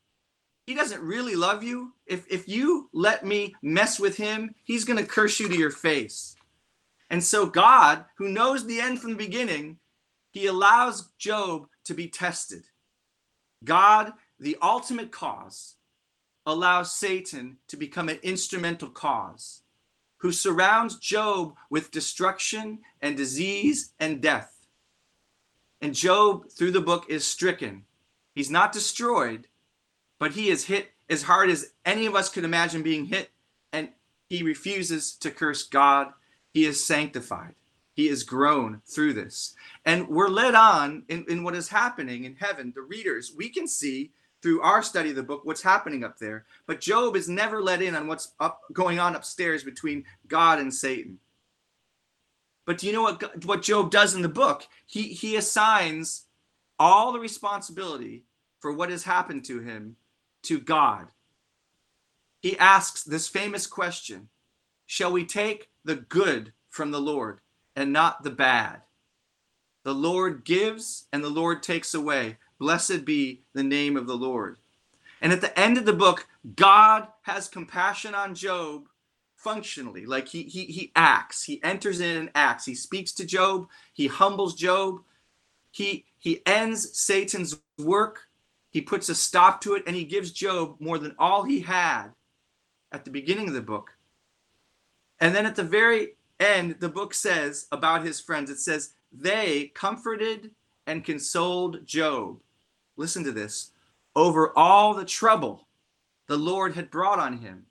He 0.66 0.74
doesn't 0.74 1.02
really 1.02 1.34
love 1.34 1.62
you. 1.62 1.92
If, 2.06 2.24
if 2.30 2.48
you 2.48 2.88
let 2.92 3.24
me 3.26 3.54
mess 3.62 3.98
with 3.98 4.16
him, 4.16 4.54
he's 4.62 4.84
going 4.84 4.98
to 4.98 5.04
curse 5.04 5.40
you 5.40 5.48
to 5.48 5.56
your 5.56 5.70
face. 5.70 6.36
And 7.10 7.22
so, 7.22 7.44
God, 7.44 8.04
who 8.16 8.28
knows 8.28 8.64
the 8.64 8.80
end 8.80 9.00
from 9.00 9.10
the 9.10 9.16
beginning, 9.16 9.78
he 10.30 10.46
allows 10.46 11.08
Job 11.18 11.66
to 11.84 11.94
be 11.94 12.08
tested. 12.08 12.62
God, 13.64 14.12
the 14.38 14.56
ultimate 14.62 15.10
cause, 15.10 15.74
allows 16.46 16.92
Satan 16.92 17.58
to 17.68 17.76
become 17.76 18.08
an 18.08 18.18
instrumental 18.22 18.88
cause 18.88 19.61
who 20.22 20.30
surrounds 20.30 21.00
Job 21.00 21.56
with 21.68 21.90
destruction 21.90 22.78
and 23.00 23.16
disease 23.16 23.92
and 23.98 24.22
death. 24.22 24.56
And 25.80 25.96
Job, 25.96 26.48
through 26.48 26.70
the 26.70 26.80
book, 26.80 27.06
is 27.08 27.26
stricken. 27.26 27.82
He's 28.32 28.48
not 28.48 28.70
destroyed, 28.70 29.48
but 30.20 30.30
he 30.30 30.48
is 30.48 30.64
hit 30.66 30.92
as 31.10 31.24
hard 31.24 31.50
as 31.50 31.72
any 31.84 32.06
of 32.06 32.14
us 32.14 32.28
could 32.28 32.44
imagine 32.44 32.84
being 32.84 33.06
hit. 33.06 33.30
And 33.72 33.88
he 34.28 34.44
refuses 34.44 35.16
to 35.16 35.32
curse 35.32 35.64
God. 35.64 36.12
He 36.54 36.66
is 36.66 36.86
sanctified. 36.86 37.56
He 37.92 38.08
is 38.08 38.22
grown 38.22 38.80
through 38.86 39.14
this. 39.14 39.56
And 39.84 40.06
we're 40.06 40.28
led 40.28 40.54
on 40.54 41.02
in, 41.08 41.26
in 41.28 41.42
what 41.42 41.56
is 41.56 41.68
happening 41.68 42.22
in 42.22 42.36
heaven. 42.36 42.72
The 42.72 42.82
readers, 42.82 43.32
we 43.36 43.48
can 43.48 43.66
see 43.66 44.12
through 44.42 44.60
our 44.60 44.82
study 44.82 45.10
of 45.10 45.16
the 45.16 45.22
book 45.22 45.42
what's 45.44 45.62
happening 45.62 46.04
up 46.04 46.18
there. 46.18 46.44
But 46.66 46.80
Job 46.80 47.16
is 47.16 47.28
never 47.28 47.62
let 47.62 47.80
in 47.80 47.94
on 47.94 48.06
what's 48.08 48.32
up 48.40 48.60
going 48.72 48.98
on 48.98 49.14
upstairs 49.14 49.62
between 49.62 50.04
God 50.26 50.58
and 50.58 50.72
Satan. 50.72 51.18
But 52.64 52.78
do 52.78 52.86
you 52.86 52.92
know 52.92 53.02
what 53.02 53.44
what 53.44 53.62
Job 53.62 53.90
does 53.90 54.14
in 54.14 54.22
the 54.22 54.28
book? 54.28 54.66
He 54.86 55.02
he 55.04 55.36
assigns 55.36 56.26
all 56.78 57.12
the 57.12 57.20
responsibility 57.20 58.24
for 58.60 58.72
what 58.72 58.90
has 58.90 59.04
happened 59.04 59.44
to 59.44 59.60
him 59.60 59.96
to 60.42 60.58
God. 60.58 61.08
He 62.40 62.58
asks 62.58 63.04
this 63.04 63.28
famous 63.28 63.66
question, 63.66 64.28
shall 64.86 65.12
we 65.12 65.24
take 65.24 65.68
the 65.84 65.96
good 65.96 66.52
from 66.70 66.90
the 66.90 67.00
Lord 67.00 67.40
and 67.76 67.92
not 67.92 68.24
the 68.24 68.30
bad? 68.30 68.82
The 69.84 69.94
Lord 69.94 70.44
gives 70.44 71.06
and 71.12 71.22
the 71.22 71.28
Lord 71.28 71.62
takes 71.62 71.94
away. 71.94 72.38
Blessed 72.62 73.04
be 73.04 73.42
the 73.54 73.64
name 73.64 73.96
of 73.96 74.06
the 74.06 74.14
Lord. 74.14 74.56
And 75.20 75.32
at 75.32 75.40
the 75.40 75.58
end 75.58 75.78
of 75.78 75.84
the 75.84 75.92
book, 75.92 76.28
God 76.54 77.08
has 77.22 77.48
compassion 77.48 78.14
on 78.14 78.36
Job 78.36 78.84
functionally. 79.34 80.06
Like 80.06 80.28
he 80.28 80.44
he 80.44 80.66
he 80.66 80.92
acts. 80.94 81.42
He 81.42 81.60
enters 81.64 82.00
in 82.00 82.16
and 82.16 82.30
acts. 82.36 82.64
He 82.64 82.76
speaks 82.76 83.10
to 83.14 83.26
Job. 83.26 83.66
He 83.92 84.06
humbles 84.06 84.54
Job. 84.54 85.00
He 85.72 86.04
he 86.20 86.40
ends 86.46 86.96
Satan's 86.96 87.58
work. 87.78 88.28
He 88.70 88.80
puts 88.80 89.08
a 89.08 89.14
stop 89.16 89.60
to 89.62 89.74
it 89.74 89.82
and 89.88 89.96
he 89.96 90.04
gives 90.04 90.30
Job 90.30 90.76
more 90.78 90.98
than 90.98 91.16
all 91.18 91.42
he 91.42 91.62
had 91.62 92.10
at 92.92 93.04
the 93.04 93.10
beginning 93.10 93.48
of 93.48 93.54
the 93.54 93.60
book. 93.60 93.90
And 95.18 95.34
then 95.34 95.46
at 95.46 95.56
the 95.56 95.64
very 95.64 96.10
end, 96.38 96.76
the 96.78 96.88
book 96.88 97.12
says 97.12 97.66
about 97.72 98.06
his 98.06 98.20
friends, 98.20 98.50
it 98.50 98.60
says, 98.60 98.90
they 99.10 99.72
comforted 99.74 100.52
and 100.86 101.04
consoled 101.04 101.84
Job 101.84 102.38
listen 103.02 103.24
to 103.24 103.32
this, 103.32 103.72
over 104.16 104.56
all 104.56 104.94
the 104.94 105.04
trouble 105.04 105.66
the 106.28 106.36
Lord 106.36 106.74
had 106.74 106.90
brought 106.90 107.18
on 107.18 107.38
him. 107.38 107.66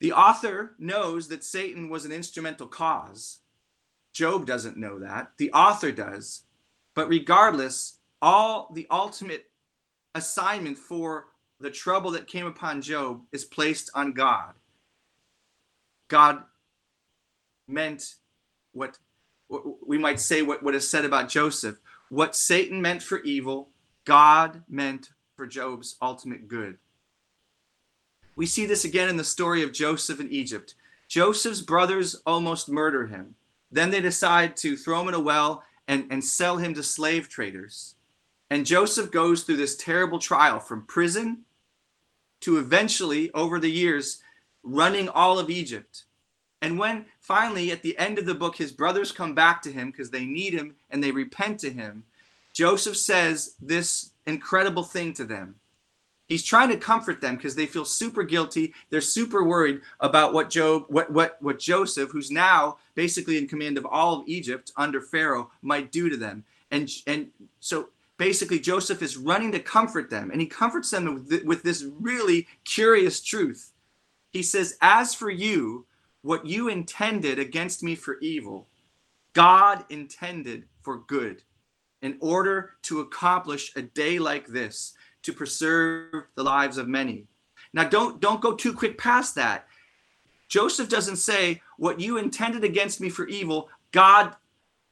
The 0.00 0.12
author 0.12 0.74
knows 0.78 1.28
that 1.28 1.44
Satan 1.44 1.88
was 1.88 2.04
an 2.04 2.10
instrumental 2.10 2.66
cause. 2.66 3.38
Job 4.12 4.46
doesn't 4.46 4.76
know 4.76 4.98
that. 4.98 5.30
The 5.38 5.52
author 5.52 5.92
does. 5.92 6.42
But 6.94 7.08
regardless, 7.08 7.98
all 8.20 8.68
the 8.74 8.88
ultimate 8.90 9.48
assignment 10.16 10.76
for 10.76 11.26
the 11.60 11.70
trouble 11.70 12.10
that 12.10 12.26
came 12.26 12.46
upon 12.46 12.82
Job 12.82 13.22
is 13.30 13.44
placed 13.44 13.90
on 13.94 14.12
God. 14.12 14.54
God 16.08 16.42
meant 17.68 18.16
what 18.72 18.98
we 19.86 19.98
might 19.98 20.20
say 20.20 20.42
what, 20.42 20.62
what 20.62 20.74
is 20.74 20.88
said 20.88 21.04
about 21.04 21.28
Joseph. 21.28 21.78
What 22.12 22.36
Satan 22.36 22.82
meant 22.82 23.02
for 23.02 23.22
evil, 23.22 23.70
God 24.04 24.64
meant 24.68 25.08
for 25.34 25.46
Job's 25.46 25.96
ultimate 26.02 26.46
good. 26.46 26.76
We 28.36 28.44
see 28.44 28.66
this 28.66 28.84
again 28.84 29.08
in 29.08 29.16
the 29.16 29.24
story 29.24 29.62
of 29.62 29.72
Joseph 29.72 30.20
in 30.20 30.30
Egypt. 30.30 30.74
Joseph's 31.08 31.62
brothers 31.62 32.16
almost 32.26 32.68
murder 32.68 33.06
him. 33.06 33.36
Then 33.70 33.90
they 33.90 34.02
decide 34.02 34.58
to 34.58 34.76
throw 34.76 35.00
him 35.00 35.08
in 35.08 35.14
a 35.14 35.20
well 35.20 35.64
and, 35.88 36.06
and 36.10 36.22
sell 36.22 36.58
him 36.58 36.74
to 36.74 36.82
slave 36.82 37.30
traders. 37.30 37.94
And 38.50 38.66
Joseph 38.66 39.10
goes 39.10 39.44
through 39.44 39.56
this 39.56 39.76
terrible 39.76 40.18
trial 40.18 40.60
from 40.60 40.84
prison 40.84 41.46
to 42.40 42.58
eventually, 42.58 43.30
over 43.32 43.58
the 43.58 43.70
years, 43.70 44.20
running 44.62 45.08
all 45.08 45.38
of 45.38 45.48
Egypt. 45.48 46.04
And 46.62 46.78
when 46.78 47.06
finally, 47.20 47.72
at 47.72 47.82
the 47.82 47.98
end 47.98 48.18
of 48.18 48.24
the 48.24 48.34
book, 48.34 48.56
his 48.56 48.72
brothers 48.72 49.10
come 49.10 49.34
back 49.34 49.60
to 49.62 49.72
him 49.72 49.90
because 49.90 50.10
they 50.10 50.24
need 50.24 50.54
him 50.54 50.76
and 50.90 51.02
they 51.02 51.10
repent 51.10 51.58
to 51.60 51.70
him, 51.70 52.04
Joseph 52.52 52.96
says 52.96 53.56
this 53.60 54.12
incredible 54.26 54.84
thing 54.84 55.12
to 55.14 55.24
them. 55.24 55.56
He's 56.28 56.44
trying 56.44 56.68
to 56.70 56.76
comfort 56.76 57.20
them 57.20 57.36
because 57.36 57.56
they 57.56 57.66
feel 57.66 57.84
super 57.84 58.22
guilty. 58.22 58.72
They're 58.88 59.00
super 59.00 59.42
worried 59.42 59.80
about 60.00 60.32
what 60.32 60.48
Job, 60.50 60.84
what 60.88 61.12
what 61.12 61.36
what 61.42 61.58
Joseph, 61.58 62.10
who's 62.10 62.30
now 62.30 62.78
basically 62.94 63.36
in 63.38 63.48
command 63.48 63.76
of 63.76 63.84
all 63.84 64.20
of 64.20 64.28
Egypt 64.28 64.72
under 64.76 65.00
Pharaoh, 65.00 65.50
might 65.62 65.90
do 65.90 66.08
to 66.08 66.16
them. 66.16 66.44
And 66.70 66.88
and 67.06 67.28
so 67.58 67.88
basically 68.18 68.60
Joseph 68.60 69.02
is 69.02 69.16
running 69.16 69.50
to 69.52 69.58
comfort 69.58 70.10
them, 70.10 70.30
and 70.30 70.40
he 70.40 70.46
comforts 70.46 70.90
them 70.90 71.26
with, 71.28 71.44
with 71.44 71.62
this 71.64 71.84
really 72.00 72.46
curious 72.64 73.20
truth. 73.20 73.72
He 74.30 74.42
says, 74.42 74.78
"As 74.80 75.12
for 75.12 75.28
you, 75.28 75.84
what 76.22 76.46
you 76.46 76.68
intended 76.68 77.38
against 77.38 77.82
me 77.82 77.94
for 77.94 78.18
evil, 78.20 78.68
God 79.32 79.84
intended 79.90 80.64
for 80.82 80.98
good 80.98 81.42
in 82.00 82.16
order 82.20 82.72
to 82.82 83.00
accomplish 83.00 83.72
a 83.76 83.82
day 83.82 84.18
like 84.18 84.46
this, 84.46 84.94
to 85.22 85.32
preserve 85.32 86.24
the 86.34 86.42
lives 86.42 86.78
of 86.78 86.88
many. 86.88 87.26
Now 87.72 87.88
don't 87.88 88.20
don't 88.20 88.40
go 88.40 88.54
too 88.54 88.72
quick 88.72 88.98
past 88.98 89.34
that. 89.36 89.66
Joseph 90.48 90.88
doesn't 90.88 91.16
say 91.16 91.62
what 91.78 92.00
you 92.00 92.18
intended 92.18 92.64
against 92.64 93.00
me 93.00 93.08
for 93.08 93.26
evil, 93.26 93.68
God 93.92 94.36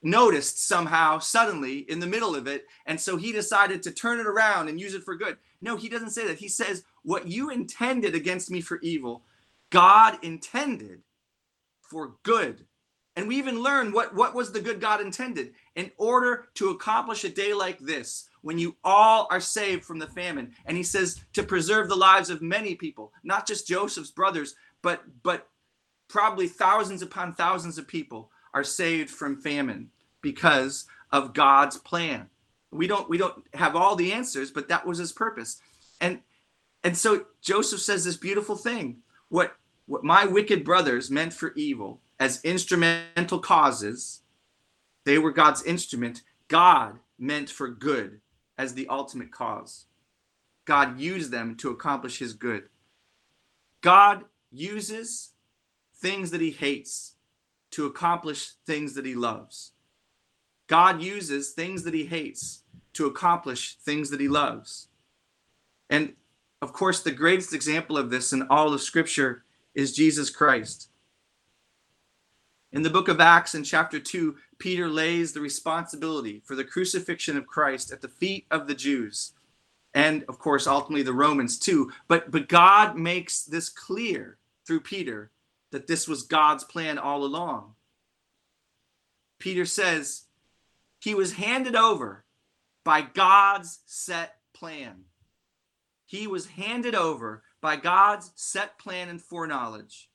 noticed 0.02 0.66
somehow 0.66 1.18
suddenly 1.18 1.80
in 1.90 2.00
the 2.00 2.06
middle 2.06 2.34
of 2.34 2.46
it. 2.46 2.66
And 2.86 2.98
so 2.98 3.16
he 3.16 3.32
decided 3.32 3.82
to 3.82 3.90
turn 3.90 4.18
it 4.18 4.26
around 4.26 4.68
and 4.68 4.80
use 4.80 4.94
it 4.94 5.04
for 5.04 5.14
good. 5.14 5.36
No, 5.60 5.76
he 5.76 5.88
doesn't 5.88 6.10
say 6.10 6.26
that. 6.26 6.38
He 6.38 6.48
says, 6.48 6.84
What 7.02 7.26
you 7.26 7.50
intended 7.50 8.14
against 8.14 8.50
me 8.50 8.60
for 8.60 8.78
evil, 8.80 9.22
God 9.68 10.18
intended 10.22 11.02
for 11.90 12.14
good. 12.22 12.64
And 13.16 13.26
we 13.26 13.36
even 13.36 13.62
learn 13.62 13.92
what, 13.92 14.14
what 14.14 14.34
was 14.34 14.52
the 14.52 14.60
good 14.60 14.80
God 14.80 15.00
intended 15.00 15.52
in 15.74 15.90
order 15.98 16.46
to 16.54 16.70
accomplish 16.70 17.24
a 17.24 17.28
day 17.28 17.52
like 17.52 17.78
this, 17.80 18.28
when 18.42 18.58
you 18.58 18.76
all 18.84 19.26
are 19.30 19.40
saved 19.40 19.84
from 19.84 19.98
the 19.98 20.06
famine. 20.06 20.52
And 20.64 20.76
he 20.76 20.82
says 20.84 21.20
to 21.34 21.42
preserve 21.42 21.88
the 21.88 21.96
lives 21.96 22.30
of 22.30 22.40
many 22.40 22.76
people, 22.76 23.12
not 23.24 23.46
just 23.46 23.66
Joseph's 23.66 24.12
brothers, 24.12 24.54
but 24.80 25.02
but 25.22 25.48
probably 26.08 26.48
thousands 26.48 27.02
upon 27.02 27.34
thousands 27.34 27.78
of 27.78 27.86
people 27.86 28.30
are 28.54 28.64
saved 28.64 29.10
from 29.10 29.40
famine 29.40 29.90
because 30.22 30.86
of 31.12 31.34
God's 31.34 31.76
plan. 31.76 32.28
We 32.70 32.86
don't 32.86 33.08
we 33.10 33.18
don't 33.18 33.44
have 33.54 33.76
all 33.76 33.96
the 33.96 34.12
answers, 34.12 34.50
but 34.50 34.68
that 34.68 34.86
was 34.86 34.98
his 34.98 35.12
purpose. 35.12 35.60
And 36.00 36.20
and 36.84 36.96
so 36.96 37.26
Joseph 37.42 37.80
says 37.80 38.04
this 38.04 38.16
beautiful 38.16 38.56
thing. 38.56 38.98
What 39.28 39.56
what 39.90 40.04
my 40.04 40.24
wicked 40.24 40.64
brothers 40.64 41.10
meant 41.10 41.32
for 41.32 41.52
evil 41.56 42.00
as 42.20 42.40
instrumental 42.44 43.40
causes, 43.40 44.20
they 45.04 45.18
were 45.18 45.32
God's 45.32 45.64
instrument. 45.64 46.22
God 46.46 47.00
meant 47.18 47.50
for 47.50 47.68
good 47.68 48.20
as 48.56 48.72
the 48.72 48.86
ultimate 48.86 49.32
cause. 49.32 49.86
God 50.64 51.00
used 51.00 51.32
them 51.32 51.56
to 51.56 51.70
accomplish 51.70 52.20
his 52.20 52.34
good. 52.34 52.68
God 53.80 54.22
uses 54.52 55.30
things 55.96 56.30
that 56.30 56.40
he 56.40 56.52
hates 56.52 57.14
to 57.72 57.86
accomplish 57.86 58.52
things 58.64 58.94
that 58.94 59.04
he 59.04 59.16
loves. 59.16 59.72
God 60.68 61.02
uses 61.02 61.50
things 61.50 61.82
that 61.82 61.94
he 61.94 62.04
hates 62.04 62.62
to 62.92 63.06
accomplish 63.06 63.74
things 63.78 64.10
that 64.10 64.20
he 64.20 64.28
loves. 64.28 64.86
And 65.88 66.12
of 66.62 66.72
course, 66.72 67.02
the 67.02 67.10
greatest 67.10 67.52
example 67.52 67.98
of 67.98 68.10
this 68.10 68.32
in 68.32 68.46
all 68.50 68.72
of 68.72 68.80
Scripture 68.82 69.42
is 69.74 69.94
Jesus 69.94 70.30
Christ. 70.30 70.88
In 72.72 72.82
the 72.82 72.90
book 72.90 73.08
of 73.08 73.20
Acts, 73.20 73.54
in 73.54 73.64
chapter 73.64 73.98
2, 73.98 74.36
Peter 74.58 74.88
lays 74.88 75.32
the 75.32 75.40
responsibility 75.40 76.42
for 76.44 76.54
the 76.54 76.64
crucifixion 76.64 77.36
of 77.36 77.46
Christ 77.46 77.92
at 77.92 78.00
the 78.00 78.08
feet 78.08 78.46
of 78.50 78.66
the 78.66 78.74
Jews 78.74 79.32
and 79.94 80.24
of 80.28 80.38
course 80.38 80.66
ultimately 80.66 81.02
the 81.02 81.12
Romans 81.12 81.58
too. 81.58 81.90
But 82.08 82.30
but 82.30 82.48
God 82.48 82.96
makes 82.96 83.42
this 83.42 83.68
clear 83.68 84.38
through 84.66 84.80
Peter 84.80 85.30
that 85.72 85.86
this 85.86 86.08
was 86.08 86.22
God's 86.22 86.64
plan 86.64 86.98
all 86.98 87.24
along. 87.24 87.74
Peter 89.38 89.64
says 89.64 90.24
he 90.98 91.14
was 91.14 91.34
handed 91.34 91.74
over 91.74 92.24
by 92.84 93.02
God's 93.02 93.80
set 93.86 94.36
plan. 94.52 95.04
He 96.06 96.26
was 96.26 96.46
handed 96.46 96.94
over 96.94 97.42
by 97.60 97.76
God's 97.76 98.32
set 98.34 98.78
plan 98.78 99.08
and 99.08 99.20
foreknowledge 99.20 100.10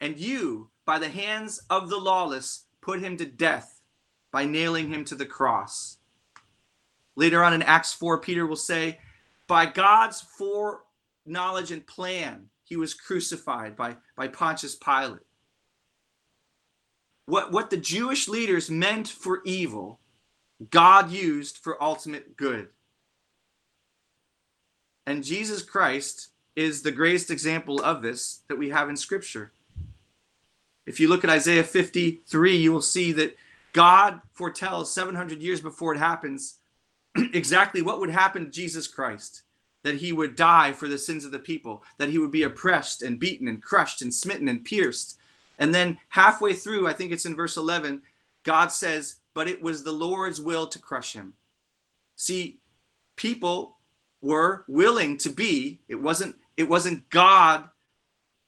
and 0.00 0.18
you 0.18 0.70
by 0.84 0.98
the 0.98 1.08
hands 1.08 1.60
of 1.70 1.88
the 1.88 1.98
lawless 1.98 2.64
put 2.80 3.00
him 3.00 3.16
to 3.16 3.24
death 3.24 3.80
by 4.32 4.44
nailing 4.44 4.88
him 4.88 5.04
to 5.04 5.14
the 5.14 5.26
cross 5.26 5.98
Later 7.16 7.44
on 7.44 7.52
in 7.52 7.62
Acts 7.62 7.92
4, 7.92 8.18
Peter 8.18 8.46
will 8.46 8.56
say, 8.56 8.98
By 9.46 9.66
God's 9.66 10.20
foreknowledge 10.20 11.70
and 11.70 11.86
plan, 11.86 12.46
he 12.64 12.76
was 12.76 12.94
crucified 12.94 13.76
by, 13.76 13.96
by 14.16 14.28
Pontius 14.28 14.76
Pilate. 14.76 15.20
What, 17.26 17.52
what 17.52 17.70
the 17.70 17.76
Jewish 17.76 18.28
leaders 18.28 18.70
meant 18.70 19.08
for 19.08 19.42
evil, 19.44 20.00
God 20.70 21.10
used 21.10 21.58
for 21.58 21.82
ultimate 21.82 22.36
good. 22.36 22.68
And 25.06 25.24
Jesus 25.24 25.62
Christ 25.62 26.28
is 26.54 26.82
the 26.82 26.92
greatest 26.92 27.30
example 27.30 27.82
of 27.82 28.02
this 28.02 28.40
that 28.48 28.58
we 28.58 28.70
have 28.70 28.88
in 28.88 28.96
Scripture. 28.96 29.52
If 30.86 31.00
you 31.00 31.08
look 31.08 31.24
at 31.24 31.30
Isaiah 31.30 31.64
53, 31.64 32.56
you 32.56 32.72
will 32.72 32.82
see 32.82 33.12
that 33.12 33.36
God 33.72 34.20
foretells 34.32 34.92
700 34.92 35.40
years 35.40 35.60
before 35.60 35.94
it 35.94 35.98
happens 35.98 36.58
exactly 37.16 37.82
what 37.82 38.00
would 38.00 38.10
happen 38.10 38.44
to 38.44 38.50
Jesus 38.50 38.86
Christ 38.86 39.42
that 39.82 39.96
he 39.96 40.12
would 40.12 40.36
die 40.36 40.72
for 40.72 40.88
the 40.88 40.98
sins 40.98 41.24
of 41.24 41.32
the 41.32 41.38
people, 41.38 41.82
that 41.98 42.08
he 42.08 42.18
would 42.18 42.30
be 42.30 42.44
oppressed 42.44 43.02
and 43.02 43.18
beaten 43.18 43.48
and 43.48 43.62
crushed 43.62 44.02
and 44.02 44.14
smitten 44.14 44.48
and 44.48 44.64
pierced. 44.64 45.18
And 45.58 45.74
then 45.74 45.98
halfway 46.08 46.54
through, 46.54 46.86
I 46.86 46.92
think 46.92 47.12
it's 47.12 47.26
in 47.26 47.36
verse 47.36 47.56
11, 47.56 48.02
God 48.44 48.68
says, 48.68 49.16
But 49.34 49.48
it 49.48 49.62
was 49.62 49.82
the 49.82 49.92
Lord's 49.92 50.40
will 50.40 50.66
to 50.68 50.78
crush 50.78 51.12
him. 51.12 51.34
See, 52.16 52.58
people 53.16 53.76
were 54.20 54.64
willing 54.68 55.18
to 55.18 55.30
be, 55.30 55.80
it 55.88 56.00
wasn't, 56.00 56.36
it 56.56 56.68
wasn't 56.68 57.08
God 57.10 57.68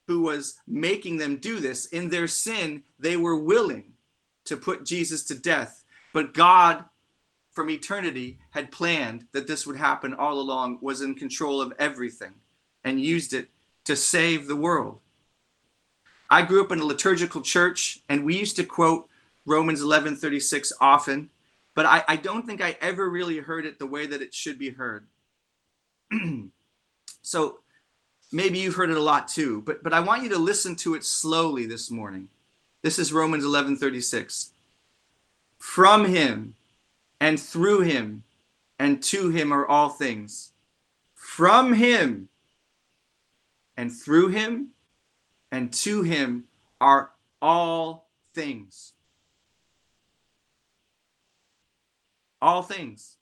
who 0.07 0.23
was 0.23 0.57
making 0.67 1.17
them 1.17 1.37
do 1.37 1.61
this. 1.61 1.87
In 1.87 2.09
their 2.09 2.29
sin, 2.29 2.83
they 2.99 3.17
were 3.17 3.37
willing 3.37 3.93
to 4.45 4.57
put 4.57 4.85
Jesus 4.85 5.25
to 5.25 5.35
death. 5.35 5.85
But 6.12 6.35
God 6.35 6.85
from 7.53 7.71
eternity 7.71 8.38
had 8.51 8.73
planned 8.73 9.27
that 9.33 9.47
this 9.47 9.67
would 9.67 9.77
happen 9.77 10.12
all 10.12 10.40
along, 10.40 10.79
was 10.83 11.01
in 11.01 11.14
control 11.14 11.61
of 11.61 11.73
everything, 11.79 12.35
and 12.83 13.01
used 13.01 13.33
it 13.33 13.49
to 13.85 13.97
save 13.97 14.47
the 14.47 14.57
world. 14.57 14.99
I 16.29 16.43
grew 16.43 16.62
up 16.62 16.73
in 16.73 16.81
a 16.81 16.85
liturgical 16.85 17.43
church, 17.43 18.01
and 18.09 18.25
we 18.25 18.37
used 18.37 18.57
to 18.57 18.64
quote 18.64 19.09
Romans 19.47 19.81
11:36 19.81 20.73
often, 20.81 21.31
but 21.75 21.87
I, 21.87 22.03
I 22.09 22.17
don't 22.17 22.47
think 22.47 22.61
I 22.61 22.77
ever 22.81 23.09
really 23.09 23.38
heard 23.38 23.67
it 23.67 23.79
the 23.79 23.87
way 23.87 24.07
that 24.07 24.23
it 24.23 24.35
should 24.35 24.59
be 24.59 24.71
heard. 24.71 25.07
so 27.23 27.61
maybe 28.35 28.59
you've 28.59 28.75
heard 28.75 28.90
it 28.90 28.97
a 28.97 29.03
lot 29.03 29.29
too, 29.29 29.62
but 29.62 29.83
but 29.83 29.94
I 29.94 30.01
want 30.01 30.25
you 30.25 30.29
to 30.31 30.38
listen 30.38 30.75
to 30.77 30.94
it 30.94 31.05
slowly 31.05 31.66
this 31.66 31.90
morning. 31.90 32.29
This 32.83 32.99
is 32.99 33.12
Romans 33.12 33.44
11:36. 33.44 34.51
From 35.59 36.05
him 36.05 36.57
and 37.20 37.40
through 37.40 37.81
him 37.81 38.25
and 38.79 39.03
to 39.05 39.31
him 39.31 39.53
are 39.53 39.66
all 39.66 39.88
things. 39.88 40.51
From 41.14 41.75
him 41.75 42.29
and 43.77 43.90
through 43.90 44.29
him 44.29 44.73
and 45.51 45.73
to 45.73 46.03
him 46.03 46.44
are 46.81 47.12
all 47.40 48.11
things. 48.35 48.92
All 52.42 52.62
things. 52.62 53.16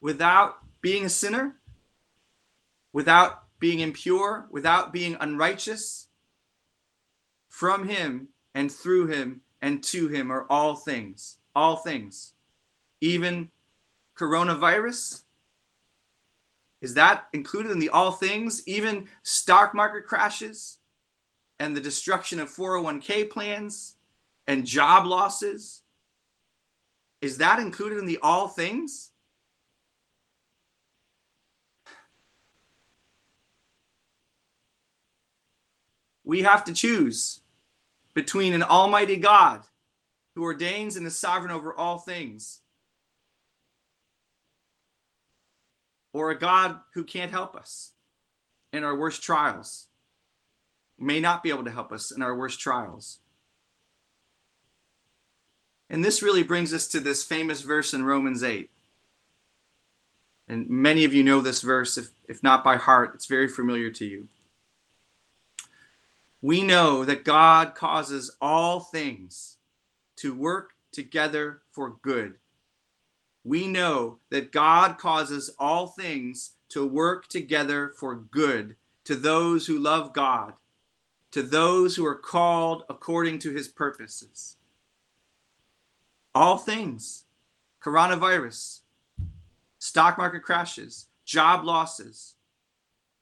Without 0.00 0.58
being 0.80 1.04
a 1.04 1.10
sinner, 1.10 1.59
without 2.92 3.44
being 3.58 3.80
impure, 3.80 4.46
without 4.50 4.92
being 4.92 5.16
unrighteous, 5.20 6.08
from 7.48 7.88
him 7.88 8.28
and 8.54 8.70
through 8.70 9.06
him 9.06 9.42
and 9.60 9.82
to 9.82 10.08
him 10.08 10.30
are 10.30 10.46
all 10.48 10.76
things 10.76 11.36
all 11.54 11.76
things, 11.76 12.34
even 13.00 13.50
coronavirus? 14.18 15.22
Is 16.80 16.94
that 16.94 17.26
included 17.32 17.72
in 17.72 17.78
the 17.78 17.90
all 17.90 18.12
things? 18.12 18.62
Even 18.66 19.08
stock 19.22 19.74
market 19.74 20.06
crashes 20.06 20.78
and 21.58 21.76
the 21.76 21.80
destruction 21.80 22.40
of 22.40 22.48
401k 22.48 23.28
plans 23.28 23.96
and 24.46 24.64
job 24.64 25.06
losses? 25.06 25.82
Is 27.20 27.38
that 27.38 27.58
included 27.58 27.98
in 27.98 28.06
the 28.06 28.18
all 28.22 28.48
things? 28.48 29.09
We 36.30 36.42
have 36.42 36.62
to 36.66 36.72
choose 36.72 37.40
between 38.14 38.52
an 38.52 38.62
almighty 38.62 39.16
God 39.16 39.62
who 40.36 40.44
ordains 40.44 40.94
and 40.94 41.04
is 41.04 41.18
sovereign 41.18 41.50
over 41.50 41.74
all 41.74 41.98
things, 41.98 42.60
or 46.12 46.30
a 46.30 46.38
God 46.38 46.78
who 46.94 47.02
can't 47.02 47.32
help 47.32 47.56
us 47.56 47.94
in 48.72 48.84
our 48.84 48.96
worst 48.96 49.24
trials, 49.24 49.88
may 51.00 51.18
not 51.18 51.42
be 51.42 51.50
able 51.50 51.64
to 51.64 51.70
help 51.72 51.90
us 51.90 52.12
in 52.12 52.22
our 52.22 52.36
worst 52.36 52.60
trials. 52.60 53.18
And 55.88 56.04
this 56.04 56.22
really 56.22 56.44
brings 56.44 56.72
us 56.72 56.86
to 56.86 57.00
this 57.00 57.24
famous 57.24 57.62
verse 57.62 57.92
in 57.92 58.04
Romans 58.04 58.44
8. 58.44 58.70
And 60.46 60.70
many 60.70 61.04
of 61.04 61.12
you 61.12 61.24
know 61.24 61.40
this 61.40 61.60
verse, 61.60 61.98
if, 61.98 62.10
if 62.28 62.40
not 62.40 62.62
by 62.62 62.76
heart, 62.76 63.16
it's 63.16 63.26
very 63.26 63.48
familiar 63.48 63.90
to 63.90 64.04
you. 64.04 64.28
We 66.42 66.62
know 66.62 67.04
that 67.04 67.24
God 67.24 67.74
causes 67.74 68.34
all 68.40 68.80
things 68.80 69.58
to 70.16 70.34
work 70.34 70.72
together 70.92 71.62
for 71.72 71.96
good. 72.02 72.34
We 73.44 73.66
know 73.66 74.18
that 74.30 74.52
God 74.52 74.98
causes 74.98 75.50
all 75.58 75.86
things 75.86 76.52
to 76.70 76.86
work 76.86 77.28
together 77.28 77.92
for 77.96 78.14
good 78.14 78.76
to 79.04 79.16
those 79.16 79.66
who 79.66 79.78
love 79.78 80.12
God, 80.12 80.54
to 81.32 81.42
those 81.42 81.96
who 81.96 82.06
are 82.06 82.14
called 82.14 82.84
according 82.88 83.38
to 83.40 83.50
his 83.50 83.68
purposes. 83.68 84.56
All 86.34 86.58
things 86.58 87.24
coronavirus, 87.82 88.80
stock 89.78 90.18
market 90.18 90.42
crashes, 90.42 91.06
job 91.24 91.64
losses, 91.64 92.34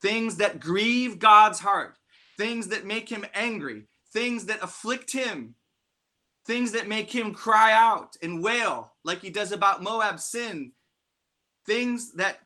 things 0.01 0.37
that 0.37 0.59
grieve 0.59 1.19
God's 1.19 1.61
heart, 1.61 1.98
things 2.39 2.69
that 2.69 2.87
make 2.87 3.09
him 3.09 3.27
angry, 3.35 3.85
things 4.13 4.47
that 4.47 4.63
afflict 4.63 5.13
him, 5.13 5.55
things 6.47 6.73
that 6.73 6.89
make 6.89 7.13
him 7.13 7.35
cry 7.35 7.73
out 7.73 8.17
and 8.23 8.43
wail 8.43 8.93
like 9.05 9.21
he 9.21 9.29
does 9.29 9.53
about 9.53 9.83
Moab's 9.83 10.25
sin, 10.25 10.73
things 11.67 12.13
that 12.13 12.39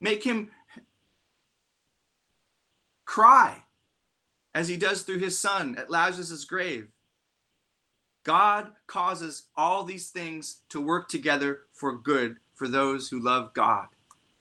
make 0.00 0.24
him 0.24 0.50
cry 3.04 3.62
as 4.54 4.66
he 4.66 4.76
does 4.76 5.02
through 5.02 5.18
his 5.18 5.38
son 5.38 5.76
at 5.78 5.90
Lazarus' 5.90 6.44
grave. 6.44 6.88
God 8.24 8.72
causes 8.86 9.44
all 9.56 9.84
these 9.84 10.10
things 10.10 10.62
to 10.70 10.80
work 10.80 11.08
together 11.08 11.60
for 11.72 11.96
good 11.96 12.36
for 12.54 12.68
those 12.68 13.08
who 13.08 13.20
love 13.20 13.54
God. 13.54 13.86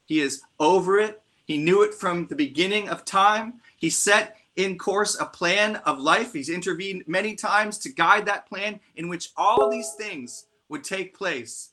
He 0.05 0.19
is 0.19 0.41
over 0.59 0.99
it. 0.99 1.21
He 1.47 1.57
knew 1.57 1.81
it 1.81 1.93
from 1.93 2.27
the 2.27 2.35
beginning 2.35 2.89
of 2.89 3.05
time. 3.05 3.61
He 3.77 3.89
set 3.89 4.35
in 4.57 4.77
course 4.77 5.17
a 5.19 5.25
plan 5.25 5.77
of 5.77 5.97
life. 5.97 6.33
He's 6.33 6.49
intervened 6.49 7.03
many 7.07 7.35
times 7.35 7.77
to 7.79 7.89
guide 7.89 8.25
that 8.25 8.47
plan 8.47 8.81
in 8.97 9.07
which 9.07 9.29
all 9.37 9.69
these 9.69 9.93
things 9.93 10.47
would 10.67 10.83
take 10.83 11.17
place 11.17 11.69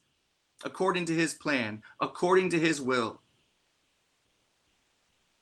according 0.64 1.06
to 1.06 1.14
his 1.14 1.34
plan, 1.34 1.82
according 2.00 2.50
to 2.50 2.58
his 2.58 2.80
will. 2.80 3.20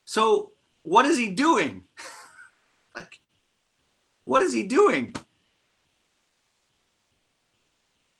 So, 0.07 0.53
what 0.83 1.05
is 1.05 1.19
he 1.19 1.29
doing? 1.29 1.85
like, 2.97 3.21
what 4.25 4.43
is 4.43 4.53
he 4.53 4.63
doing? 4.63 5.15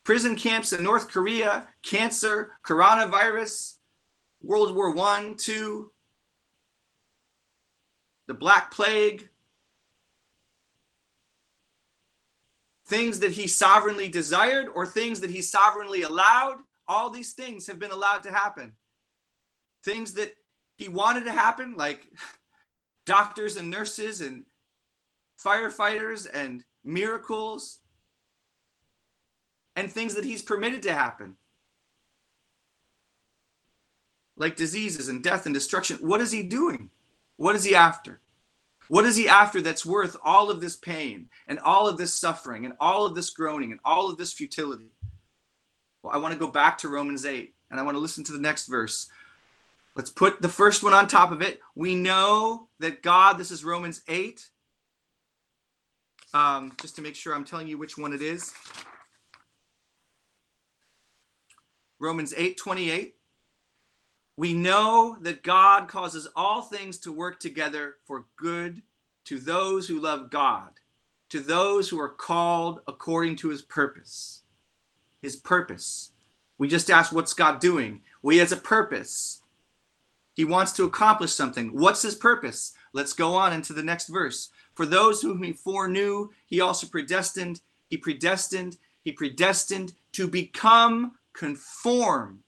Prison 0.05 0.37
camps 0.37 0.73
in 0.73 0.83
North 0.83 1.09
Korea, 1.09 1.69
cancer, 1.83 2.53
coronavirus, 2.65 3.77
World 4.43 4.75
War 4.75 4.91
One, 4.91 5.37
two, 5.37 5.92
the 8.27 8.35
Black 8.35 8.71
Plague, 8.71 9.29
things 12.87 13.21
that 13.21 13.33
he 13.33 13.47
sovereignly 13.47 14.09
desired 14.09 14.67
or 14.75 14.87
things 14.87 15.21
that 15.21 15.31
he 15.31 15.43
sovereignly 15.43 16.03
allowed, 16.03 16.59
all 16.87 17.11
these 17.11 17.33
things 17.33 17.67
have 17.67 17.79
been 17.79 17.91
allowed 17.91 18.23
to 18.23 18.33
happen. 18.33 18.73
Things 19.85 20.15
that 20.15 20.35
he 20.77 20.89
wanted 20.89 21.25
to 21.25 21.33
happen, 21.33 21.75
like 21.77 22.07
doctors 23.07 23.57
and 23.57 23.71
nurses 23.71 24.21
and 24.21 24.45
firefighters 25.43 26.27
and 26.33 26.65
miracles, 26.85 27.81
and 29.75 29.91
things 29.91 30.15
that 30.15 30.25
he's 30.25 30.43
permitted 30.43 30.83
to 30.83 30.93
happen, 30.93 31.37
like 34.37 34.55
diseases 34.55 35.09
and 35.09 35.25
death 35.25 35.47
and 35.47 35.55
destruction. 35.55 35.97
What 36.01 36.21
is 36.21 36.31
he 36.31 36.43
doing? 36.43 36.91
What 37.43 37.57
is 37.57 37.65
he 37.65 37.75
after? 37.75 38.21
What 38.87 39.05
is 39.05 39.17
he 39.17 39.29
after 39.29 39.61
that's 39.61 39.85
worth 39.85 40.17
all 40.23 40.49
of 40.49 40.61
this 40.61 40.77
pain 40.77 41.29
and 41.49 41.59
all 41.59 41.89
of 41.89 41.99
this 41.99 42.15
suffering 42.15 42.65
and 42.65 42.75
all 42.79 43.05
of 43.05 43.17
this 43.17 43.31
groaning 43.31 43.73
and 43.73 43.81
all 43.85 44.09
of 44.09 44.17
this 44.17 44.33
futility? 44.33 44.93
Well, 46.05 46.15
I 46.15 46.19
want 46.19 46.35
to 46.35 46.39
go 46.39 46.47
back 46.47 46.79
to 46.79 46.89
Romans 46.89 47.27
8 47.27 47.53
and 47.69 47.81
I 47.81 47.83
want 47.83 47.97
to 47.97 47.99
listen 47.99 48.23
to 48.23 48.33
the 48.33 48.39
next 48.39 48.69
verse. 48.69 49.09
Let's 49.97 50.09
put 50.09 50.41
the 50.41 50.49
first 50.49 50.85
one 50.85 50.95
on 50.95 51.09
top 51.09 51.33
of 51.33 51.43
it. 51.43 51.59
We 51.75 51.97
know 51.97 52.69
that 52.79 53.03
God, 53.03 53.39
this 53.39 53.51
is 53.51 53.65
Romans 53.65 54.03
8. 54.07 54.49
Um, 56.35 56.75
just 56.81 56.95
to 56.95 57.03
make 57.03 57.17
sure 57.17 57.35
I'm 57.35 57.45
telling 57.45 57.67
you 57.67 57.77
which 57.77 57.99
one 57.99 58.13
it 58.13 58.23
is. 58.23 58.53
Romans 61.99 62.33
8 62.37 62.57
28. 62.57 63.17
We 64.37 64.55
know 64.55 65.17
that 65.21 65.43
God 65.43 65.89
causes 65.89 66.27
all 66.35 66.63
things 66.63 66.99
to 66.99 67.13
work 67.13 67.39
together 67.39 67.97
for 68.05 68.25
good 68.37 68.83
to 69.27 69.39
those 69.39 69.87
who 69.87 70.01
love 70.01 70.31
God, 70.31 70.71
to 71.31 71.41
those 71.41 71.89
who 71.89 72.01
are 72.01 72.09
called 72.09 72.81
according 72.87 73.37
to 73.37 73.51
his 73.51 73.63
purpose. 73.63 74.43
His 75.21 75.37
purpose. 75.37 76.13
We 76.59 76.69
just 76.69 76.91
asked, 76.91 77.13
what's 77.13 77.35
God 77.35 77.61
doing? 77.61 78.01
Well, 78.23 78.33
he 78.33 78.39
has 78.39 78.53
a 78.53 78.57
purpose. 78.57 79.43
He 80.35 80.45
wants 80.45 80.73
to 80.73 80.85
accomplish 80.85 81.33
something. 81.33 81.69
What's 81.69 82.03
his 82.03 82.15
purpose? 82.15 82.73
Let's 82.95 83.13
go 83.13 83.35
on 83.35 83.53
into 83.53 83.73
the 83.73 83.83
next 83.83 84.09
verse. 84.09 84.49
For 84.75 84.87
those 84.87 85.21
whom 85.21 85.43
he 85.43 85.53
foreknew, 85.53 86.31
he 86.47 86.61
also 86.61 86.87
predestined. 86.87 87.61
He 87.89 87.99
predestined. 87.99 88.79
He 89.05 89.13
predestined 89.13 89.93
to 90.13 90.27
become 90.27 91.13
conformed 91.35 92.41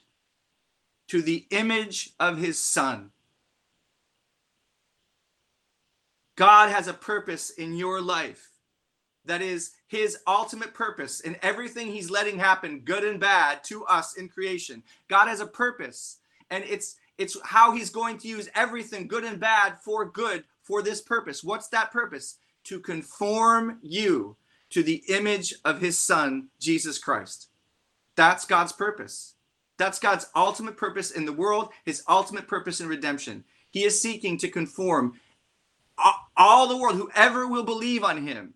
to 1.14 1.22
the 1.22 1.46
image 1.50 2.10
of 2.18 2.38
his 2.38 2.58
son. 2.58 3.10
God 6.34 6.72
has 6.72 6.88
a 6.88 6.92
purpose 6.92 7.50
in 7.50 7.76
your 7.76 8.00
life 8.00 8.50
that 9.24 9.40
is 9.40 9.70
his 9.86 10.18
ultimate 10.26 10.74
purpose 10.74 11.20
in 11.20 11.36
everything 11.40 11.86
he's 11.86 12.10
letting 12.10 12.36
happen 12.36 12.80
good 12.80 13.04
and 13.04 13.20
bad 13.20 13.62
to 13.62 13.84
us 13.84 14.16
in 14.16 14.28
creation 14.28 14.82
god 15.08 15.28
has 15.28 15.38
a 15.38 15.46
purpose 15.46 16.18
and 16.50 16.64
it's 16.64 16.96
it's 17.16 17.36
how 17.44 17.70
he's 17.72 17.90
going 17.90 18.18
to 18.18 18.26
use 18.28 18.48
everything 18.56 19.06
good 19.06 19.22
and 19.22 19.38
bad 19.38 19.78
for 19.84 20.04
good 20.10 20.42
for 20.62 20.82
this 20.82 21.00
purpose. 21.00 21.44
What's 21.44 21.68
that 21.68 21.92
purpose? 21.92 22.38
To 22.64 22.80
conform 22.80 23.78
you 23.82 24.36
to 24.70 24.82
the 24.82 25.04
image 25.08 25.54
of 25.64 25.80
his 25.80 25.96
son, 25.96 26.48
Jesus 26.58 26.98
Christ. 26.98 27.50
That's 28.16 28.44
God's 28.44 28.72
purpose. 28.72 29.33
That's 29.76 29.98
God's 29.98 30.26
ultimate 30.34 30.76
purpose 30.76 31.10
in 31.10 31.24
the 31.24 31.32
world, 31.32 31.70
his 31.84 32.02
ultimate 32.08 32.46
purpose 32.46 32.80
in 32.80 32.88
redemption. 32.88 33.44
He 33.70 33.84
is 33.84 34.00
seeking 34.00 34.38
to 34.38 34.48
conform 34.48 35.20
all 36.36 36.68
the 36.68 36.76
world, 36.76 36.96
whoever 36.96 37.46
will 37.46 37.64
believe 37.64 38.04
on 38.04 38.26
him, 38.26 38.54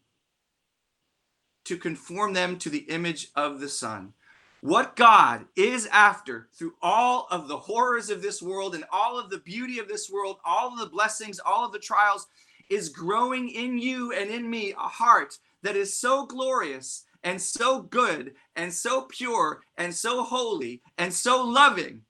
to 1.65 1.77
conform 1.77 2.33
them 2.33 2.59
to 2.59 2.71
the 2.71 2.87
image 2.89 3.29
of 3.35 3.61
the 3.61 3.69
Son. 3.69 4.13
What 4.61 4.97
God 4.97 5.47
is 5.55 5.87
after 5.87 6.49
through 6.53 6.75
all 6.83 7.29
of 7.31 7.47
the 7.47 7.59
horrors 7.59 8.11
of 8.11 8.23
this 8.23 8.43
world 8.43 8.75
and 8.75 8.85
all 8.91 9.19
of 9.19 9.31
the 9.31 9.39
beauty 9.39 9.79
of 9.79 9.87
this 9.87 10.11
world, 10.11 10.39
all 10.45 10.73
of 10.73 10.79
the 10.79 10.87
blessings, 10.87 11.39
all 11.39 11.65
of 11.65 11.73
the 11.73 11.79
trials, 11.79 12.27
is 12.69 12.89
growing 12.89 13.49
in 13.51 13.79
you 13.79 14.13
and 14.13 14.31
in 14.31 14.49
me 14.51 14.73
a 14.73 14.89
heart 14.89 15.39
that 15.63 15.77
is 15.77 15.97
so 15.97 16.27
glorious 16.27 17.05
and 17.25 17.41
so 17.41 17.83
good 17.83 18.35
and 18.57 18.73
so 18.73 19.03
pure 19.03 19.61
and 19.77 19.95
so 19.95 20.23
holy 20.23 20.83
and 20.99 21.13
so 21.13 21.45
loving 21.45 22.03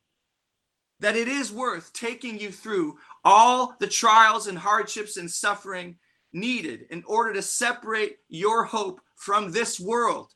that 1.00 1.16
it 1.16 1.28
is 1.28 1.52
worth 1.52 1.92
taking 1.92 2.38
you 2.38 2.50
through 2.50 2.98
all 3.24 3.74
the 3.80 3.86
trials 3.86 4.46
and 4.46 4.58
hardships 4.58 5.16
and 5.16 5.30
suffering 5.30 5.96
needed 6.32 6.86
in 6.90 7.02
order 7.06 7.32
to 7.32 7.42
separate 7.42 8.16
your 8.28 8.64
hope 8.64 9.00
from 9.16 9.50
this 9.50 9.80
world 9.80 10.32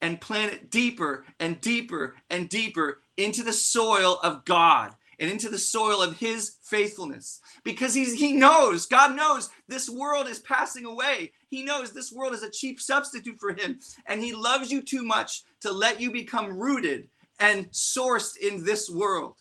and 0.00 0.20
plant 0.20 0.52
it 0.52 0.70
deeper 0.70 1.24
and 1.40 1.60
deeper 1.60 2.16
and 2.30 2.48
deeper 2.48 3.02
into 3.16 3.42
the 3.42 3.52
soil 3.52 4.18
of 4.22 4.44
God 4.44 4.94
and 5.20 5.30
into 5.30 5.50
the 5.50 5.58
soil 5.58 6.02
of 6.02 6.18
his 6.18 6.56
faithfulness. 6.62 7.40
Because 7.62 7.94
he's, 7.94 8.14
he 8.18 8.32
knows 8.32 8.86
god 8.86 9.14
knows 9.14 9.50
this 9.68 9.88
world 9.88 10.26
is 10.26 10.40
passing 10.40 10.86
away. 10.86 11.32
He 11.48 11.62
knows 11.62 11.92
this 11.92 12.10
world 12.10 12.32
is 12.32 12.42
a 12.42 12.50
cheap 12.50 12.80
substitute 12.80 13.38
for 13.38 13.52
him. 13.52 13.78
And 14.06 14.20
he 14.20 14.32
loves 14.32 14.72
you 14.72 14.82
too 14.82 15.04
much 15.04 15.44
to 15.60 15.70
let 15.70 16.00
you 16.00 16.10
become 16.10 16.58
rooted 16.58 17.08
and 17.38 17.66
sourced 17.70 18.36
in 18.36 18.64
this 18.64 18.90
world. 18.90 19.36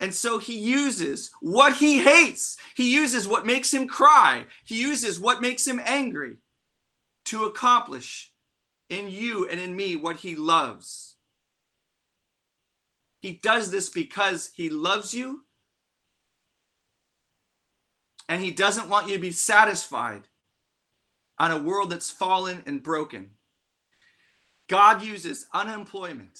And 0.00 0.12
so 0.12 0.38
he 0.38 0.58
uses 0.58 1.30
what 1.40 1.74
he 1.74 1.98
hates. 1.98 2.58
He 2.76 2.92
uses 2.92 3.26
what 3.26 3.46
makes 3.46 3.72
him 3.72 3.88
cry. 3.88 4.44
He 4.64 4.80
uses 4.80 5.18
what 5.18 5.40
makes 5.40 5.66
him 5.66 5.80
angry 5.82 6.36
to 7.26 7.44
accomplish 7.44 8.30
in 8.90 9.08
you 9.08 9.48
and 9.48 9.58
in 9.58 9.74
me 9.74 9.96
what 9.96 10.16
he 10.16 10.36
loves. 10.36 11.13
He 13.24 13.40
does 13.42 13.70
this 13.70 13.88
because 13.88 14.50
he 14.54 14.68
loves 14.68 15.14
you 15.14 15.46
and 18.28 18.42
he 18.42 18.50
doesn't 18.50 18.90
want 18.90 19.08
you 19.08 19.14
to 19.14 19.18
be 19.18 19.32
satisfied 19.32 20.24
on 21.38 21.50
a 21.50 21.56
world 21.56 21.88
that's 21.88 22.10
fallen 22.10 22.62
and 22.66 22.82
broken. 22.82 23.30
God 24.68 25.02
uses 25.02 25.46
unemployment. 25.54 26.38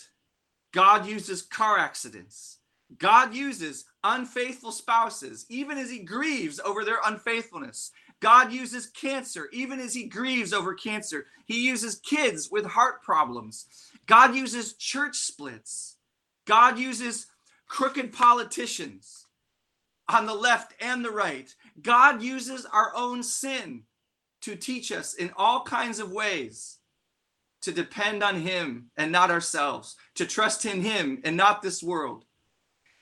God 0.75 1.07
uses 1.07 1.41
car 1.41 1.79
accidents. 1.79 2.59
God 2.99 3.35
uses 3.35 3.87
unfaithful 4.03 4.71
spouses, 4.71 5.47
even 5.49 5.79
as 5.79 5.91
he 5.91 6.01
grieves 6.01 6.61
over 6.61 6.85
their 6.85 6.99
unfaithfulness. 7.07 7.93
God 8.21 8.53
uses 8.53 8.89
cancer, 8.89 9.49
even 9.55 9.81
as 9.81 9.95
he 9.95 10.05
grieves 10.05 10.53
over 10.53 10.75
cancer. 10.75 11.25
He 11.47 11.67
uses 11.67 11.95
kids 12.01 12.51
with 12.51 12.67
heart 12.67 13.03
problems. 13.03 13.69
God 14.05 14.35
uses 14.35 14.75
church 14.75 15.17
splits. 15.17 15.94
God 16.47 16.79
uses 16.79 17.27
crooked 17.69 18.13
politicians 18.13 19.27
on 20.09 20.27
the 20.27 20.35
left 20.35 20.75
and 20.81 21.05
the 21.05 21.11
right. 21.11 21.55
God 21.83 22.23
uses 22.23 22.67
our 22.67 22.93
own 22.95 23.23
sin 23.23 23.85
to 24.43 24.55
teach 24.55 24.93
us 24.93 25.15
in 25.15 25.31
all 25.37 25.63
kinds 25.63 25.99
of 25.99 26.13
ways 26.13 26.79
to 27.63 27.73
depend 27.73 28.23
on 28.23 28.37
Him 28.37 28.91
and 28.99 29.11
not 29.11 29.31
ourselves, 29.31 29.97
to 30.17 30.27
trust 30.27 30.67
in 30.67 30.83
Him 30.83 31.23
and 31.25 31.35
not 31.35 31.63
this 31.63 31.83
world, 31.83 32.27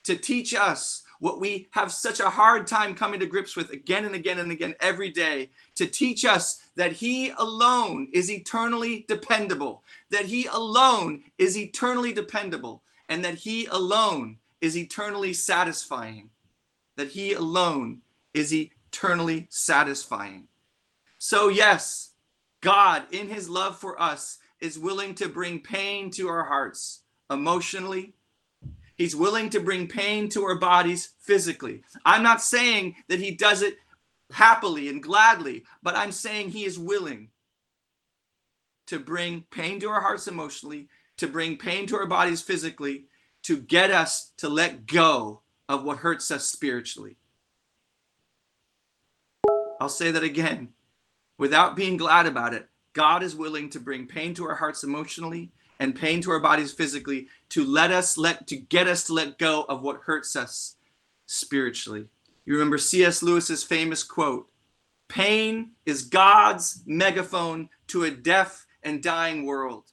to 0.05 0.17
teach 0.17 0.55
us 0.55 1.03
what 1.19 1.41
we 1.41 1.69
have 1.73 1.93
such 1.93 2.21
a 2.21 2.31
hard 2.31 2.67
time 2.67 2.95
coming 2.95 3.19
to 3.19 3.27
grips 3.27 3.57
with 3.57 3.71
again 3.71 4.05
and 4.05 4.15
again 4.15 4.39
and 4.39 4.53
again 4.53 4.75
every 4.79 5.11
day, 5.11 5.51
to 5.75 5.87
teach 5.87 6.25
us 6.25 6.61
that 6.77 6.93
He 6.93 7.31
alone 7.39 8.09
is 8.13 8.31
eternally 8.31 9.05
dependable, 9.09 9.83
that 10.11 10.27
He 10.27 10.47
alone 10.47 11.25
is 11.39 11.59
eternally 11.59 12.13
dependable, 12.13 12.85
and 13.13 13.23
that 13.27 13.35
He 13.35 13.67
alone 13.67 14.39
is 14.63 14.75
eternally 14.75 15.35
satisfying, 15.35 16.31
that 16.97 17.09
He 17.09 17.35
alone 17.35 18.01
is 18.33 18.55
eternally 18.55 19.49
satisfying. 19.51 20.49
So, 21.19 21.49
yes, 21.49 22.13
God, 22.63 23.03
in 23.11 23.29
His 23.29 23.51
love 23.51 23.77
for 23.79 24.01
us, 24.01 24.39
is 24.63 24.79
willing 24.79 25.15
to 25.17 25.29
bring 25.29 25.61
pain 25.61 26.11
to 26.13 26.27
our 26.29 26.45
hearts 26.45 27.03
emotionally. 27.31 28.15
He's 28.97 29.15
willing 29.15 29.51
to 29.51 29.61
bring 29.61 29.89
pain 29.89 30.31
to 30.31 30.45
our 30.45 30.59
bodies 30.59 31.11
physically. 31.21 31.83
I'm 32.07 32.23
not 32.23 32.41
saying 32.41 32.95
that 33.09 33.21
He 33.21 33.33
does 33.33 33.61
it 33.61 33.77
happily 34.31 34.89
and 34.89 35.03
gladly, 35.03 35.65
but 35.83 35.97
I'm 35.97 36.13
saying 36.13 36.49
He 36.49 36.65
is 36.65 36.79
willing 36.79 37.29
to 38.87 38.99
bring 38.99 39.45
pain 39.51 39.81
to 39.81 39.91
our 39.91 40.01
hearts 40.01 40.29
emotionally, 40.29 40.89
to 41.23 41.29
bring 41.29 41.57
pain 41.57 41.87
to 41.87 41.95
our 41.95 42.07
bodies 42.07 42.43
physically, 42.43 43.05
to 43.45 43.57
get 43.57 43.93
us 43.93 44.33
to 44.39 44.49
let 44.49 44.87
go 44.87 45.41
of 45.69 45.85
what 45.85 45.99
hurts 45.99 46.33
us 46.33 46.47
spiritually. 46.47 47.17
I'll 49.81 49.89
say 49.89 50.11
that 50.11 50.25
again 50.25 50.71
without 51.39 51.77
being 51.77 51.97
glad 51.97 52.27
about 52.27 52.55
it. 52.55 52.69
God 52.93 53.23
is 53.23 53.37
willing 53.37 53.71
to 53.71 53.79
bring 53.79 54.09
pain 54.09 54.35
to 54.35 54.45
our 54.49 54.57
hearts 54.57 54.83
emotionally 54.83 55.53
and 55.79 55.95
pain 55.95 56.21
to 56.23 56.33
our 56.33 56.41
bodies 56.41 56.73
physically 56.73 57.29
to 57.51 57.65
let 57.65 57.93
us 57.93 58.19
let 58.19 58.49
to 58.49 58.57
get 58.57 58.89
us 58.89 59.05
to 59.05 59.13
let 59.13 59.39
go 59.39 59.65
of 59.69 59.81
what 59.81 60.01
hurts 60.07 60.35
us 60.35 60.75
spiritually. 61.27 62.07
You 62.45 62.55
remember 62.55 62.79
C.S. 62.79 63.23
Lewis's 63.23 63.63
famous 63.63 64.03
quote, 64.03 64.49
pain 65.07 65.71
is 65.87 66.03
God's 66.03 66.83
megaphone 66.85 67.69
to 67.87 68.03
a 68.03 68.11
deaf 68.11 68.67
and 68.83 69.01
dying 69.01 69.47
world. 69.47 69.92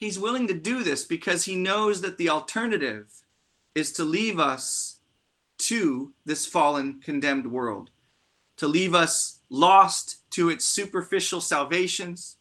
He's 0.00 0.18
willing 0.18 0.48
to 0.48 0.54
do 0.54 0.82
this 0.82 1.04
because 1.04 1.44
he 1.44 1.56
knows 1.56 2.00
that 2.00 2.16
the 2.16 2.30
alternative 2.30 3.12
is 3.74 3.92
to 3.92 4.04
leave 4.04 4.40
us 4.40 4.96
to 5.58 6.14
this 6.24 6.46
fallen, 6.46 7.00
condemned 7.00 7.46
world, 7.46 7.90
to 8.56 8.66
leave 8.66 8.94
us 8.94 9.40
lost 9.50 10.30
to 10.30 10.48
its 10.48 10.64
superficial 10.64 11.42
salvations, 11.42 12.38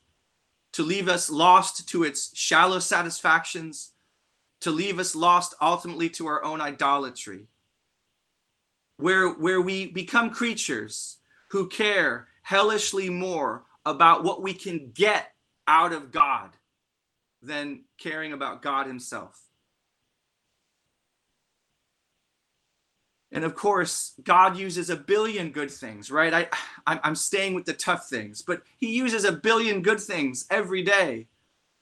to 0.71 0.83
leave 0.83 1.09
us 1.09 1.29
lost 1.29 1.89
to 1.89 2.03
its 2.03 2.31
shallow 2.33 2.79
satisfactions, 2.79 3.91
to 4.61 4.71
leave 4.71 4.97
us 4.97 5.13
lost 5.13 5.53
ultimately 5.61 6.09
to 6.11 6.27
our 6.27 6.41
own 6.45 6.61
idolatry, 6.61 7.47
where, 8.95 9.29
where 9.31 9.59
we 9.59 9.87
become 9.87 10.29
creatures 10.29 11.17
who 11.49 11.67
care 11.67 12.29
hellishly 12.41 13.09
more 13.09 13.65
about 13.85 14.23
what 14.23 14.41
we 14.41 14.53
can 14.53 14.91
get 14.93 15.33
out 15.67 15.91
of 15.91 16.11
God 16.11 16.51
than 17.41 17.83
caring 17.97 18.33
about 18.33 18.61
God 18.61 18.87
Himself. 18.87 19.39
And 23.31 23.43
of 23.43 23.55
course, 23.55 24.13
God 24.23 24.57
uses 24.57 24.89
a 24.89 24.95
billion 24.95 25.51
good 25.51 25.69
things, 25.69 26.09
right? 26.09 26.49
I, 26.87 26.99
I'm 27.03 27.15
staying 27.15 27.53
with 27.53 27.65
the 27.65 27.73
tough 27.73 28.09
things, 28.09 28.41
but 28.41 28.63
He 28.77 28.95
uses 28.95 29.23
a 29.23 29.31
billion 29.31 29.81
good 29.81 29.99
things 29.99 30.45
every 30.49 30.83
day 30.83 31.27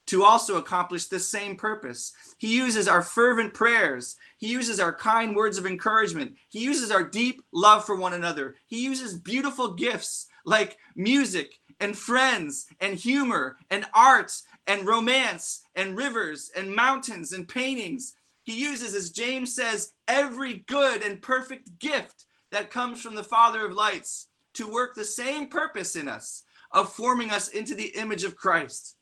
to 0.07 0.23
also 0.23 0.57
accomplish 0.57 1.05
this 1.05 1.27
same 1.27 1.55
purpose. 1.55 2.13
He 2.37 2.55
uses 2.55 2.87
our 2.87 3.01
fervent 3.01 3.53
prayers. 3.53 4.15
He 4.37 4.47
uses 4.47 4.79
our 4.79 4.93
kind 4.93 5.35
words 5.35 5.57
of 5.57 5.65
encouragement. 5.65 6.35
He 6.49 6.59
uses 6.59 6.91
our 6.91 7.03
deep 7.03 7.41
love 7.51 7.85
for 7.85 7.95
one 7.95 8.13
another. 8.13 8.55
He 8.67 8.83
uses 8.83 9.13
beautiful 9.13 9.73
gifts 9.73 10.27
like 10.45 10.77
music 10.95 11.59
and 11.79 11.97
friends 11.97 12.67
and 12.79 12.95
humor 12.95 13.57
and 13.69 13.85
art 13.93 14.33
and 14.67 14.85
romance 14.85 15.61
and 15.75 15.97
rivers 15.97 16.51
and 16.55 16.75
mountains 16.75 17.33
and 17.33 17.47
paintings. 17.47 18.13
He 18.43 18.59
uses, 18.59 18.93
as 18.93 19.09
James 19.09 19.55
says, 19.55 19.93
every 20.07 20.65
good 20.67 21.01
and 21.03 21.21
perfect 21.21 21.79
gift 21.79 22.25
that 22.51 22.71
comes 22.71 23.01
from 23.01 23.15
the 23.15 23.23
Father 23.23 23.65
of 23.65 23.73
lights 23.73 24.27
to 24.53 24.71
work 24.71 24.95
the 24.95 25.05
same 25.05 25.47
purpose 25.47 25.95
in 25.95 26.07
us 26.07 26.43
of 26.71 26.91
forming 26.93 27.31
us 27.31 27.49
into 27.49 27.75
the 27.75 27.95
image 27.97 28.23
of 28.23 28.35
Christ. 28.35 28.95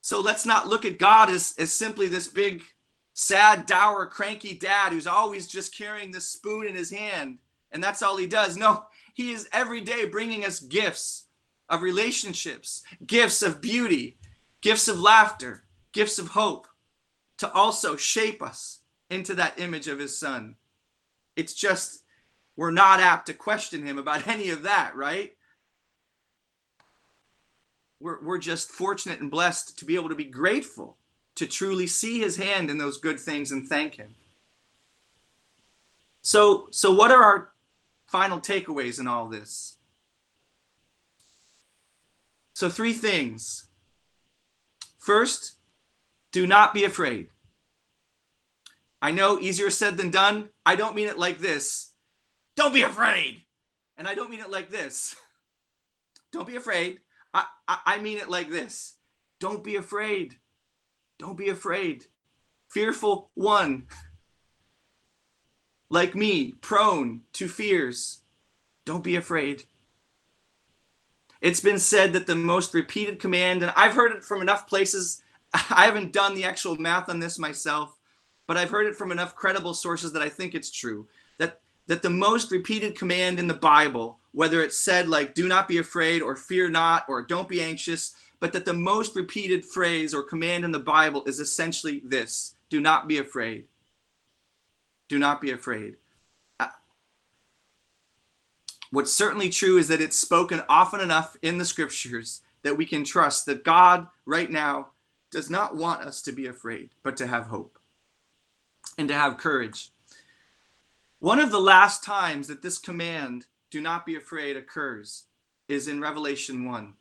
So 0.00 0.20
let's 0.20 0.46
not 0.46 0.68
look 0.68 0.84
at 0.84 0.98
God 0.98 1.30
as, 1.30 1.54
as 1.58 1.72
simply 1.72 2.08
this 2.08 2.28
big, 2.28 2.62
sad, 3.14 3.66
dour, 3.66 4.06
cranky 4.06 4.54
dad 4.54 4.92
who's 4.92 5.06
always 5.06 5.46
just 5.46 5.76
carrying 5.76 6.10
the 6.10 6.20
spoon 6.20 6.66
in 6.66 6.74
his 6.74 6.90
hand 6.90 7.38
and 7.72 7.82
that's 7.82 8.02
all 8.02 8.16
he 8.16 8.26
does. 8.26 8.56
No, 8.56 8.84
he 9.14 9.32
is 9.32 9.48
every 9.52 9.80
day 9.80 10.06
bringing 10.06 10.44
us 10.44 10.60
gifts 10.60 11.24
of 11.68 11.82
relationships, 11.82 12.82
gifts 13.06 13.42
of 13.42 13.60
beauty, 13.60 14.16
gifts 14.60 14.88
of 14.88 15.00
laughter, 15.00 15.64
gifts 15.92 16.18
of 16.18 16.28
hope 16.28 16.66
to 17.38 17.52
also 17.52 17.96
shape 17.96 18.42
us 18.42 18.80
into 19.10 19.34
that 19.34 19.58
image 19.58 19.88
of 19.88 19.98
his 19.98 20.18
son. 20.18 20.56
It's 21.36 21.54
just, 21.54 22.02
we're 22.56 22.70
not 22.70 23.00
apt 23.00 23.26
to 23.26 23.34
question 23.34 23.86
him 23.86 23.98
about 23.98 24.26
any 24.28 24.50
of 24.50 24.62
that, 24.62 24.94
right? 24.96 25.32
We're, 28.00 28.22
we're 28.22 28.38
just 28.38 28.70
fortunate 28.70 29.20
and 29.20 29.30
blessed 29.30 29.78
to 29.78 29.84
be 29.84 29.94
able 29.94 30.08
to 30.08 30.14
be 30.14 30.24
grateful 30.24 30.96
to 31.36 31.46
truly 31.46 31.86
see 31.86 32.20
his 32.20 32.36
hand 32.36 32.70
in 32.70 32.78
those 32.78 32.98
good 32.98 33.18
things 33.18 33.52
and 33.52 33.66
thank 33.68 33.94
him. 33.94 34.14
So, 36.22 36.68
so 36.70 36.92
what 36.92 37.10
are 37.10 37.22
our 37.22 37.52
final 38.06 38.40
takeaways 38.40 39.00
in 39.00 39.08
all 39.08 39.28
this? 39.28 39.76
So, 42.62 42.68
three 42.68 42.92
things. 42.92 43.66
First, 45.00 45.56
do 46.30 46.46
not 46.46 46.72
be 46.72 46.84
afraid. 46.84 47.26
I 49.02 49.10
know 49.10 49.40
easier 49.40 49.68
said 49.68 49.96
than 49.96 50.12
done. 50.12 50.48
I 50.64 50.76
don't 50.76 50.94
mean 50.94 51.08
it 51.08 51.18
like 51.18 51.40
this. 51.40 51.90
Don't 52.54 52.72
be 52.72 52.82
afraid. 52.82 53.42
And 53.96 54.06
I 54.06 54.14
don't 54.14 54.30
mean 54.30 54.38
it 54.38 54.48
like 54.48 54.70
this. 54.70 55.16
Don't 56.32 56.46
be 56.46 56.54
afraid. 56.54 57.00
I, 57.34 57.46
I, 57.66 57.78
I 57.84 57.98
mean 57.98 58.18
it 58.18 58.30
like 58.30 58.48
this. 58.48 58.94
Don't 59.40 59.64
be 59.64 59.74
afraid. 59.74 60.36
Don't 61.18 61.36
be 61.36 61.48
afraid. 61.48 62.04
Fearful 62.70 63.32
one, 63.34 63.88
like 65.90 66.14
me, 66.14 66.52
prone 66.60 67.22
to 67.32 67.48
fears. 67.48 68.20
Don't 68.86 69.02
be 69.02 69.16
afraid. 69.16 69.64
It's 71.42 71.60
been 71.60 71.80
said 71.80 72.12
that 72.12 72.28
the 72.28 72.36
most 72.36 72.72
repeated 72.72 73.18
command, 73.18 73.62
and 73.62 73.72
I've 73.76 73.94
heard 73.94 74.12
it 74.12 74.24
from 74.24 74.42
enough 74.42 74.68
places. 74.68 75.22
I 75.52 75.84
haven't 75.84 76.12
done 76.12 76.36
the 76.36 76.44
actual 76.44 76.76
math 76.76 77.08
on 77.08 77.18
this 77.18 77.38
myself, 77.38 77.98
but 78.46 78.56
I've 78.56 78.70
heard 78.70 78.86
it 78.86 78.96
from 78.96 79.10
enough 79.10 79.34
credible 79.34 79.74
sources 79.74 80.12
that 80.12 80.22
I 80.22 80.28
think 80.28 80.54
it's 80.54 80.70
true. 80.70 81.08
That 81.38 81.60
that 81.88 82.02
the 82.02 82.10
most 82.10 82.52
repeated 82.52 82.96
command 82.96 83.40
in 83.40 83.48
the 83.48 83.54
Bible, 83.54 84.20
whether 84.30 84.62
it's 84.62 84.78
said 84.78 85.08
like 85.08 85.34
"do 85.34 85.48
not 85.48 85.66
be 85.66 85.78
afraid" 85.78 86.22
or 86.22 86.36
"fear 86.36 86.70
not" 86.70 87.04
or 87.08 87.22
"don't 87.22 87.48
be 87.48 87.60
anxious," 87.60 88.14
but 88.38 88.52
that 88.52 88.64
the 88.64 88.72
most 88.72 89.16
repeated 89.16 89.64
phrase 89.64 90.14
or 90.14 90.22
command 90.22 90.64
in 90.64 90.70
the 90.70 90.78
Bible 90.78 91.24
is 91.24 91.40
essentially 91.40 92.02
this: 92.04 92.54
"Do 92.70 92.80
not 92.80 93.08
be 93.08 93.18
afraid." 93.18 93.64
Do 95.08 95.18
not 95.18 95.40
be 95.40 95.50
afraid. 95.50 95.96
What's 98.92 99.12
certainly 99.12 99.48
true 99.48 99.78
is 99.78 99.88
that 99.88 100.02
it's 100.02 100.18
spoken 100.18 100.62
often 100.68 101.00
enough 101.00 101.34
in 101.40 101.56
the 101.56 101.64
scriptures 101.64 102.42
that 102.62 102.76
we 102.76 102.84
can 102.84 103.04
trust 103.04 103.46
that 103.46 103.64
God 103.64 104.06
right 104.26 104.50
now 104.50 104.88
does 105.30 105.48
not 105.48 105.74
want 105.74 106.02
us 106.02 106.20
to 106.22 106.32
be 106.32 106.46
afraid, 106.46 106.90
but 107.02 107.16
to 107.16 107.26
have 107.26 107.46
hope 107.46 107.78
and 108.98 109.08
to 109.08 109.14
have 109.14 109.38
courage. 109.38 109.92
One 111.20 111.40
of 111.40 111.50
the 111.50 111.58
last 111.58 112.04
times 112.04 112.48
that 112.48 112.60
this 112.60 112.76
command, 112.76 113.46
do 113.70 113.80
not 113.80 114.04
be 114.04 114.16
afraid, 114.16 114.58
occurs 114.58 115.24
is 115.68 115.88
in 115.88 116.02
Revelation 116.02 116.66
1. 116.66 116.92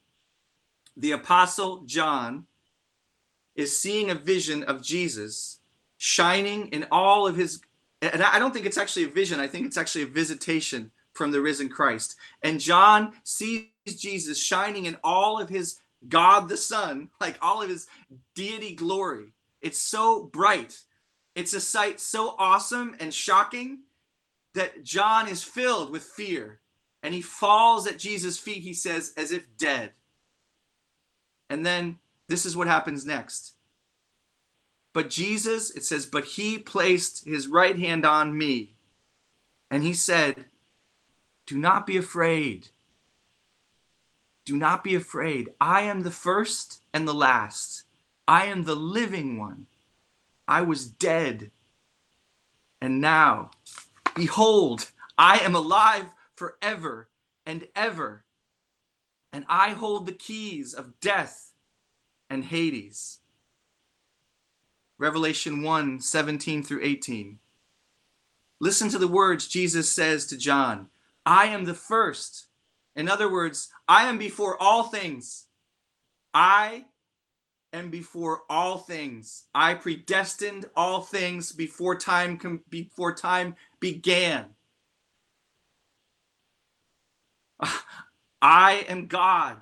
The 0.96 1.12
apostle 1.12 1.82
John 1.86 2.46
is 3.54 3.78
seeing 3.78 4.10
a 4.10 4.16
vision 4.16 4.64
of 4.64 4.82
Jesus 4.82 5.60
shining 5.98 6.68
in 6.68 6.88
all 6.89 7.28
of 7.28 7.36
his 7.36 7.60
and 8.02 8.24
I 8.24 8.39
don't 8.39 8.52
think 8.52 8.66
it's 8.66 8.80
actually 8.80 9.04
a 9.04 9.10
vision, 9.10 9.39
I 9.39 9.46
think 9.46 9.68
it's 9.68 9.78
actually 9.78 10.04
a 10.04 10.08
visitation 10.08 10.89
from 11.14 11.32
the 11.32 11.41
risen 11.41 11.70
Christ. 11.70 12.16
And 12.41 12.59
John 12.59 13.14
sees 13.24 13.68
Jesus 13.86 14.41
shining 14.41 14.86
in 14.86 14.97
all 15.03 15.39
of 15.39 15.49
his 15.49 15.80
God 16.07 16.49
the 16.49 16.57
Son, 16.57 17.09
like 17.20 17.38
all 17.41 17.62
of 17.62 17.70
his 17.70 17.88
deity 18.36 18.74
glory. 18.74 19.34
It's 19.62 19.80
so 19.80 20.24
bright. 20.24 20.80
It's 21.36 21.53
a 21.53 21.62
sight 21.62 21.99
so 21.99 22.36
awesome 22.38 22.95
and 22.99 23.14
shocking 23.14 23.80
that 24.53 24.84
John 24.84 25.28
is 25.28 25.43
filled 25.43 25.91
with 25.91 26.03
fear 26.03 26.59
and 27.03 27.14
he 27.14 27.22
falls 27.22 27.88
at 27.88 27.99
Jesus' 27.99 28.38
feet, 28.38 28.64
he 28.64 28.74
says, 28.74 29.14
as 29.18 29.32
if 29.32 29.43
dead. 29.57 29.91
And 31.49 31.66
then 31.66 31.99
this 32.28 32.45
is 32.45 32.55
what 32.55 32.68
happens 32.68 33.05
next. 33.05 33.53
But 34.93 35.09
Jesus, 35.09 35.72
it 35.72 35.86
says, 35.86 36.05
but 36.05 36.26
he 36.26 36.57
placed 36.57 37.26
his 37.26 37.47
right 37.47 37.78
hand 37.78 38.05
on 38.05 38.38
me 38.38 38.76
and 39.70 39.84
he 39.84 39.93
said, 39.93 40.45
Do 41.52 41.58
not 41.58 41.86
be 41.86 41.97
afraid. 41.97 42.70
Do 44.45 44.56
not 44.56 44.86
be 44.86 44.95
afraid. 44.95 45.49
I 45.60 45.82
am 45.82 46.04
the 46.04 46.10
first 46.10 46.80
and 46.93 47.06
the 47.06 47.14
last. 47.14 47.84
I 48.26 48.45
am 48.45 48.64
the 48.64 48.74
living 48.74 49.38
one. 49.38 49.68
I 50.47 50.62
was 50.62 50.86
dead. 50.86 51.52
And 52.80 53.02
now, 53.02 53.52
behold, 54.16 54.91
I 55.18 55.39
am 55.39 55.54
alive 55.54 56.06
forever 56.36 57.10
and 57.45 57.68
ever. 57.76 58.24
And 59.34 59.43
I 59.49 59.72
hold 59.72 60.06
the 60.06 60.14
keys 60.14 60.74
of 60.74 61.02
death 61.02 61.52
and 62.30 62.45
Hades. 62.45 63.20
Revelation 64.97 65.64
1 65.64 65.99
17 65.99 66.64
through 66.64 66.80
18. 66.82 67.39
Listen 68.62 68.88
to 68.88 68.97
the 68.97 69.10
words 69.10 69.49
Jesus 69.49 69.91
says 69.91 70.26
to 70.28 70.38
John 70.38 70.88
I 71.26 71.48
am 71.48 71.66
the 71.66 71.74
first. 71.74 72.48
In 72.96 73.10
other 73.10 73.32
words, 73.32 73.70
I 73.88 74.10
am 74.10 74.18
before 74.18 74.62
all 74.62 74.84
things. 74.84 75.46
I 76.34 76.86
am 77.74 77.90
before 77.90 78.42
all 78.50 78.78
things. 78.78 79.46
I 79.54 79.76
predestined 79.76 80.66
all 80.76 81.02
things 81.02 81.52
before 81.52 81.96
time 81.98 82.38
com- 82.38 82.64
before 82.70 83.14
time 83.14 83.56
began. 83.80 84.46
I 88.42 88.86
am 88.90 89.08
God. 89.08 89.58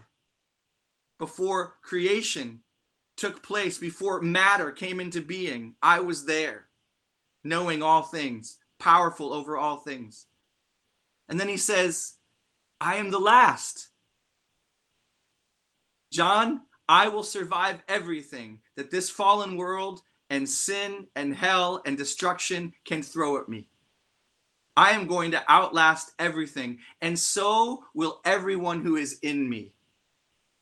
Before 1.20 1.76
creation 1.82 2.62
took 3.18 3.44
place, 3.44 3.78
before 3.78 4.22
matter 4.22 4.72
came 4.72 5.02
into 5.02 5.22
being, 5.22 5.76
I 5.82 6.00
was 6.00 6.26
there, 6.26 6.68
knowing 7.44 7.84
all 7.84 8.04
things, 8.04 8.58
powerful 8.80 9.34
over 9.34 9.58
all 9.58 9.78
things. 9.78 10.28
And 11.30 11.40
then 11.40 11.48
he 11.48 11.58
says, 11.58 12.14
I 12.82 12.96
am 12.96 13.12
the 13.12 13.20
last. 13.20 13.90
John, 16.12 16.62
I 16.88 17.08
will 17.08 17.24
survive 17.24 17.84
everything 17.88 18.60
that 18.76 18.90
this 18.90 19.10
fallen 19.10 19.56
world 19.56 20.02
and 20.32 20.50
sin 20.50 21.08
and 21.16 21.36
hell 21.36 21.82
and 21.86 21.98
destruction 21.98 22.74
can 22.84 23.04
throw 23.04 23.38
at 23.40 23.48
me. 23.48 23.68
I 24.76 24.92
am 24.92 25.08
going 25.08 25.32
to 25.32 25.44
outlast 25.52 26.14
everything, 26.20 26.80
and 27.02 27.18
so 27.18 27.84
will 27.94 28.22
everyone 28.24 28.82
who 28.82 28.96
is 28.96 29.20
in 29.22 29.50
me. 29.50 29.74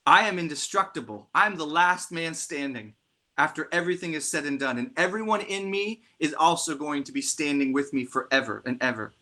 I 0.05 0.27
am 0.27 0.39
indestructible. 0.39 1.29
I'm 1.35 1.55
the 1.55 1.67
last 1.67 2.11
man 2.11 2.33
standing 2.33 2.93
after 3.37 3.69
everything 3.71 4.13
is 4.13 4.29
said 4.29 4.45
and 4.45 4.59
done. 4.59 4.79
And 4.79 4.91
everyone 4.97 5.41
in 5.41 5.69
me 5.69 6.01
is 6.19 6.33
also 6.33 6.75
going 6.75 7.03
to 7.03 7.11
be 7.11 7.21
standing 7.21 7.73
with 7.73 7.93
me 7.93 8.05
forever 8.05 8.63
and 8.65 8.81
ever. 8.81 9.13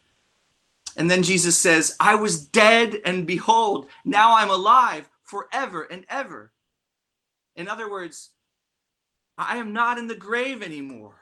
And 0.95 1.11
then 1.11 1.23
Jesus 1.23 1.57
says, 1.57 1.95
I 1.99 2.15
was 2.15 2.45
dead, 2.45 3.01
and 3.05 3.27
behold, 3.27 3.87
now 4.05 4.35
I'm 4.35 4.49
alive 4.49 5.09
forever 5.23 5.83
and 5.83 6.05
ever. 6.09 6.53
In 7.55 7.67
other 7.67 7.89
words, 7.89 8.31
I 9.37 9.57
am 9.57 9.73
not 9.73 9.97
in 9.97 10.07
the 10.07 10.15
grave 10.15 10.61
anymore. 10.61 11.15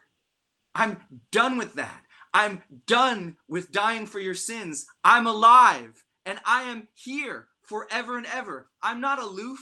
I'm 0.75 0.97
done 1.31 1.57
with 1.57 1.75
that. 1.75 2.01
I'm 2.33 2.63
done 2.87 3.37
with 3.47 3.71
dying 3.71 4.07
for 4.07 4.19
your 4.19 4.35
sins. 4.35 4.85
I'm 5.03 5.27
alive 5.27 6.03
and 6.25 6.39
I 6.45 6.63
am 6.63 6.87
here 6.93 7.47
forever 7.61 8.17
and 8.17 8.25
ever. 8.25 8.69
I'm 8.81 8.99
not 8.99 9.21
aloof, 9.21 9.59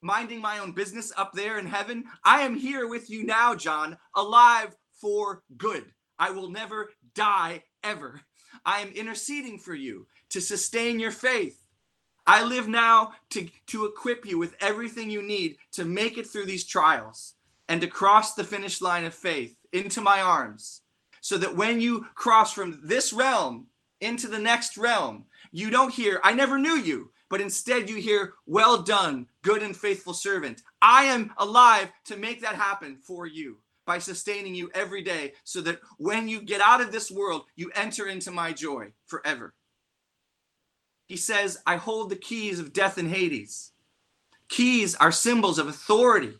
minding 0.00 0.40
my 0.40 0.58
own 0.58 0.72
business 0.72 1.12
up 1.16 1.32
there 1.34 1.58
in 1.58 1.66
heaven. 1.66 2.04
I 2.24 2.42
am 2.42 2.56
here 2.56 2.88
with 2.88 3.10
you 3.10 3.24
now, 3.24 3.54
John, 3.54 3.98
alive 4.14 4.74
for 5.00 5.42
good. 5.56 5.84
I 6.18 6.30
will 6.30 6.50
never 6.50 6.90
die 7.14 7.64
ever. 7.84 8.22
I 8.64 8.80
am 8.80 8.88
interceding 8.88 9.58
for 9.58 9.74
you 9.74 10.06
to 10.30 10.40
sustain 10.40 11.00
your 11.00 11.10
faith. 11.10 11.64
I 12.26 12.42
live 12.42 12.68
now 12.68 13.12
to, 13.30 13.48
to 13.68 13.86
equip 13.86 14.26
you 14.26 14.38
with 14.38 14.54
everything 14.60 15.10
you 15.10 15.22
need 15.22 15.56
to 15.72 15.84
make 15.84 16.18
it 16.18 16.26
through 16.26 16.46
these 16.46 16.64
trials 16.64 17.34
and 17.68 17.80
to 17.80 17.86
cross 17.86 18.34
the 18.34 18.44
finish 18.44 18.80
line 18.80 19.04
of 19.04 19.14
faith 19.14 19.56
into 19.72 20.00
my 20.00 20.20
arms 20.20 20.82
so 21.20 21.38
that 21.38 21.56
when 21.56 21.80
you 21.80 22.06
cross 22.14 22.52
from 22.52 22.80
this 22.82 23.12
realm 23.12 23.66
into 24.00 24.28
the 24.28 24.38
next 24.38 24.76
realm, 24.76 25.24
you 25.52 25.70
don't 25.70 25.92
hear, 25.92 26.20
I 26.22 26.32
never 26.32 26.58
knew 26.58 26.76
you, 26.76 27.10
but 27.30 27.40
instead 27.40 27.88
you 27.88 27.96
hear, 27.96 28.34
Well 28.46 28.82
done, 28.82 29.26
good 29.42 29.62
and 29.62 29.76
faithful 29.76 30.14
servant. 30.14 30.62
I 30.80 31.04
am 31.04 31.32
alive 31.38 31.90
to 32.06 32.16
make 32.16 32.40
that 32.42 32.54
happen 32.54 32.98
for 33.02 33.26
you 33.26 33.58
by 33.88 33.98
sustaining 33.98 34.54
you 34.54 34.70
every 34.74 35.02
day 35.02 35.32
so 35.42 35.60
that 35.62 35.80
when 35.98 36.28
you 36.28 36.40
get 36.40 36.60
out 36.60 36.80
of 36.80 36.92
this 36.92 37.10
world, 37.10 37.46
you 37.56 37.72
enter 37.74 38.06
into 38.06 38.30
my 38.30 38.52
joy 38.52 38.92
forever. 39.06 39.54
He 41.08 41.16
says, 41.16 41.58
I 41.66 41.76
hold 41.76 42.10
the 42.10 42.16
keys 42.16 42.60
of 42.60 42.72
death 42.72 42.98
and 42.98 43.08
Hades. 43.08 43.72
Keys 44.48 44.94
are 44.94 45.10
symbols 45.10 45.58
of 45.58 45.66
authority 45.66 46.38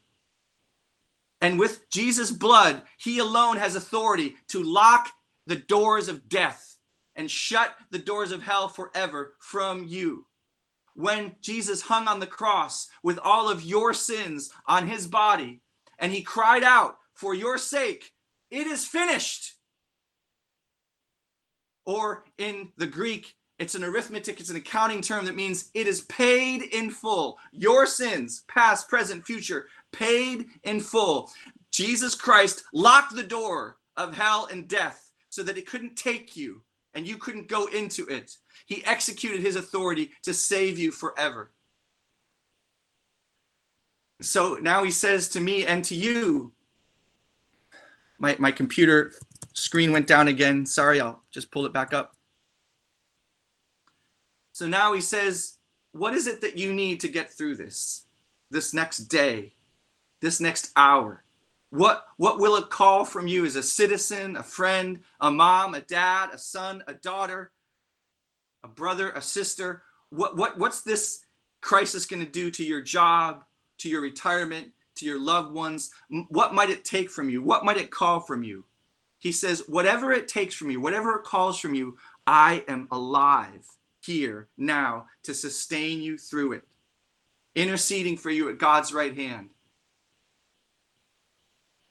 and 1.40 1.58
with 1.58 1.88
Jesus' 1.90 2.30
blood, 2.30 2.82
he 2.98 3.18
alone 3.18 3.56
has 3.58 3.76
authority 3.76 4.36
to 4.48 4.62
lock 4.62 5.10
the 5.46 5.56
doors 5.56 6.08
of 6.08 6.28
death 6.28 6.76
and 7.14 7.30
shut 7.30 7.74
the 7.90 7.98
doors 7.98 8.32
of 8.32 8.42
hell 8.42 8.68
forever 8.68 9.34
from 9.40 9.84
you. 9.86 10.26
When 10.94 11.36
Jesus 11.40 11.82
hung 11.82 12.08
on 12.08 12.18
the 12.18 12.26
cross 12.26 12.88
with 13.04 13.18
all 13.22 13.48
of 13.48 13.62
your 13.62 13.94
sins 13.94 14.50
on 14.66 14.88
his 14.88 15.06
body, 15.06 15.60
and 16.00 16.12
he 16.12 16.22
cried 16.22 16.64
out, 16.64 16.98
For 17.18 17.34
your 17.34 17.58
sake, 17.58 18.12
it 18.48 18.68
is 18.68 18.86
finished. 18.86 19.54
Or 21.84 22.22
in 22.38 22.68
the 22.76 22.86
Greek, 22.86 23.34
it's 23.58 23.74
an 23.74 23.82
arithmetic, 23.82 24.38
it's 24.38 24.50
an 24.50 24.56
accounting 24.56 25.02
term 25.02 25.24
that 25.24 25.34
means 25.34 25.70
it 25.74 25.88
is 25.88 26.02
paid 26.02 26.62
in 26.62 26.90
full. 26.90 27.38
Your 27.50 27.86
sins, 27.86 28.44
past, 28.46 28.88
present, 28.88 29.26
future, 29.26 29.66
paid 29.92 30.46
in 30.62 30.78
full. 30.78 31.32
Jesus 31.72 32.14
Christ 32.14 32.62
locked 32.72 33.16
the 33.16 33.24
door 33.24 33.78
of 33.96 34.16
hell 34.16 34.46
and 34.52 34.68
death 34.68 35.10
so 35.28 35.42
that 35.42 35.58
it 35.58 35.68
couldn't 35.68 35.96
take 35.96 36.36
you 36.36 36.62
and 36.94 37.04
you 37.04 37.16
couldn't 37.16 37.48
go 37.48 37.66
into 37.66 38.06
it. 38.06 38.36
He 38.66 38.84
executed 38.84 39.40
his 39.40 39.56
authority 39.56 40.12
to 40.22 40.32
save 40.32 40.78
you 40.78 40.92
forever. 40.92 41.50
So 44.20 44.58
now 44.62 44.84
he 44.84 44.92
says 44.92 45.28
to 45.30 45.40
me 45.40 45.66
and 45.66 45.84
to 45.86 45.96
you, 45.96 46.52
my, 48.18 48.36
my 48.38 48.50
computer 48.50 49.12
screen 49.52 49.92
went 49.92 50.06
down 50.06 50.28
again. 50.28 50.66
Sorry, 50.66 51.00
I'll 51.00 51.22
just 51.30 51.50
pull 51.50 51.66
it 51.66 51.72
back 51.72 51.92
up. 51.92 52.14
So 54.52 54.66
now 54.66 54.92
he 54.92 55.00
says, 55.00 55.58
What 55.92 56.14
is 56.14 56.26
it 56.26 56.40
that 56.40 56.58
you 56.58 56.72
need 56.72 57.00
to 57.00 57.08
get 57.08 57.32
through 57.32 57.56
this, 57.56 58.06
this 58.50 58.74
next 58.74 58.98
day? 59.08 59.54
this 60.20 60.40
next 60.40 60.70
hour? 60.76 61.24
What, 61.70 62.06
what 62.16 62.38
will 62.38 62.56
it 62.56 62.70
call 62.70 63.04
from 63.04 63.26
you 63.26 63.44
as 63.44 63.56
a 63.56 63.62
citizen, 63.62 64.36
a 64.36 64.42
friend, 64.42 65.00
a 65.20 65.30
mom, 65.30 65.74
a 65.74 65.80
dad, 65.80 66.30
a 66.32 66.38
son, 66.38 66.82
a 66.86 66.94
daughter, 66.94 67.52
a 68.64 68.68
brother, 68.68 69.10
a 69.10 69.20
sister? 69.20 69.82
What, 70.10 70.36
what, 70.36 70.58
what's 70.58 70.80
this 70.80 71.24
crisis 71.60 72.06
going 72.06 72.24
to 72.24 72.30
do 72.30 72.50
to 72.52 72.64
your 72.64 72.80
job, 72.80 73.44
to 73.78 73.88
your 73.88 74.00
retirement, 74.00 74.72
to 74.98 75.06
your 75.06 75.20
loved 75.20 75.52
ones? 75.52 75.90
What 76.28 76.54
might 76.54 76.70
it 76.70 76.84
take 76.84 77.10
from 77.10 77.30
you? 77.30 77.42
What 77.42 77.64
might 77.64 77.76
it 77.76 77.90
call 77.90 78.20
from 78.20 78.42
you? 78.42 78.64
He 79.18 79.32
says, 79.32 79.64
whatever 79.66 80.12
it 80.12 80.28
takes 80.28 80.54
from 80.54 80.70
you, 80.70 80.80
whatever 80.80 81.16
it 81.16 81.24
calls 81.24 81.58
from 81.58 81.74
you, 81.74 81.96
I 82.26 82.64
am 82.68 82.86
alive 82.90 83.66
here 84.00 84.48
now 84.56 85.06
to 85.24 85.34
sustain 85.34 86.00
you 86.00 86.18
through 86.18 86.52
it, 86.52 86.62
interceding 87.54 88.16
for 88.16 88.30
you 88.30 88.48
at 88.48 88.58
God's 88.58 88.92
right 88.92 89.16
hand. 89.16 89.50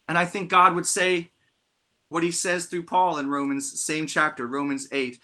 And 0.08 0.18
I 0.18 0.26
think 0.26 0.50
God 0.50 0.74
would 0.76 0.86
say 0.86 1.32
what 2.10 2.24
he 2.24 2.32
says 2.32 2.66
through 2.66 2.84
Paul 2.84 3.18
in 3.18 3.30
Romans, 3.30 3.82
same 3.82 4.08
chapter, 4.08 4.48
Romans 4.48 4.88
8. 4.92 5.20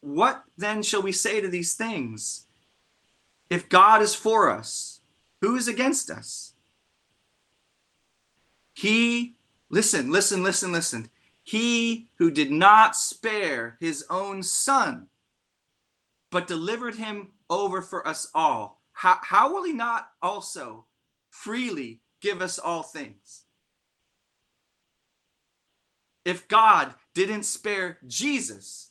What 0.00 0.44
then 0.56 0.82
shall 0.82 1.02
we 1.02 1.12
say 1.12 1.40
to 1.40 1.48
these 1.48 1.74
things? 1.74 2.46
If 3.50 3.68
God 3.68 4.00
is 4.00 4.14
for 4.14 4.50
us, 4.50 5.00
who 5.40 5.56
is 5.56 5.66
against 5.66 6.08
us? 6.08 6.51
He, 8.74 9.36
listen, 9.70 10.10
listen, 10.10 10.42
listen, 10.42 10.72
listen. 10.72 11.10
He 11.42 12.08
who 12.18 12.30
did 12.30 12.50
not 12.50 12.96
spare 12.96 13.76
his 13.80 14.04
own 14.08 14.42
son, 14.42 15.08
but 16.30 16.46
delivered 16.46 16.94
him 16.94 17.28
over 17.50 17.82
for 17.82 18.06
us 18.06 18.28
all, 18.34 18.80
how, 18.92 19.18
how 19.22 19.52
will 19.52 19.64
he 19.64 19.72
not 19.72 20.08
also 20.22 20.86
freely 21.30 22.00
give 22.20 22.40
us 22.40 22.58
all 22.58 22.82
things? 22.82 23.44
if 26.24 26.46
God 26.48 26.94
didn't 27.14 27.44
spare 27.44 27.98
Jesus, 28.06 28.90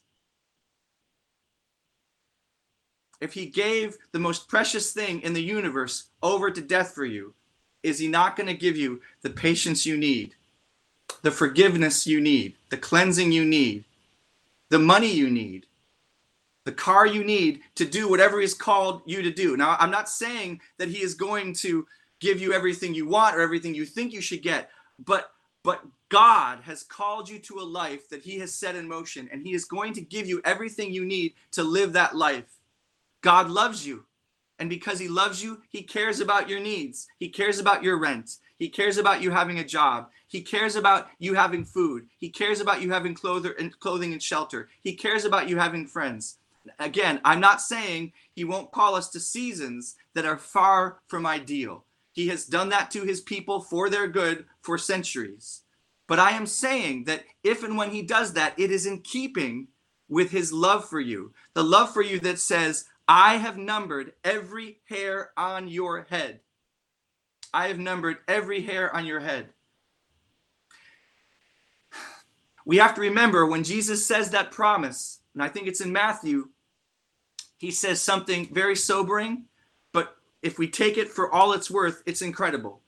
if 3.19 3.33
he 3.33 3.45
gave 3.45 3.97
the 4.11 4.19
most 4.19 4.47
precious 4.49 4.91
thing 4.91 5.21
in 5.21 5.33
the 5.33 5.43
universe 5.43 6.09
over 6.21 6.51
to 6.51 6.61
death 6.61 6.93
for 6.93 7.05
you, 7.05 7.33
is 7.83 7.99
he 7.99 8.07
not 8.07 8.35
going 8.35 8.47
to 8.47 8.53
give 8.53 8.77
you 8.77 9.01
the 9.21 9.29
patience 9.29 9.85
you 9.85 9.97
need, 9.97 10.35
the 11.21 11.31
forgiveness 11.31 12.05
you 12.05 12.21
need, 12.21 12.55
the 12.69 12.77
cleansing 12.77 13.31
you 13.31 13.45
need, 13.45 13.83
the 14.69 14.79
money 14.79 15.11
you 15.11 15.29
need, 15.29 15.65
the 16.65 16.71
car 16.71 17.07
you 17.07 17.23
need 17.23 17.61
to 17.75 17.85
do 17.85 18.07
whatever 18.07 18.39
he's 18.39 18.53
called 18.53 19.01
you 19.05 19.21
to 19.21 19.31
do? 19.31 19.57
Now, 19.57 19.75
I'm 19.79 19.91
not 19.91 20.09
saying 20.09 20.61
that 20.77 20.89
he 20.89 21.01
is 21.01 21.13
going 21.15 21.53
to 21.55 21.87
give 22.19 22.39
you 22.39 22.53
everything 22.53 22.93
you 22.93 23.07
want 23.07 23.35
or 23.35 23.41
everything 23.41 23.73
you 23.73 23.85
think 23.85 24.13
you 24.13 24.21
should 24.21 24.41
get, 24.41 24.69
but 25.05 25.31
but 25.63 25.83
God 26.09 26.59
has 26.63 26.83
called 26.83 27.29
you 27.29 27.39
to 27.39 27.59
a 27.59 27.63
life 27.63 28.09
that 28.09 28.23
he 28.23 28.39
has 28.39 28.53
set 28.53 28.75
in 28.75 28.87
motion 28.87 29.29
and 29.31 29.45
he 29.45 29.53
is 29.53 29.65
going 29.65 29.93
to 29.93 30.01
give 30.01 30.27
you 30.27 30.41
everything 30.43 30.91
you 30.91 31.05
need 31.05 31.33
to 31.51 31.63
live 31.63 31.93
that 31.93 32.15
life. 32.15 32.59
God 33.21 33.49
loves 33.49 33.85
you. 33.85 34.03
And 34.61 34.69
because 34.69 34.99
he 34.99 35.07
loves 35.07 35.43
you, 35.43 35.63
he 35.69 35.81
cares 35.81 36.19
about 36.19 36.47
your 36.47 36.59
needs. 36.59 37.07
He 37.17 37.29
cares 37.29 37.57
about 37.57 37.83
your 37.83 37.97
rent. 37.97 38.37
He 38.59 38.69
cares 38.69 38.99
about 38.99 39.19
you 39.19 39.31
having 39.31 39.57
a 39.57 39.63
job. 39.65 40.11
He 40.27 40.41
cares 40.41 40.75
about 40.75 41.07
you 41.17 41.33
having 41.33 41.65
food. 41.65 42.05
He 42.19 42.29
cares 42.29 42.59
about 42.61 42.79
you 42.79 42.91
having 42.91 43.15
clothing 43.15 44.13
and 44.13 44.21
shelter. 44.21 44.69
He 44.83 44.93
cares 44.93 45.25
about 45.25 45.49
you 45.49 45.57
having 45.57 45.87
friends. 45.87 46.37
Again, 46.77 47.19
I'm 47.25 47.39
not 47.39 47.59
saying 47.59 48.13
he 48.35 48.43
won't 48.43 48.71
call 48.71 48.93
us 48.93 49.09
to 49.09 49.19
seasons 49.19 49.95
that 50.13 50.25
are 50.25 50.37
far 50.37 50.99
from 51.07 51.25
ideal. 51.25 51.85
He 52.11 52.27
has 52.27 52.45
done 52.45 52.69
that 52.69 52.91
to 52.91 53.01
his 53.01 53.19
people 53.19 53.61
for 53.61 53.89
their 53.89 54.07
good 54.07 54.45
for 54.61 54.77
centuries. 54.77 55.63
But 56.07 56.19
I 56.19 56.33
am 56.33 56.45
saying 56.45 57.05
that 57.05 57.23
if 57.43 57.63
and 57.63 57.77
when 57.77 57.89
he 57.89 58.03
does 58.03 58.33
that, 58.33 58.53
it 58.59 58.69
is 58.69 58.85
in 58.85 59.01
keeping 59.01 59.69
with 60.07 60.29
his 60.29 60.53
love 60.53 60.87
for 60.87 60.99
you. 60.99 61.33
The 61.55 61.63
love 61.63 61.91
for 61.91 62.03
you 62.03 62.19
that 62.19 62.37
says, 62.37 62.85
I 63.13 63.35
have 63.35 63.57
numbered 63.57 64.13
every 64.23 64.79
hair 64.87 65.31
on 65.35 65.67
your 65.67 66.07
head. 66.09 66.39
I 67.53 67.67
have 67.67 67.77
numbered 67.77 68.19
every 68.25 68.61
hair 68.61 68.95
on 68.95 69.05
your 69.05 69.19
head. 69.19 69.49
We 72.63 72.77
have 72.77 72.95
to 72.95 73.01
remember 73.01 73.45
when 73.45 73.65
Jesus 73.65 74.05
says 74.05 74.29
that 74.29 74.51
promise, 74.51 75.19
and 75.33 75.43
I 75.43 75.49
think 75.49 75.67
it's 75.67 75.81
in 75.81 75.91
Matthew, 75.91 76.51
he 77.57 77.69
says 77.69 78.01
something 78.01 78.47
very 78.53 78.77
sobering, 78.77 79.43
but 79.91 80.15
if 80.41 80.57
we 80.57 80.69
take 80.69 80.97
it 80.97 81.09
for 81.09 81.29
all 81.33 81.51
it's 81.51 81.69
worth, 81.69 82.03
it's 82.05 82.21
incredible. 82.21 82.79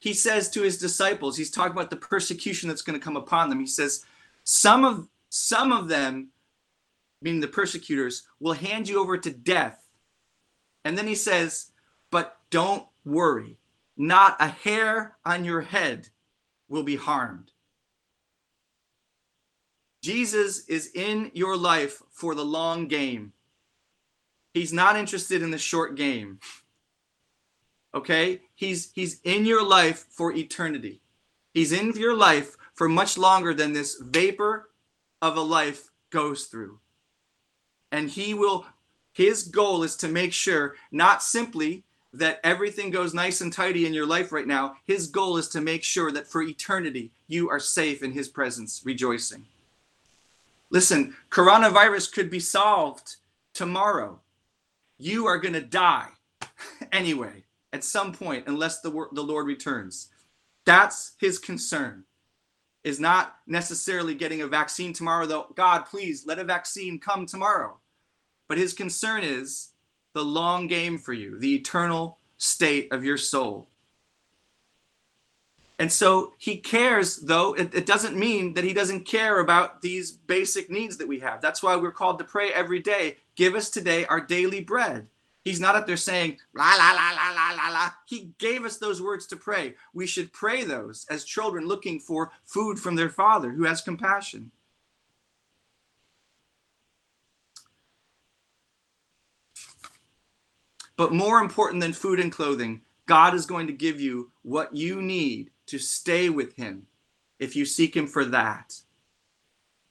He 0.00 0.14
says 0.14 0.50
to 0.50 0.62
his 0.62 0.78
disciples, 0.78 1.36
he's 1.36 1.52
talking 1.52 1.76
about 1.76 1.90
the 1.90 1.96
persecution 1.96 2.68
that's 2.68 2.82
going 2.82 2.98
to 2.98 3.04
come 3.04 3.16
upon 3.16 3.50
them. 3.50 3.60
He 3.60 3.68
says, 3.68 4.04
some 4.42 4.84
of 4.84 5.06
some 5.28 5.70
of 5.70 5.86
them 5.86 6.30
meaning 7.24 7.40
the 7.40 7.48
persecutors, 7.48 8.24
will 8.38 8.52
hand 8.52 8.86
you 8.86 9.00
over 9.00 9.16
to 9.16 9.30
death. 9.30 9.82
And 10.84 10.96
then 10.96 11.06
he 11.06 11.14
says, 11.14 11.72
But 12.10 12.36
don't 12.50 12.86
worry, 13.04 13.56
not 13.96 14.36
a 14.38 14.48
hair 14.48 15.16
on 15.24 15.44
your 15.44 15.62
head 15.62 16.08
will 16.68 16.82
be 16.82 16.96
harmed. 16.96 17.50
Jesus 20.02 20.66
is 20.66 20.90
in 20.94 21.30
your 21.32 21.56
life 21.56 22.02
for 22.10 22.34
the 22.34 22.44
long 22.44 22.88
game. 22.88 23.32
He's 24.52 24.72
not 24.72 24.96
interested 24.96 25.42
in 25.42 25.50
the 25.50 25.58
short 25.58 25.96
game. 25.96 26.40
Okay? 27.94 28.42
He's 28.54 28.92
he's 28.92 29.20
in 29.24 29.46
your 29.46 29.66
life 29.66 30.04
for 30.10 30.34
eternity. 30.34 31.00
He's 31.54 31.72
in 31.72 31.92
your 31.92 32.14
life 32.14 32.54
for 32.74 32.88
much 32.88 33.16
longer 33.16 33.54
than 33.54 33.72
this 33.72 33.96
vapor 33.98 34.68
of 35.22 35.38
a 35.38 35.40
life 35.40 35.90
goes 36.10 36.44
through 36.44 36.80
and 37.94 38.10
he 38.10 38.34
will 38.34 38.66
his 39.12 39.44
goal 39.44 39.84
is 39.84 39.94
to 39.94 40.08
make 40.08 40.32
sure 40.32 40.74
not 40.90 41.22
simply 41.22 41.84
that 42.12 42.40
everything 42.42 42.90
goes 42.90 43.14
nice 43.14 43.40
and 43.40 43.52
tidy 43.52 43.86
in 43.86 43.94
your 43.94 44.04
life 44.04 44.32
right 44.32 44.48
now 44.48 44.76
his 44.84 45.06
goal 45.06 45.36
is 45.36 45.48
to 45.48 45.60
make 45.60 45.84
sure 45.84 46.10
that 46.10 46.26
for 46.26 46.42
eternity 46.42 47.12
you 47.28 47.48
are 47.48 47.60
safe 47.60 48.02
in 48.02 48.10
his 48.10 48.28
presence 48.28 48.82
rejoicing. 48.84 49.46
Listen 50.70 51.14
coronavirus 51.30 52.12
could 52.12 52.30
be 52.30 52.40
solved 52.40 53.16
tomorrow. 53.52 54.18
You 54.98 55.26
are 55.26 55.38
going 55.38 55.54
to 55.54 55.60
die 55.60 56.08
anyway 56.92 57.44
at 57.72 57.84
some 57.84 58.12
point 58.12 58.48
unless 58.48 58.80
the, 58.80 58.90
the 59.12 59.22
lord 59.22 59.46
returns. 59.46 60.08
That's 60.64 61.12
his 61.20 61.38
concern 61.38 62.02
is 62.82 62.98
not 62.98 63.36
necessarily 63.46 64.16
getting 64.16 64.40
a 64.40 64.48
vaccine 64.48 64.92
tomorrow 64.92 65.26
though. 65.26 65.46
God 65.54 65.82
please 65.86 66.26
let 66.26 66.40
a 66.40 66.44
vaccine 66.44 66.98
come 66.98 67.24
tomorrow 67.24 67.78
but 68.48 68.58
his 68.58 68.72
concern 68.72 69.22
is 69.22 69.70
the 70.12 70.24
long 70.24 70.66
game 70.66 70.98
for 70.98 71.12
you, 71.12 71.38
the 71.38 71.54
eternal 71.54 72.18
state 72.38 72.92
of 72.92 73.04
your 73.04 73.16
soul. 73.16 73.68
And 75.78 75.90
so 75.90 76.34
he 76.38 76.56
cares, 76.58 77.16
though 77.16 77.54
it, 77.54 77.74
it, 77.74 77.84
doesn't 77.86 78.16
mean 78.16 78.54
that 78.54 78.62
he 78.62 78.72
doesn't 78.72 79.06
care 79.06 79.40
about 79.40 79.82
these 79.82 80.12
basic 80.12 80.70
needs 80.70 80.96
that 80.98 81.08
we 81.08 81.18
have. 81.18 81.40
That's 81.40 81.64
why 81.64 81.74
we're 81.74 81.90
called 81.90 82.18
to 82.20 82.24
pray 82.24 82.52
every 82.52 82.78
day. 82.78 83.16
Give 83.34 83.56
us 83.56 83.70
today 83.70 84.06
our 84.06 84.20
daily 84.20 84.60
bread. 84.60 85.08
He's 85.44 85.60
not 85.60 85.74
up 85.74 85.86
there 85.86 85.96
saying, 85.96 86.38
la, 86.54 86.74
la, 86.76 86.92
la, 86.92 87.10
la, 87.10 87.30
la, 87.32 87.50
la, 87.56 87.68
la. 87.70 87.90
He 88.06 88.30
gave 88.38 88.64
us 88.64 88.78
those 88.78 89.02
words 89.02 89.26
to 89.26 89.36
pray. 89.36 89.74
We 89.92 90.06
should 90.06 90.32
pray 90.32 90.64
those 90.64 91.06
as 91.10 91.24
children 91.24 91.66
looking 91.66 91.98
for 92.00 92.30
food 92.46 92.78
from 92.78 92.94
their 92.94 93.10
father 93.10 93.50
who 93.50 93.64
has 93.64 93.82
compassion. 93.82 94.52
But 100.96 101.12
more 101.12 101.40
important 101.40 101.80
than 101.80 101.92
food 101.92 102.20
and 102.20 102.30
clothing, 102.30 102.82
God 103.06 103.34
is 103.34 103.46
going 103.46 103.66
to 103.66 103.72
give 103.72 104.00
you 104.00 104.30
what 104.42 104.74
you 104.76 105.02
need 105.02 105.50
to 105.66 105.78
stay 105.78 106.30
with 106.30 106.54
Him 106.56 106.86
if 107.38 107.56
you 107.56 107.64
seek 107.64 107.96
Him 107.96 108.06
for 108.06 108.24
that, 108.26 108.80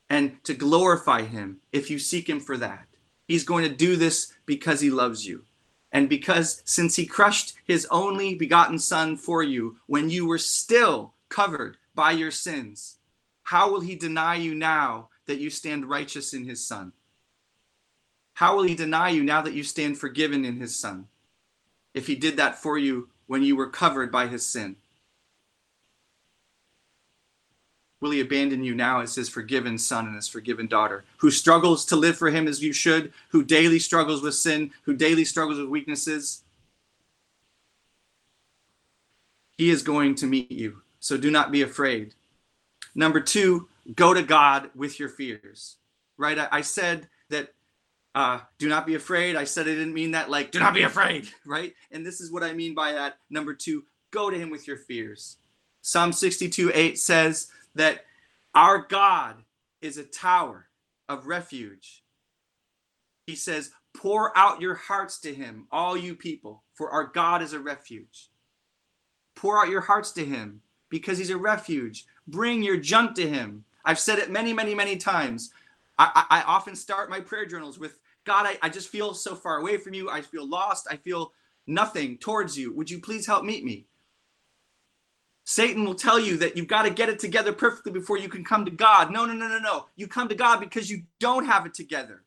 and 0.09 0.43
to 0.45 0.53
glorify 0.53 1.23
Him 1.23 1.57
if 1.71 1.89
you 1.89 1.99
seek 1.99 2.29
Him 2.29 2.39
for 2.39 2.57
that. 2.57 2.87
He's 3.27 3.43
going 3.43 3.63
to 3.67 3.75
do 3.75 3.95
this 3.95 4.33
because 4.45 4.81
He 4.81 4.89
loves 4.89 5.25
you. 5.25 5.43
And 5.91 6.09
because 6.09 6.61
since 6.65 6.95
He 6.95 7.05
crushed 7.05 7.53
His 7.65 7.85
only 7.91 8.35
begotten 8.35 8.79
Son 8.79 9.17
for 9.17 9.43
you 9.43 9.77
when 9.87 10.09
you 10.09 10.25
were 10.25 10.37
still 10.37 11.13
covered 11.29 11.77
by 11.93 12.11
your 12.11 12.31
sins, 12.31 12.97
how 13.43 13.71
will 13.71 13.81
He 13.81 13.95
deny 13.95 14.35
you 14.35 14.55
now 14.55 15.09
that 15.27 15.39
you 15.39 15.49
stand 15.49 15.89
righteous 15.89 16.33
in 16.33 16.45
His 16.45 16.65
Son? 16.65 16.93
How 18.33 18.55
will 18.55 18.63
he 18.63 18.75
deny 18.75 19.09
you 19.09 19.23
now 19.23 19.41
that 19.41 19.53
you 19.53 19.63
stand 19.63 19.97
forgiven 19.97 20.43
in 20.43 20.57
his 20.57 20.75
son? 20.75 21.07
If 21.93 22.07
he 22.07 22.15
did 22.15 22.37
that 22.37 22.57
for 22.57 22.77
you 22.77 23.09
when 23.27 23.43
you 23.43 23.55
were 23.55 23.69
covered 23.69 24.11
by 24.11 24.27
his 24.27 24.45
sin? 24.45 24.75
Will 28.01 28.11
he 28.11 28.19
abandon 28.19 28.63
you 28.63 28.75
now 28.75 28.99
as 28.99 29.15
his 29.15 29.29
forgiven 29.29 29.77
son 29.77 30.07
and 30.07 30.15
his 30.15 30.27
forgiven 30.27 30.67
daughter, 30.67 31.05
who 31.17 31.31
struggles 31.31 31.85
to 31.85 31.95
live 31.95 32.17
for 32.17 32.29
him 32.29 32.47
as 32.47 32.61
you 32.61 32.73
should, 32.73 33.13
who 33.29 33.45
daily 33.45 33.79
struggles 33.79 34.21
with 34.21 34.35
sin, 34.35 34.71
who 34.81 34.93
daily 34.93 35.23
struggles 35.23 35.57
with 35.57 35.69
weaknesses? 35.69 36.43
He 39.57 39.69
is 39.69 39.83
going 39.83 40.15
to 40.15 40.25
meet 40.25 40.51
you, 40.51 40.81
so 40.99 41.15
do 41.15 41.31
not 41.31 41.51
be 41.51 41.61
afraid. 41.61 42.15
Number 42.93 43.21
two, 43.21 43.69
go 43.95 44.13
to 44.13 44.23
God 44.23 44.69
with 44.75 44.99
your 44.99 45.09
fears. 45.09 45.77
Right? 46.17 46.37
I, 46.37 46.47
I 46.51 46.61
said 46.61 47.07
that 47.29 47.53
uh, 48.15 48.39
do 48.59 48.69
not 48.69 48.85
be 48.85 48.95
afraid. 48.95 49.35
I 49.35 49.43
said 49.43 49.67
I 49.67 49.71
didn't 49.71 49.93
mean 49.93 50.11
that 50.11 50.29
like, 50.29 50.51
do 50.51 50.59
not 50.59 50.73
be 50.73 50.83
afraid, 50.83 51.29
right? 51.45 51.73
And 51.91 52.05
this 52.05 52.21
is 52.21 52.31
what 52.31 52.43
I 52.43 52.53
mean 52.53 52.75
by 52.75 52.93
that. 52.93 53.17
Number 53.29 53.53
two, 53.53 53.83
go 54.11 54.29
to 54.29 54.37
him 54.37 54.49
with 54.49 54.67
your 54.67 54.77
fears. 54.77 55.37
Psalm 55.81 56.13
62 56.13 56.71
8 56.73 56.99
says 56.99 57.47
that 57.75 58.05
our 58.55 58.79
God 58.79 59.43
is 59.81 59.97
a 59.97 60.03
tower 60.03 60.67
of 61.09 61.27
refuge. 61.27 62.03
He 63.25 63.35
says, 63.35 63.71
pour 63.95 64.37
out 64.37 64.61
your 64.61 64.75
hearts 64.75 65.19
to 65.21 65.33
him, 65.33 65.67
all 65.71 65.97
you 65.97 66.15
people, 66.15 66.63
for 66.73 66.89
our 66.89 67.05
God 67.05 67.41
is 67.41 67.53
a 67.53 67.59
refuge. 67.59 68.29
Pour 69.35 69.57
out 69.59 69.69
your 69.69 69.81
hearts 69.81 70.11
to 70.11 70.25
him 70.25 70.61
because 70.89 71.17
he's 71.17 71.29
a 71.29 71.37
refuge. 71.37 72.05
Bring 72.27 72.63
your 72.63 72.77
junk 72.77 73.15
to 73.15 73.27
him. 73.27 73.65
I've 73.83 73.99
said 73.99 74.19
it 74.19 74.31
many, 74.31 74.53
many, 74.53 74.75
many 74.75 74.97
times. 74.97 75.51
I, 75.97 76.25
I, 76.29 76.41
often 76.43 76.75
start 76.75 77.09
my 77.09 77.19
prayer 77.19 77.45
journals 77.45 77.77
with 77.77 77.99
God, 78.25 78.45
I, 78.45 78.57
I 78.61 78.69
just 78.69 78.89
feel 78.89 79.13
so 79.13 79.35
far 79.35 79.57
away 79.57 79.77
from 79.77 79.93
you. 79.93 80.09
I 80.09 80.21
feel 80.21 80.47
lost. 80.47 80.87
I 80.89 80.97
feel 80.97 81.33
nothing 81.67 82.17
towards 82.17 82.57
you. 82.57 82.73
Would 82.73 82.89
you 82.89 82.99
please 82.99 83.25
help 83.25 83.43
meet 83.43 83.63
me? 83.63 83.87
Satan 85.45 85.83
will 85.83 85.95
tell 85.95 86.19
you 86.19 86.37
that 86.37 86.55
you've 86.55 86.67
got 86.67 86.83
to 86.83 86.89
get 86.89 87.09
it 87.09 87.19
together 87.19 87.51
perfectly 87.51 87.91
before 87.91 88.17
you 88.17 88.29
can 88.29 88.45
come 88.45 88.63
to 88.65 88.71
God. 88.71 89.11
No, 89.11 89.25
no, 89.25 89.33
no, 89.33 89.47
no, 89.47 89.59
no. 89.59 89.87
You 89.95 90.07
come 90.07 90.29
to 90.29 90.35
God 90.35 90.59
because 90.59 90.89
you 90.89 91.03
don't 91.19 91.45
have 91.45 91.65
it 91.65 91.73
together. 91.73 92.23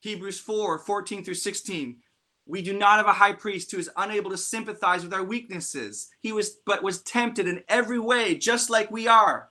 Hebrews 0.00 0.38
4 0.40 0.78
14 0.78 1.24
through 1.24 1.34
16. 1.34 1.96
We 2.46 2.62
do 2.62 2.76
not 2.76 2.96
have 2.96 3.06
a 3.06 3.12
high 3.12 3.32
priest 3.32 3.70
who 3.70 3.78
is 3.78 3.90
unable 3.96 4.30
to 4.30 4.36
sympathize 4.36 5.02
with 5.04 5.14
our 5.14 5.22
weaknesses. 5.22 6.08
He 6.20 6.32
was, 6.32 6.56
but 6.66 6.82
was 6.82 7.02
tempted 7.02 7.46
in 7.46 7.62
every 7.68 7.98
way, 7.98 8.34
just 8.34 8.70
like 8.70 8.90
we 8.90 9.06
are, 9.06 9.50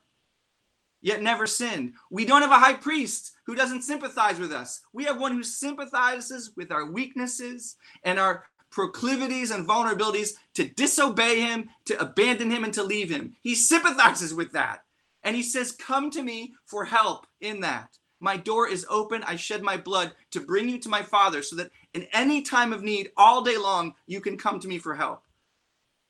yet 1.02 1.22
never 1.22 1.48
sinned. 1.48 1.94
We 2.12 2.26
don't 2.26 2.42
have 2.42 2.52
a 2.52 2.56
high 2.56 2.74
priest 2.74 3.32
who 3.50 3.56
doesn't 3.56 3.82
sympathize 3.82 4.40
with 4.40 4.52
us. 4.52 4.82
We 4.94 5.06
have 5.06 5.20
one 5.20 5.32
who 5.32 5.42
sympathizes 5.42 6.52
with 6.56 6.72
our 6.72 6.86
weaknesses 6.86 7.78
and 8.04 8.20
our 8.20 8.44
proclivities 8.70 9.50
and 9.50 9.68
vulnerabilities 9.68 10.34
to 10.54 10.68
disobey 10.68 11.42
him, 11.42 11.68
to 11.86 12.00
abandon 12.00 12.52
him, 12.52 12.64
and 12.64 12.72
to 12.76 12.84
leave 12.84 13.10
him. 13.10 13.34
He 13.42 13.56
sympathizes 13.56 14.36
with 14.36 14.52
that. 14.52 14.82
And 15.24 15.36
he 15.36 15.42
says, 15.42 15.72
Come 15.72 16.12
to 16.12 16.22
me 16.22 16.54
for 16.68 16.86
help 16.86 17.26
in 17.42 17.62
that. 17.62 17.98
My 18.20 18.38
door 18.38 18.68
is 18.68 18.86
open. 18.88 19.24
I 19.24 19.36
shed 19.36 19.64
my 19.64 19.78
blood 19.78 20.12
to 20.30 20.42
bring 20.42 20.70
you 20.70 20.78
to 20.82 20.90
my 20.90 21.02
Father 21.02 21.42
so 21.42 21.56
that 21.56 21.72
in 21.96 22.06
any 22.14 22.44
time 22.44 22.72
of 22.72 22.84
need, 22.84 23.10
all 23.18 23.42
day 23.42 23.58
long, 23.58 23.96
you 24.06 24.22
can 24.22 24.38
come 24.38 24.60
to 24.60 24.68
me 24.68 24.78
for 24.78 24.94
help. 24.94 25.24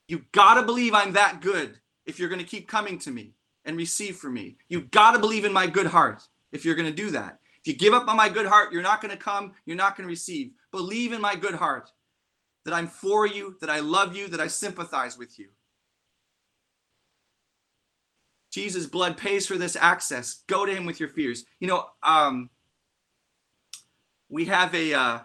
You 0.09 0.25
gotta 0.33 0.63
believe 0.63 0.93
I'm 0.93 1.13
that 1.13 1.39
good 1.39 1.79
if 2.05 2.19
you're 2.19 2.27
gonna 2.27 2.43
keep 2.43 2.67
coming 2.67 2.99
to 2.99 3.11
me 3.11 3.31
and 3.63 3.77
receive 3.77 4.17
from 4.17 4.33
me. 4.33 4.57
You 4.67 4.81
gotta 4.81 5.19
believe 5.19 5.45
in 5.45 5.53
my 5.53 5.65
good 5.65 5.87
heart 5.87 6.21
if 6.51 6.65
you're 6.65 6.75
gonna 6.75 6.91
do 6.91 7.11
that. 7.11 7.39
If 7.63 7.67
you 7.67 7.73
give 7.75 7.93
up 7.93 8.07
on 8.07 8.17
my 8.17 8.29
good 8.29 8.45
heart, 8.45 8.71
you're 8.71 8.81
not 8.81 9.01
gonna 9.01 9.17
come, 9.17 9.53
you're 9.65 9.77
not 9.77 9.95
gonna 9.95 10.07
receive. 10.07 10.51
Believe 10.71 11.13
in 11.13 11.21
my 11.21 11.35
good 11.35 11.55
heart 11.55 11.91
that 12.65 12.73
I'm 12.73 12.87
for 12.87 13.25
you, 13.25 13.55
that 13.61 13.69
I 13.69 13.79
love 13.79 14.15
you, 14.15 14.27
that 14.27 14.39
I 14.39 14.47
sympathize 14.47 15.17
with 15.17 15.39
you. 15.39 15.47
Jesus' 18.51 18.85
blood 18.85 19.17
pays 19.17 19.45
for 19.45 19.57
this 19.57 19.75
access. 19.75 20.43
Go 20.47 20.65
to 20.65 20.75
him 20.75 20.85
with 20.85 20.99
your 20.99 21.09
fears. 21.09 21.45
You 21.59 21.67
know, 21.67 21.85
um, 22.03 22.49
we 24.29 24.45
have 24.45 24.73
a 24.73 24.93
uh, 24.93 25.19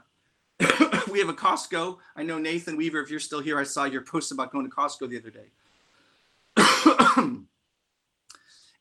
we 1.11 1.19
have 1.19 1.29
a 1.29 1.35
Costco. 1.35 1.99
I 2.17 2.23
know 2.23 2.39
Nathan 2.39 2.77
Weaver, 2.77 3.01
if 3.01 3.11
you're 3.11 3.21
still 3.21 3.41
here, 3.41 3.59
I 3.59 3.65
saw 3.65 3.85
your 3.85 4.03
post 4.03 4.33
about 4.33 4.53
going 4.53 4.69
to 4.69 4.75
Costco 4.75 5.09
the 5.09 5.19
other 5.19 5.31
day. 5.31 5.49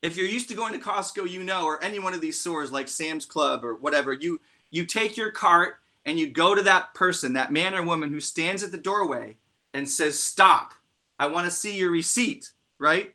if 0.04 0.18
you're 0.18 0.26
used 0.26 0.50
to 0.50 0.54
going 0.54 0.74
to 0.74 0.78
Costco, 0.78 1.28
you 1.30 1.42
know, 1.42 1.64
or 1.64 1.82
any 1.82 1.98
one 1.98 2.12
of 2.12 2.20
these 2.20 2.38
stores 2.38 2.70
like 2.70 2.88
Sam's 2.88 3.24
Club 3.24 3.64
or 3.64 3.76
whatever, 3.76 4.12
you 4.12 4.38
you 4.70 4.84
take 4.84 5.16
your 5.16 5.30
cart 5.30 5.76
and 6.04 6.18
you 6.18 6.28
go 6.28 6.54
to 6.54 6.60
that 6.62 6.92
person, 6.92 7.32
that 7.32 7.50
man 7.50 7.74
or 7.74 7.82
woman 7.82 8.10
who 8.10 8.20
stands 8.20 8.62
at 8.62 8.70
the 8.70 8.76
doorway 8.76 9.36
and 9.72 9.88
says, 9.88 10.18
"Stop. 10.18 10.74
I 11.18 11.26
want 11.26 11.46
to 11.46 11.50
see 11.50 11.76
your 11.76 11.90
receipt." 11.90 12.50
Right? 12.78 13.14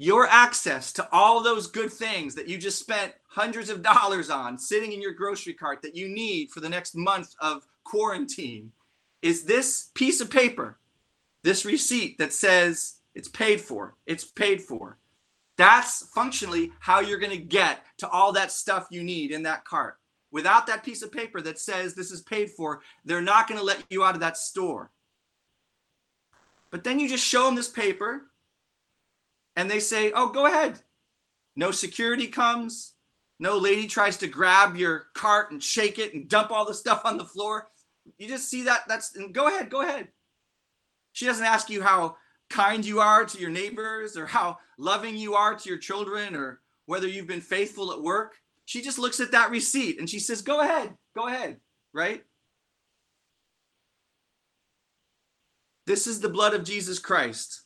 your 0.00 0.28
access 0.28 0.92
to 0.92 1.08
all 1.10 1.42
those 1.42 1.66
good 1.66 1.92
things 1.92 2.32
that 2.36 2.46
you 2.46 2.56
just 2.56 2.78
spent 2.78 3.12
hundreds 3.26 3.68
of 3.68 3.82
dollars 3.82 4.30
on 4.30 4.56
sitting 4.56 4.92
in 4.92 5.02
your 5.02 5.12
grocery 5.12 5.52
cart 5.52 5.82
that 5.82 5.96
you 5.96 6.08
need 6.08 6.50
for 6.50 6.60
the 6.60 6.68
next 6.68 6.94
month 6.94 7.34
of 7.40 7.66
quarantine 7.82 8.70
is 9.22 9.42
this 9.42 9.90
piece 9.94 10.20
of 10.20 10.30
paper, 10.30 10.78
this 11.42 11.64
receipt 11.64 12.16
that 12.16 12.32
says 12.32 12.97
it's 13.18 13.28
paid 13.28 13.60
for. 13.60 13.96
It's 14.06 14.24
paid 14.24 14.62
for. 14.62 14.96
That's 15.56 16.06
functionally 16.14 16.70
how 16.78 17.00
you're 17.00 17.18
going 17.18 17.36
to 17.36 17.44
get 17.44 17.84
to 17.98 18.08
all 18.08 18.32
that 18.32 18.52
stuff 18.52 18.86
you 18.92 19.02
need 19.02 19.32
in 19.32 19.42
that 19.42 19.64
cart. 19.64 19.96
Without 20.30 20.68
that 20.68 20.84
piece 20.84 21.02
of 21.02 21.10
paper 21.10 21.40
that 21.40 21.58
says 21.58 21.94
this 21.94 22.12
is 22.12 22.22
paid 22.22 22.48
for, 22.50 22.80
they're 23.04 23.20
not 23.20 23.48
going 23.48 23.58
to 23.58 23.66
let 23.66 23.82
you 23.90 24.04
out 24.04 24.14
of 24.14 24.20
that 24.20 24.36
store. 24.36 24.92
But 26.70 26.84
then 26.84 27.00
you 27.00 27.08
just 27.08 27.26
show 27.26 27.44
them 27.44 27.56
this 27.56 27.68
paper 27.68 28.30
and 29.56 29.68
they 29.68 29.80
say, 29.80 30.12
"Oh, 30.12 30.28
go 30.28 30.46
ahead." 30.46 30.80
No 31.56 31.72
security 31.72 32.28
comes. 32.28 32.94
No 33.40 33.56
lady 33.58 33.88
tries 33.88 34.16
to 34.18 34.28
grab 34.28 34.76
your 34.76 35.06
cart 35.14 35.50
and 35.50 35.60
shake 35.60 35.98
it 35.98 36.14
and 36.14 36.28
dump 36.28 36.52
all 36.52 36.66
the 36.66 36.74
stuff 36.74 37.02
on 37.04 37.16
the 37.16 37.24
floor. 37.24 37.68
You 38.16 38.28
just 38.28 38.48
see 38.48 38.62
that 38.62 38.82
that's 38.86 39.16
go 39.32 39.48
ahead, 39.48 39.70
go 39.70 39.80
ahead. 39.82 40.06
She 41.14 41.26
doesn't 41.26 41.44
ask 41.44 41.68
you 41.68 41.82
how 41.82 42.16
kind 42.50 42.84
you 42.84 43.00
are 43.00 43.24
to 43.24 43.38
your 43.38 43.50
neighbors 43.50 44.16
or 44.16 44.26
how 44.26 44.58
loving 44.78 45.16
you 45.16 45.34
are 45.34 45.54
to 45.54 45.68
your 45.68 45.78
children 45.78 46.34
or 46.34 46.60
whether 46.86 47.06
you've 47.08 47.26
been 47.26 47.40
faithful 47.40 47.92
at 47.92 48.02
work. 48.02 48.36
She 48.64 48.82
just 48.82 48.98
looks 48.98 49.20
at 49.20 49.32
that 49.32 49.50
receipt 49.50 49.98
and 49.98 50.08
she 50.08 50.18
says, 50.18 50.42
"Go 50.42 50.60
ahead. 50.60 50.96
Go 51.16 51.26
ahead." 51.26 51.60
Right? 51.92 52.24
This 55.86 56.06
is 56.06 56.20
the 56.20 56.28
blood 56.28 56.54
of 56.54 56.64
Jesus 56.64 56.98
Christ 56.98 57.64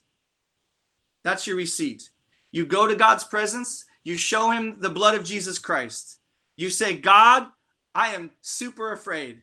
that's 1.24 1.46
your 1.46 1.56
receipt. 1.56 2.10
You 2.50 2.66
go 2.66 2.86
to 2.86 2.96
God's 2.96 3.24
presence, 3.24 3.84
you 4.04 4.16
show 4.16 4.50
him 4.50 4.80
the 4.80 4.90
blood 4.90 5.14
of 5.14 5.24
Jesus 5.24 5.58
Christ. 5.58 6.18
You 6.56 6.70
say, 6.70 6.96
God, 6.96 7.46
I 7.94 8.14
am 8.14 8.30
super 8.40 8.92
afraid. 8.92 9.42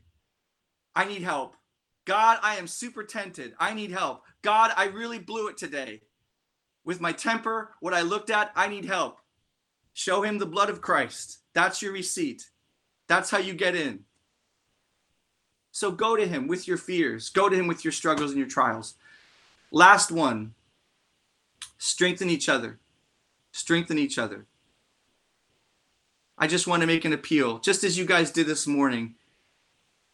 I 0.96 1.06
need 1.06 1.24
help. 1.24 1.56
God, 2.10 2.40
I 2.42 2.56
am 2.56 2.66
super 2.66 3.04
tempted. 3.04 3.54
I 3.60 3.76
need 3.76 3.92
help. 3.92 4.24
God, 4.42 4.72
I 4.76 4.86
really 4.86 5.20
blew 5.20 5.48
it 5.48 5.58
today. 5.58 6.02
With 6.84 7.00
my 7.00 7.12
temper, 7.12 7.76
what 7.82 7.94
I 7.94 8.02
looked 8.02 8.32
at, 8.32 8.52
I 8.56 8.68
need 8.68 8.86
help. 8.86 9.20
Show 9.94 10.24
him 10.24 10.40
the 10.40 10.48
blood 10.48 10.72
of 10.72 10.82
Christ. 10.82 11.38
That's 11.54 11.84
your 11.84 11.92
receipt. 11.92 12.50
That's 13.08 13.30
how 13.30 13.38
you 13.38 13.54
get 13.54 13.76
in. 13.76 14.06
So 15.70 15.92
go 15.92 16.16
to 16.16 16.28
him 16.28 16.48
with 16.48 16.68
your 16.68 16.78
fears, 16.78 17.30
go 17.30 17.48
to 17.48 17.56
him 17.56 17.68
with 17.68 17.86
your 17.86 17.92
struggles 17.92 18.32
and 18.32 18.40
your 18.40 18.50
trials. 18.50 18.96
Last 19.72 20.12
one 20.12 20.56
Strengthen 21.78 22.32
each 22.32 22.50
other. 22.50 22.80
Strengthen 23.52 24.00
each 24.00 24.18
other. 24.18 24.48
I 26.40 26.48
just 26.48 26.66
want 26.66 26.82
to 26.82 26.88
make 26.88 27.06
an 27.06 27.14
appeal, 27.14 27.60
just 27.60 27.84
as 27.84 28.00
you 28.00 28.06
guys 28.08 28.32
did 28.32 28.48
this 28.48 28.66
morning. 28.66 29.14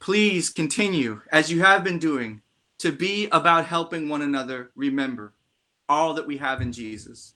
Please 0.05 0.51
continue, 0.51 1.21
as 1.31 1.51
you 1.51 1.63
have 1.63 1.83
been 1.83 1.97
doing, 1.97 2.43
to 2.77 2.91
be 2.91 3.27
about 3.31 3.65
helping 3.65 4.07
one 4.07 4.21
another 4.21 4.69
remember 4.75 5.33
all 5.89 6.13
that 6.13 6.27
we 6.27 6.37
have 6.37 6.61
in 6.61 6.71
Jesus. 6.71 7.33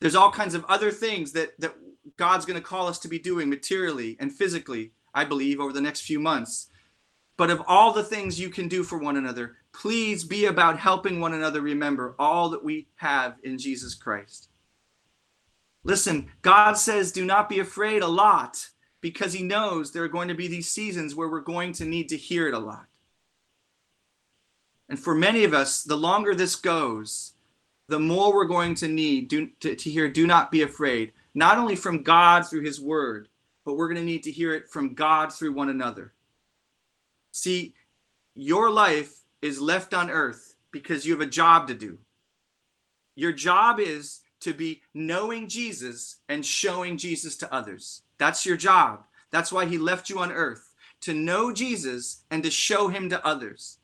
There's 0.00 0.14
all 0.14 0.32
kinds 0.32 0.54
of 0.54 0.64
other 0.64 0.90
things 0.90 1.30
that, 1.32 1.60
that 1.60 1.74
God's 2.16 2.46
going 2.46 2.58
to 2.58 2.66
call 2.66 2.86
us 2.86 2.98
to 3.00 3.08
be 3.08 3.18
doing 3.18 3.50
materially 3.50 4.16
and 4.18 4.32
physically, 4.32 4.92
I 5.12 5.26
believe, 5.26 5.60
over 5.60 5.74
the 5.74 5.82
next 5.82 6.00
few 6.00 6.18
months. 6.18 6.68
But 7.36 7.50
of 7.50 7.62
all 7.66 7.92
the 7.92 8.02
things 8.02 8.40
you 8.40 8.48
can 8.48 8.66
do 8.66 8.82
for 8.82 8.96
one 8.96 9.18
another, 9.18 9.56
please 9.74 10.24
be 10.24 10.46
about 10.46 10.78
helping 10.78 11.20
one 11.20 11.34
another 11.34 11.60
remember 11.60 12.14
all 12.18 12.48
that 12.48 12.64
we 12.64 12.88
have 12.96 13.36
in 13.42 13.58
Jesus 13.58 13.94
Christ. 13.94 14.48
Listen, 15.84 16.30
God 16.40 16.78
says, 16.78 17.12
do 17.12 17.26
not 17.26 17.50
be 17.50 17.58
afraid 17.58 18.00
a 18.00 18.08
lot 18.08 18.70
because 19.00 19.32
He 19.32 19.42
knows 19.42 19.90
there 19.90 20.04
are 20.04 20.08
going 20.08 20.28
to 20.28 20.34
be 20.34 20.48
these 20.48 20.70
seasons 20.70 21.14
where 21.14 21.28
we're 21.28 21.40
going 21.40 21.72
to 21.74 21.84
need 21.84 22.08
to 22.10 22.16
hear 22.16 22.48
it 22.48 22.54
a 22.54 22.58
lot. 22.58 22.86
And 24.88 24.98
for 24.98 25.14
many 25.14 25.44
of 25.44 25.52
us, 25.52 25.82
the 25.82 25.96
longer 25.96 26.34
this 26.34 26.56
goes, 26.56 27.34
the 27.88 27.98
more 27.98 28.34
we're 28.34 28.44
going 28.44 28.74
to 28.76 28.88
need 28.88 29.28
do, 29.28 29.48
to, 29.60 29.74
to 29.74 29.90
hear, 29.90 30.08
do 30.08 30.26
not 30.26 30.50
be 30.50 30.62
afraid, 30.62 31.12
not 31.34 31.58
only 31.58 31.76
from 31.76 32.02
God 32.02 32.46
through 32.46 32.62
His 32.62 32.80
word, 32.80 33.28
but 33.64 33.74
we're 33.74 33.88
going 33.88 34.00
to 34.00 34.04
need 34.04 34.22
to 34.22 34.32
hear 34.32 34.54
it 34.54 34.68
from 34.68 34.94
God 34.94 35.32
through 35.32 35.52
one 35.52 35.68
another. 35.68 36.12
See, 37.32 37.74
your 38.34 38.70
life 38.70 39.12
is 39.42 39.60
left 39.60 39.94
on 39.94 40.10
earth 40.10 40.54
because 40.70 41.06
you 41.06 41.12
have 41.12 41.20
a 41.20 41.26
job 41.26 41.68
to 41.68 41.74
do. 41.74 41.98
Your 43.14 43.32
job 43.32 43.80
is 43.80 44.20
to 44.40 44.54
be 44.54 44.82
knowing 44.94 45.48
Jesus 45.48 46.16
and 46.28 46.44
showing 46.44 46.96
Jesus 46.96 47.36
to 47.38 47.52
others. 47.52 48.02
That's 48.18 48.44
your 48.44 48.56
job. 48.56 49.04
That's 49.30 49.52
why 49.52 49.66
he 49.66 49.78
left 49.78 50.10
you 50.10 50.18
on 50.18 50.32
earth 50.32 50.74
to 51.00 51.14
know 51.14 51.52
Jesus 51.52 52.22
and 52.30 52.42
to 52.42 52.50
show 52.50 52.88
him 52.88 53.08
to 53.10 53.24
others. 53.26 53.78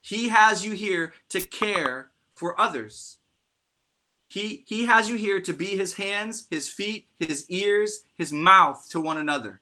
He 0.00 0.28
has 0.28 0.64
you 0.64 0.72
here 0.72 1.14
to 1.30 1.40
care 1.40 2.10
for 2.34 2.60
others. 2.60 3.18
He, 4.28 4.64
he 4.66 4.86
has 4.86 5.08
you 5.08 5.16
here 5.16 5.40
to 5.40 5.52
be 5.52 5.76
his 5.76 5.94
hands, 5.94 6.46
his 6.50 6.68
feet, 6.68 7.06
his 7.18 7.48
ears, 7.48 8.02
his 8.16 8.32
mouth 8.32 8.86
to 8.90 9.00
one 9.00 9.18
another. 9.18 9.60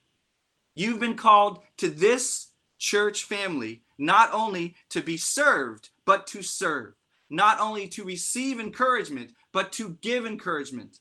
You've 0.75 1.01
been 1.01 1.17
called 1.17 1.61
to 1.79 1.89
this 1.89 2.49
church 2.79 3.25
family 3.25 3.83
not 3.99 4.33
only 4.33 4.75
to 4.91 5.01
be 5.01 5.17
served, 5.17 5.91
but 6.05 6.27
to 6.29 6.43
serve, 6.43 6.95
not 7.31 7.61
only 7.61 7.87
to 7.89 8.05
receive 8.05 8.59
encouragement, 8.59 9.31
but 9.53 9.73
to 9.73 9.97
give 10.01 10.27
encouragement. 10.27 10.99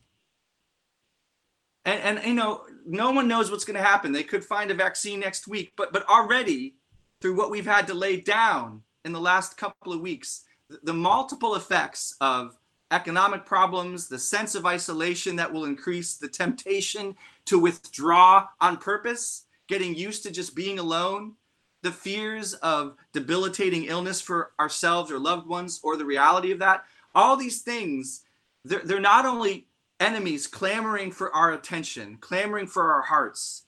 And, 1.86 2.18
and 2.18 2.28
you 2.28 2.34
know, 2.34 2.64
no 2.86 3.12
one 3.12 3.28
knows 3.28 3.52
what's 3.52 3.66
going 3.66 3.78
to 3.78 3.84
happen. 3.84 4.12
They 4.12 4.24
could 4.24 4.44
find 4.44 4.72
a 4.72 4.76
vaccine 4.76 5.20
next 5.20 5.48
week, 5.48 5.74
but 5.76 5.92
but 5.92 6.08
already 6.10 6.76
through 7.22 7.36
what 7.36 7.52
we've 7.52 7.66
had 7.66 7.88
to 7.88 7.94
lay 7.94 8.20
down 8.20 8.82
in 9.06 9.12
the 9.14 9.20
last 9.20 9.58
couple 9.58 9.94
of 9.94 10.02
weeks, 10.02 10.44
the, 10.70 10.80
the 10.84 10.94
multiple 10.94 11.56
effects 11.56 12.16
of 12.22 12.58
economic 12.92 13.46
problems, 13.46 14.08
the 14.08 14.20
sense 14.20 14.56
of 14.56 14.66
isolation 14.66 15.36
that 15.36 15.52
will 15.52 15.66
increase, 15.66 16.16
the 16.16 16.28
temptation 16.28 17.16
to 17.46 17.60
withdraw 17.60 18.48
on 18.62 18.78
purpose, 18.78 19.46
getting 19.68 19.96
used 19.96 20.24
to 20.24 20.32
just 20.32 20.56
being 20.56 20.80
alone, 20.80 21.34
the 21.82 21.92
fears 21.92 22.54
of 22.56 22.96
debilitating 23.14 23.86
illness 23.86 24.22
for 24.22 24.52
ourselves 24.60 25.12
or 25.12 25.20
loved 25.20 25.48
ones 25.48 25.80
or 25.84 25.98
the 25.98 26.06
reality 26.06 26.52
of 26.52 26.60
that 26.60 26.84
all 27.16 27.38
these 27.38 27.62
things 27.62 28.22
they're, 28.66 28.82
they're 28.84 29.00
not 29.00 29.26
only 29.26 29.68
enemies 30.00 30.48
clamoring 30.48 31.12
for 31.12 31.34
our 31.36 31.54
attention 31.54 32.18
clamoring 32.22 32.68
for 32.68 32.94
our 32.94 33.04
hearts 33.04 33.64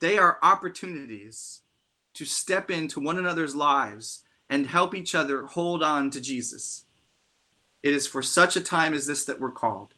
they 0.00 0.18
are 0.18 0.38
opportunities 0.42 1.62
to 2.14 2.24
step 2.24 2.70
into 2.70 3.00
one 3.00 3.18
another's 3.18 3.56
lives 3.56 4.22
and 4.50 4.66
help 4.66 4.94
each 4.94 5.14
other 5.14 5.46
hold 5.46 5.82
on 5.82 6.10
to 6.10 6.20
jesus 6.20 6.84
it 7.82 7.94
is 7.94 8.06
for 8.06 8.22
such 8.22 8.56
a 8.56 8.62
time 8.62 8.94
as 8.94 9.06
this 9.06 9.24
that 9.26 9.40
we're 9.40 9.50
called 9.52 9.88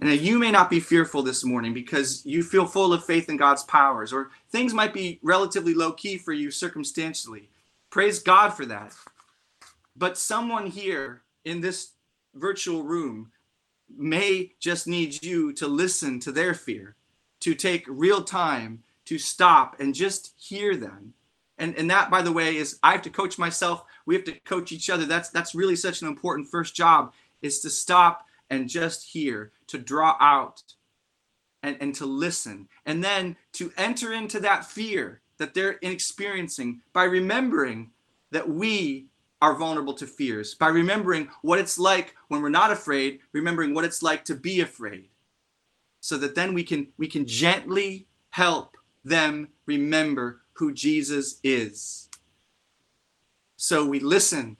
And 0.00 0.10
that 0.10 0.18
you 0.18 0.38
may 0.38 0.52
not 0.52 0.70
be 0.70 0.80
fearful 0.80 1.22
this 1.22 1.44
morning 1.44 1.74
because 1.74 2.24
you 2.26 2.44
feel 2.44 2.66
full 2.66 2.92
of 2.92 3.04
faith 3.04 3.30
in 3.30 3.38
God's 3.38 3.64
powers, 3.64 4.12
or 4.12 4.30
things 4.50 4.74
might 4.74 4.94
be 4.94 5.20
relatively 5.22 5.74
low 5.74 5.92
key 5.92 6.18
for 6.18 6.34
you 6.34 6.52
circumstantially. 6.52 7.50
Praise 7.90 8.20
God 8.20 8.50
for 8.50 8.66
that. 8.66 8.94
But 9.96 10.18
someone 10.18 10.66
here 10.66 11.22
in 11.44 11.60
this 11.60 11.92
virtual 12.34 12.82
room 12.84 13.32
may 13.94 14.52
just 14.58 14.86
need 14.86 15.22
you 15.22 15.52
to 15.54 15.66
listen 15.66 16.20
to 16.20 16.32
their 16.32 16.54
fear, 16.54 16.96
to 17.40 17.54
take 17.54 17.84
real 17.88 18.22
time 18.22 18.82
to 19.06 19.18
stop 19.18 19.78
and 19.80 19.94
just 19.94 20.34
hear 20.36 20.76
them. 20.76 21.14
And, 21.58 21.74
and 21.76 21.90
that, 21.90 22.10
by 22.10 22.22
the 22.22 22.32
way, 22.32 22.56
is 22.56 22.78
I 22.82 22.92
have 22.92 23.02
to 23.02 23.10
coach 23.10 23.38
myself. 23.38 23.84
We 24.04 24.14
have 24.14 24.24
to 24.24 24.38
coach 24.40 24.72
each 24.72 24.90
other. 24.90 25.06
That's 25.06 25.30
that's 25.30 25.54
really 25.54 25.76
such 25.76 26.02
an 26.02 26.08
important 26.08 26.48
first 26.48 26.74
job 26.74 27.12
is 27.40 27.60
to 27.60 27.70
stop 27.70 28.26
and 28.50 28.68
just 28.68 29.04
hear, 29.04 29.52
to 29.68 29.78
draw 29.78 30.16
out 30.20 30.62
and, 31.62 31.76
and 31.80 31.94
to 31.96 32.06
listen, 32.06 32.68
and 32.84 33.02
then 33.02 33.36
to 33.52 33.72
enter 33.76 34.12
into 34.12 34.38
that 34.40 34.64
fear 34.66 35.20
that 35.38 35.54
they're 35.54 35.78
experiencing 35.82 36.80
by 36.92 37.04
remembering 37.04 37.90
that 38.30 38.48
we 38.48 39.06
are 39.42 39.54
vulnerable 39.54 39.94
to 39.94 40.06
fears, 40.06 40.54
by 40.54 40.68
remembering 40.68 41.28
what 41.42 41.58
it's 41.58 41.78
like 41.78 42.14
when 42.28 42.40
we're 42.40 42.48
not 42.48 42.70
afraid, 42.70 43.20
remembering 43.32 43.74
what 43.74 43.84
it's 43.84 44.02
like 44.02 44.24
to 44.24 44.34
be 44.34 44.60
afraid. 44.60 45.08
So 46.00 46.16
that 46.18 46.34
then 46.34 46.54
we 46.54 46.62
can 46.62 46.88
we 46.98 47.08
can 47.08 47.26
gently 47.26 48.06
help 48.30 48.76
them 49.04 49.48
remember 49.66 50.42
who 50.54 50.72
Jesus 50.72 51.40
is. 51.42 52.08
So 53.56 53.84
we 53.86 54.00
listen 54.00 54.56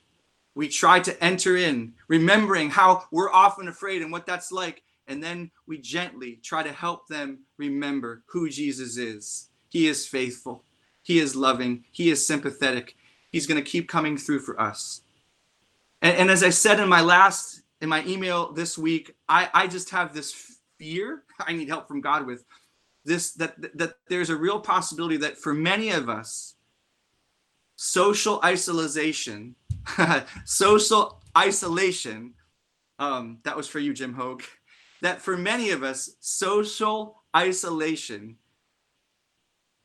we 0.56 0.68
try 0.68 0.98
to 0.98 1.22
enter 1.22 1.58
in, 1.58 1.92
remembering 2.08 2.70
how 2.70 3.04
we're 3.12 3.30
often 3.30 3.68
afraid 3.68 4.00
and 4.00 4.10
what 4.10 4.26
that's 4.26 4.50
like. 4.50 4.82
And 5.06 5.22
then 5.22 5.50
we 5.68 5.78
gently 5.78 6.40
try 6.42 6.62
to 6.62 6.72
help 6.72 7.06
them 7.06 7.40
remember 7.58 8.22
who 8.24 8.48
Jesus 8.48 8.96
is. 8.96 9.50
He 9.68 9.86
is 9.86 10.08
faithful, 10.08 10.64
He 11.02 11.18
is 11.18 11.36
loving, 11.36 11.84
He 11.92 12.10
is 12.10 12.26
sympathetic. 12.26 12.95
He's 13.36 13.46
going 13.46 13.62
to 13.62 13.70
keep 13.70 13.86
coming 13.86 14.16
through 14.16 14.40
for 14.40 14.58
us. 14.58 15.02
And, 16.00 16.16
and, 16.16 16.30
as 16.30 16.42
I 16.42 16.48
said 16.48 16.80
in 16.80 16.88
my 16.88 17.02
last, 17.02 17.60
in 17.82 17.88
my 17.90 18.02
email 18.06 18.52
this 18.52 18.78
week, 18.78 19.14
I, 19.28 19.50
I 19.52 19.66
just 19.66 19.90
have 19.90 20.14
this 20.14 20.32
fear 20.78 21.24
I 21.40 21.52
need 21.52 21.68
help 21.68 21.86
from 21.86 22.00
God 22.00 22.26
with 22.26 22.44
this 23.04 23.32
that, 23.34 23.54
that 23.76 23.94
there's 24.08 24.30
a 24.30 24.36
real 24.36 24.58
possibility 24.58 25.18
that 25.18 25.36
for 25.36 25.52
many 25.52 25.90
of 25.90 26.08
us, 26.08 26.54
social 27.76 28.40
isolation 28.42 29.54
social 30.44 31.20
isolation, 31.36 32.32
um, 32.98 33.38
that 33.44 33.56
was 33.56 33.68
for 33.68 33.78
you, 33.78 33.92
Jim 33.92 34.14
Hogue, 34.14 34.42
that 35.02 35.20
for 35.20 35.36
many 35.36 35.70
of 35.70 35.82
us, 35.82 36.16
social 36.20 37.22
isolation, 37.36 38.36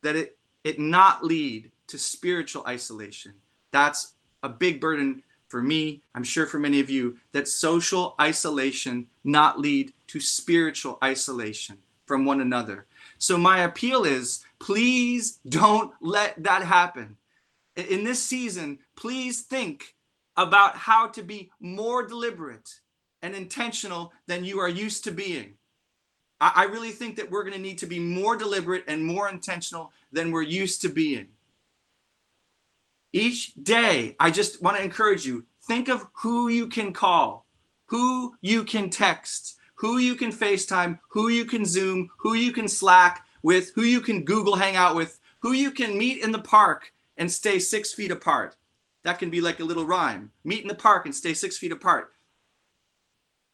that 0.03 0.15
it, 0.15 0.37
it 0.63 0.79
not 0.79 1.23
lead 1.23 1.71
to 1.91 1.97
spiritual 1.97 2.63
isolation. 2.67 3.33
That's 3.71 4.13
a 4.43 4.49
big 4.49 4.81
burden 4.81 5.23
for 5.47 5.61
me, 5.61 6.01
I'm 6.15 6.23
sure 6.23 6.45
for 6.45 6.59
many 6.59 6.79
of 6.79 6.89
you, 6.89 7.17
that 7.33 7.47
social 7.47 8.15
isolation 8.19 9.07
not 9.23 9.59
lead 9.59 9.93
to 10.07 10.19
spiritual 10.19 10.97
isolation 11.03 11.77
from 12.05 12.25
one 12.25 12.41
another. 12.41 12.85
So 13.17 13.37
my 13.37 13.59
appeal 13.59 14.05
is 14.05 14.43
please 14.59 15.39
don't 15.47 15.93
let 16.01 16.41
that 16.43 16.63
happen 16.63 17.17
in 17.75 18.03
this 18.03 18.21
season, 18.21 18.79
please 18.95 19.41
think 19.41 19.95
about 20.37 20.75
how 20.75 21.07
to 21.07 21.23
be 21.23 21.51
more 21.59 22.05
deliberate 22.05 22.69
and 23.21 23.35
intentional 23.35 24.13
than 24.27 24.43
you 24.43 24.59
are 24.59 24.69
used 24.69 25.03
to 25.05 25.11
being. 25.11 25.53
I, 26.43 26.63
really 26.63 26.89
think 26.89 27.17
that 27.17 27.29
we're 27.29 27.43
going 27.43 27.55
to 27.55 27.61
need 27.61 27.77
to 27.79 27.85
be 27.85 27.99
more 27.99 28.35
deliberate 28.35 28.83
and 28.87 29.05
more 29.05 29.29
intentional 29.29 29.91
than 30.11 30.31
we're 30.31 30.41
used 30.41 30.81
to 30.81 30.89
being. 30.89 31.27
Each 33.13 33.53
day, 33.55 34.15
I 34.19 34.31
just 34.31 34.61
want 34.61 34.77
to 34.77 34.83
encourage 34.83 35.25
you 35.25 35.45
think 35.63 35.89
of 35.89 36.07
who 36.13 36.47
you 36.47 36.67
can 36.67 36.93
call, 36.93 37.45
who 37.87 38.35
you 38.41 38.63
can 38.63 38.89
text, 38.89 39.57
who 39.75 39.97
you 39.97 40.15
can 40.15 40.31
FaceTime, 40.31 40.99
who 41.09 41.27
you 41.27 41.45
can 41.45 41.65
Zoom, 41.65 42.09
who 42.17 42.35
you 42.35 42.51
can 42.51 42.67
Slack 42.67 43.25
with, 43.43 43.71
who 43.75 43.81
you 43.81 43.99
can 43.99 44.23
Google 44.23 44.55
Hangout 44.55 44.95
with, 44.95 45.19
who 45.39 45.53
you 45.53 45.71
can 45.71 45.97
meet 45.97 46.23
in 46.23 46.31
the 46.31 46.39
park 46.39 46.93
and 47.17 47.29
stay 47.29 47.59
six 47.59 47.93
feet 47.93 48.11
apart. 48.11 48.55
That 49.03 49.19
can 49.19 49.29
be 49.29 49.41
like 49.41 49.59
a 49.59 49.65
little 49.65 49.85
rhyme. 49.85 50.31
Meet 50.43 50.61
in 50.61 50.67
the 50.67 50.75
park 50.75 51.05
and 51.05 51.15
stay 51.15 51.33
six 51.33 51.57
feet 51.57 51.71
apart. 51.71 52.13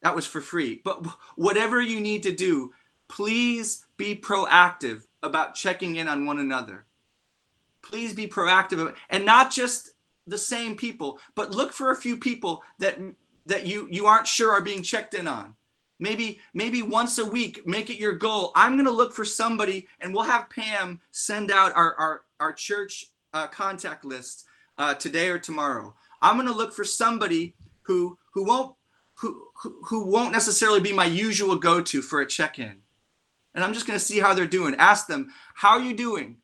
That 0.01 0.15
was 0.15 0.27
for 0.27 0.41
free. 0.41 0.81
But 0.83 1.05
whatever 1.35 1.81
you 1.81 2.01
need 2.01 2.23
to 2.23 2.31
do, 2.31 2.73
please 3.07 3.85
be 3.95 4.15
proactive 4.15 5.03
about 5.23 5.55
checking 5.55 5.95
in 5.95 6.07
on 6.07 6.25
one 6.25 6.39
another. 6.39 6.86
Please 7.83 8.13
be 8.13 8.27
proactive 8.27 8.95
and 9.09 9.25
not 9.25 9.51
just 9.51 9.91
the 10.25 10.37
same 10.37 10.75
people, 10.75 11.19
but 11.35 11.51
look 11.51 11.71
for 11.71 11.91
a 11.91 11.95
few 11.95 12.17
people 12.17 12.63
that 12.79 12.99
that 13.45 13.65
you 13.65 13.87
you 13.89 14.05
aren't 14.05 14.27
sure 14.27 14.51
are 14.51 14.61
being 14.61 14.83
checked 14.83 15.13
in 15.13 15.27
on. 15.27 15.55
Maybe 15.99 16.39
maybe 16.53 16.81
once 16.81 17.17
a 17.17 17.25
week, 17.25 17.65
make 17.65 17.89
it 17.89 17.97
your 17.97 18.13
goal. 18.13 18.51
I'm 18.55 18.73
going 18.73 18.85
to 18.85 18.91
look 18.91 19.13
for 19.13 19.25
somebody 19.25 19.87
and 19.99 20.13
we'll 20.13 20.23
have 20.23 20.49
Pam 20.49 20.99
send 21.11 21.49
out 21.49 21.75
our 21.75 21.95
our 21.95 22.21
our 22.39 22.53
church 22.53 23.05
uh, 23.33 23.47
contact 23.47 24.05
list 24.05 24.45
uh, 24.77 24.93
today 24.93 25.29
or 25.29 25.39
tomorrow. 25.39 25.95
I'm 26.21 26.35
going 26.35 26.47
to 26.47 26.53
look 26.53 26.73
for 26.73 26.83
somebody 26.83 27.55
who 27.83 28.17
who 28.33 28.43
won't 28.43 28.75
who, 29.15 29.47
who, 29.85 30.05
won't 30.05 30.31
necessarily 30.31 30.79
be 30.79 30.93
my 30.93 31.05
usual 31.05 31.55
go-to 31.55 32.03
for 32.03 32.21
a 32.21 32.27
check-in. 32.27 32.75
And 33.55 33.63
I'm 33.63 33.73
just 33.73 33.87
going 33.87 33.97
to 33.97 34.05
see 34.05 34.19
how 34.19 34.35
they're 34.35 34.45
doing. 34.45 34.75
Ask 34.75 35.07
them, 35.07 35.33
"How 35.55 35.69
are 35.69 35.81
you 35.81 35.95
doing? 35.95 36.37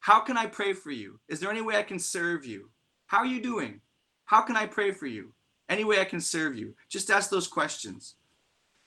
How 0.00 0.20
can 0.20 0.36
I 0.36 0.46
pray 0.46 0.72
for 0.72 0.90
you? 0.90 1.20
Is 1.28 1.40
there 1.40 1.50
any 1.50 1.60
way 1.60 1.76
I 1.76 1.82
can 1.82 1.98
serve 1.98 2.46
you? 2.46 2.70
How 3.06 3.18
are 3.18 3.26
you 3.26 3.40
doing? 3.40 3.80
How 4.24 4.42
can 4.42 4.56
I 4.56 4.66
pray 4.66 4.92
for 4.92 5.06
you? 5.06 5.32
Any 5.68 5.84
way 5.84 6.00
I 6.00 6.04
can 6.04 6.20
serve 6.20 6.56
you?" 6.56 6.74
Just 6.88 7.10
ask 7.10 7.30
those 7.30 7.48
questions. 7.48 8.14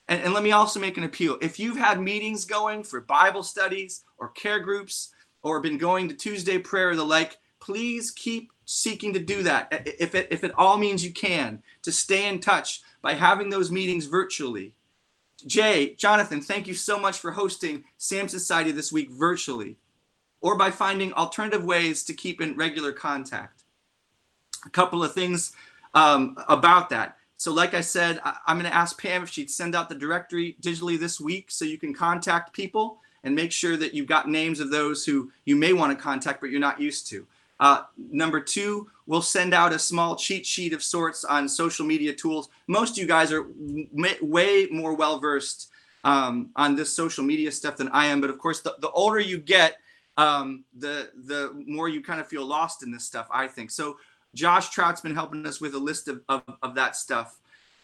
And, 0.08 0.22
and 0.22 0.34
let 0.34 0.42
me 0.42 0.52
also 0.52 0.80
make 0.80 0.96
an 0.96 1.04
appeal. 1.04 1.38
If 1.40 1.58
you've 1.58 1.76
had 1.76 2.00
meetings 2.00 2.44
going 2.44 2.82
for 2.82 3.00
Bible 3.00 3.42
studies 3.42 4.04
or 4.18 4.28
care 4.30 4.60
groups 4.60 5.10
or 5.42 5.60
been 5.60 5.78
going 5.78 6.08
to 6.08 6.14
Tuesday 6.14 6.58
prayer 6.58 6.90
or 6.90 6.96
the 6.96 7.04
like, 7.04 7.38
please 7.60 8.10
keep 8.10 8.52
seeking 8.64 9.12
to 9.12 9.20
do 9.20 9.42
that 9.42 9.68
if 9.86 10.14
it, 10.14 10.28
if 10.30 10.44
it 10.44 10.52
all 10.56 10.76
means 10.76 11.04
you 11.04 11.12
can 11.12 11.62
to 11.82 11.92
stay 11.92 12.28
in 12.28 12.40
touch 12.40 12.82
by 13.02 13.14
having 13.14 13.50
those 13.50 13.70
meetings 13.70 14.06
virtually 14.06 14.72
jay 15.46 15.94
jonathan 15.96 16.40
thank 16.40 16.66
you 16.66 16.74
so 16.74 16.98
much 16.98 17.18
for 17.18 17.32
hosting 17.32 17.82
sam 17.98 18.28
society 18.28 18.70
this 18.70 18.92
week 18.92 19.10
virtually 19.10 19.76
or 20.42 20.56
by 20.56 20.70
finding 20.70 21.12
alternative 21.14 21.64
ways 21.64 22.04
to 22.04 22.12
keep 22.12 22.40
in 22.40 22.56
regular 22.56 22.92
contact 22.92 23.62
a 24.66 24.70
couple 24.70 25.02
of 25.02 25.14
things 25.14 25.52
um, 25.94 26.36
about 26.48 26.90
that 26.90 27.16
so 27.36 27.52
like 27.52 27.74
i 27.74 27.80
said 27.80 28.20
I, 28.24 28.36
i'm 28.46 28.58
going 28.58 28.70
to 28.70 28.76
ask 28.76 29.00
pam 29.00 29.22
if 29.22 29.30
she'd 29.30 29.50
send 29.50 29.74
out 29.74 29.88
the 29.88 29.94
directory 29.94 30.56
digitally 30.60 30.98
this 30.98 31.20
week 31.20 31.50
so 31.50 31.64
you 31.64 31.78
can 31.78 31.94
contact 31.94 32.52
people 32.52 32.98
and 33.24 33.34
make 33.34 33.52
sure 33.52 33.76
that 33.76 33.94
you've 33.94 34.06
got 34.08 34.28
names 34.28 34.60
of 34.60 34.70
those 34.70 35.04
who 35.04 35.30
you 35.44 35.56
may 35.56 35.72
want 35.72 35.96
to 35.96 36.02
contact 36.02 36.40
but 36.40 36.50
you're 36.50 36.60
not 36.60 36.80
used 36.80 37.08
to 37.08 37.26
uh, 37.62 37.84
number 37.96 38.40
two, 38.40 38.90
we'll 39.06 39.22
send 39.22 39.54
out 39.54 39.72
a 39.72 39.78
small 39.78 40.16
cheat 40.16 40.44
sheet 40.44 40.72
of 40.72 40.82
sorts 40.82 41.24
on 41.24 41.48
social 41.48 41.86
media 41.86 42.12
tools. 42.12 42.48
Most 42.66 42.92
of 42.92 42.98
you 42.98 43.06
guys 43.06 43.30
are 43.30 43.46
way 44.20 44.66
more 44.72 44.94
well 44.94 45.20
versed 45.20 45.70
um, 46.02 46.50
on 46.56 46.74
this 46.74 46.92
social 46.92 47.22
media 47.22 47.52
stuff 47.52 47.76
than 47.76 47.88
I 47.90 48.06
am. 48.06 48.20
But 48.20 48.30
of 48.30 48.38
course, 48.38 48.62
the, 48.62 48.74
the 48.80 48.90
older 48.90 49.20
you 49.20 49.38
get, 49.38 49.76
um, 50.16 50.64
the 50.76 51.10
the 51.26 51.52
more 51.66 51.88
you 51.88 52.02
kind 52.02 52.20
of 52.20 52.28
feel 52.28 52.44
lost 52.44 52.82
in 52.82 52.90
this 52.90 53.04
stuff. 53.04 53.26
I 53.30 53.46
think 53.48 53.70
so. 53.70 53.96
Josh 54.34 54.70
Trout's 54.70 55.00
been 55.00 55.14
helping 55.14 55.46
us 55.46 55.60
with 55.60 55.74
a 55.74 55.78
list 55.78 56.08
of, 56.08 56.22
of, 56.28 56.42
of 56.62 56.74
that 56.74 56.96
stuff. 56.96 57.38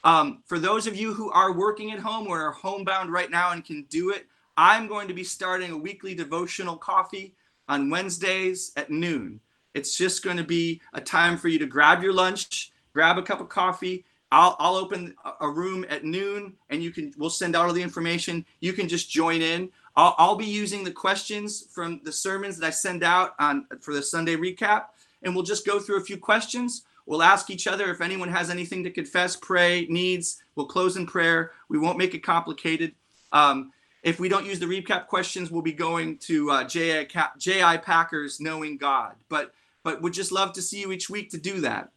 Um, 0.05 0.43
for 0.47 0.59
those 0.59 0.87
of 0.87 0.97
you 0.97 1.13
who 1.13 1.31
are 1.31 1.53
working 1.53 1.93
at 1.93 1.99
home 1.99 2.27
or 2.27 2.41
are 2.41 2.53
homebound 2.53 3.13
right 3.13 3.31
now 3.31 3.51
and 3.53 3.65
can 3.65 3.85
do 3.91 4.11
it, 4.11 4.27
I'm 4.57 4.87
going 4.87 5.09
to 5.09 5.15
be 5.15 5.25
starting 5.25 5.73
a 5.73 5.77
weekly 5.77 6.15
devotional 6.15 6.77
coffee 6.77 7.35
on 7.69 7.91
Wednesdays 7.91 8.73
at 8.77 8.91
noon. 8.91 9.41
It's 9.75 9.97
just 9.97 10.25
going 10.25 10.39
to 10.39 10.45
be 10.45 10.81
a 10.95 11.01
time 11.01 11.37
for 11.37 11.49
you 11.49 11.59
to 11.59 11.67
grab 11.67 12.03
your 12.03 12.13
lunch, 12.13 12.73
grab 12.95 13.19
a 13.19 13.23
cup 13.23 13.41
of 13.41 13.49
coffee. 13.49 14.05
I'll, 14.31 14.57
I'll 14.59 14.77
open 14.77 15.15
a 15.41 15.49
room 15.49 15.85
at 15.89 16.05
noon 16.05 16.55
and 16.71 16.83
you 16.83 16.91
can, 16.91 17.13
we'll 17.17 17.31
send 17.31 17.57
out 17.57 17.67
all 17.67 17.73
the 17.73 17.83
information. 17.83 18.45
You 18.61 18.73
can 18.73 18.89
just 18.89 19.11
join 19.11 19.43
in. 19.43 19.71
I'll, 19.99 20.15
I'll 20.17 20.37
be 20.37 20.47
using 20.47 20.85
the 20.85 20.93
questions 20.93 21.67
from 21.73 22.01
the 22.05 22.13
sermons 22.13 22.57
that 22.57 22.67
I 22.67 22.71
send 22.71 23.03
out 23.03 23.35
on 23.41 23.67
for 23.81 23.93
the 23.93 24.03
Sunday 24.03 24.37
recap. 24.37 24.85
And 25.25 25.35
we'll 25.35 25.45
just 25.45 25.67
go 25.67 25.81
through 25.81 25.97
a 25.97 26.05
few 26.05 26.17
questions. 26.17 26.85
We'll 27.05 27.23
ask 27.23 27.51
each 27.51 27.67
other 27.67 27.91
if 27.91 28.01
anyone 28.01 28.29
has 28.29 28.49
anything 28.49 28.85
to 28.85 28.91
confess, 28.91 29.35
pray, 29.35 29.87
needs. 29.91 30.41
We'll 30.55 30.67
close 30.67 30.97
in 30.97 31.05
prayer. 31.05 31.51
We 31.69 31.79
won't 31.79 31.99
make 31.99 32.15
it 32.15 32.21
complicated. 32.21 32.95
Um, 33.33 33.73
if 34.05 34.21
we 34.21 34.29
don't 34.29 34.47
use 34.47 34.61
the 34.61 34.67
recap 34.67 35.09
questions, 35.09 35.51
we'll 35.51 35.63
be 35.63 35.73
going 35.73 36.19
to 36.19 36.49
uh, 36.53 36.65
J.I. 36.65 37.77
Packer's 37.79 38.39
Knowing 38.39 38.77
God. 38.77 39.17
But 39.29 39.53
but 39.83 40.01
would 40.03 40.13
just 40.13 40.31
love 40.31 40.53
to 40.53 40.63
see 40.63 40.81
you 40.81 40.93
each 40.93 41.11
week 41.11 41.31
to 41.31 41.39
do 41.39 41.61
that. 41.63 41.91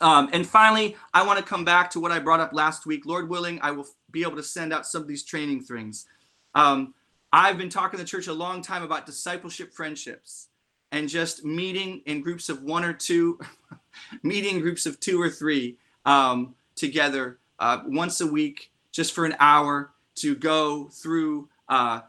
Um, 0.00 0.30
and 0.32 0.46
finally, 0.46 0.96
I 1.12 1.26
want 1.26 1.38
to 1.38 1.44
come 1.44 1.64
back 1.64 1.90
to 1.90 2.00
what 2.00 2.12
I 2.12 2.20
brought 2.20 2.40
up 2.40 2.54
last 2.54 2.86
week. 2.86 3.04
Lord 3.04 3.28
willing, 3.28 3.60
I 3.60 3.72
will 3.72 3.86
be 4.10 4.22
able 4.22 4.36
to 4.36 4.42
send 4.42 4.72
out 4.72 4.86
some 4.86 5.02
of 5.02 5.08
these 5.08 5.24
training 5.24 5.62
things. 5.62 6.06
Um, 6.54 6.94
I've 7.32 7.56
been 7.56 7.70
talking 7.70 7.98
to 7.98 8.04
the 8.04 8.08
church 8.08 8.26
a 8.26 8.32
long 8.32 8.60
time 8.60 8.82
about 8.82 9.06
discipleship 9.06 9.72
friendships 9.72 10.48
and 10.90 11.08
just 11.08 11.44
meeting 11.44 12.02
in 12.04 12.20
groups 12.20 12.50
of 12.50 12.62
one 12.62 12.84
or 12.84 12.92
two, 12.92 13.40
meeting 14.22 14.60
groups 14.60 14.84
of 14.84 15.00
two 15.00 15.20
or 15.20 15.30
three 15.30 15.78
um, 16.04 16.54
together 16.74 17.38
uh, 17.58 17.78
once 17.86 18.20
a 18.20 18.26
week, 18.26 18.70
just 18.90 19.14
for 19.14 19.24
an 19.24 19.34
hour 19.40 19.92
to 20.16 20.34
go 20.34 20.88
through 20.88 21.48
uh, 21.70 22.00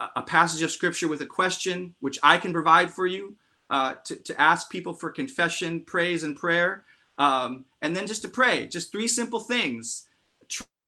a, 0.00 0.08
a 0.16 0.22
passage 0.22 0.62
of 0.62 0.72
scripture 0.72 1.06
with 1.06 1.20
a 1.20 1.26
question, 1.26 1.94
which 2.00 2.18
I 2.24 2.36
can 2.36 2.52
provide 2.52 2.90
for 2.90 3.06
you, 3.06 3.36
uh, 3.70 3.94
to, 4.04 4.16
to 4.16 4.40
ask 4.40 4.70
people 4.70 4.92
for 4.92 5.10
confession, 5.10 5.82
praise, 5.82 6.24
and 6.24 6.36
prayer, 6.36 6.84
um, 7.18 7.64
and 7.80 7.94
then 7.94 8.08
just 8.08 8.22
to 8.22 8.28
pray. 8.28 8.66
Just 8.66 8.90
three 8.90 9.06
simple 9.06 9.38
things 9.38 10.08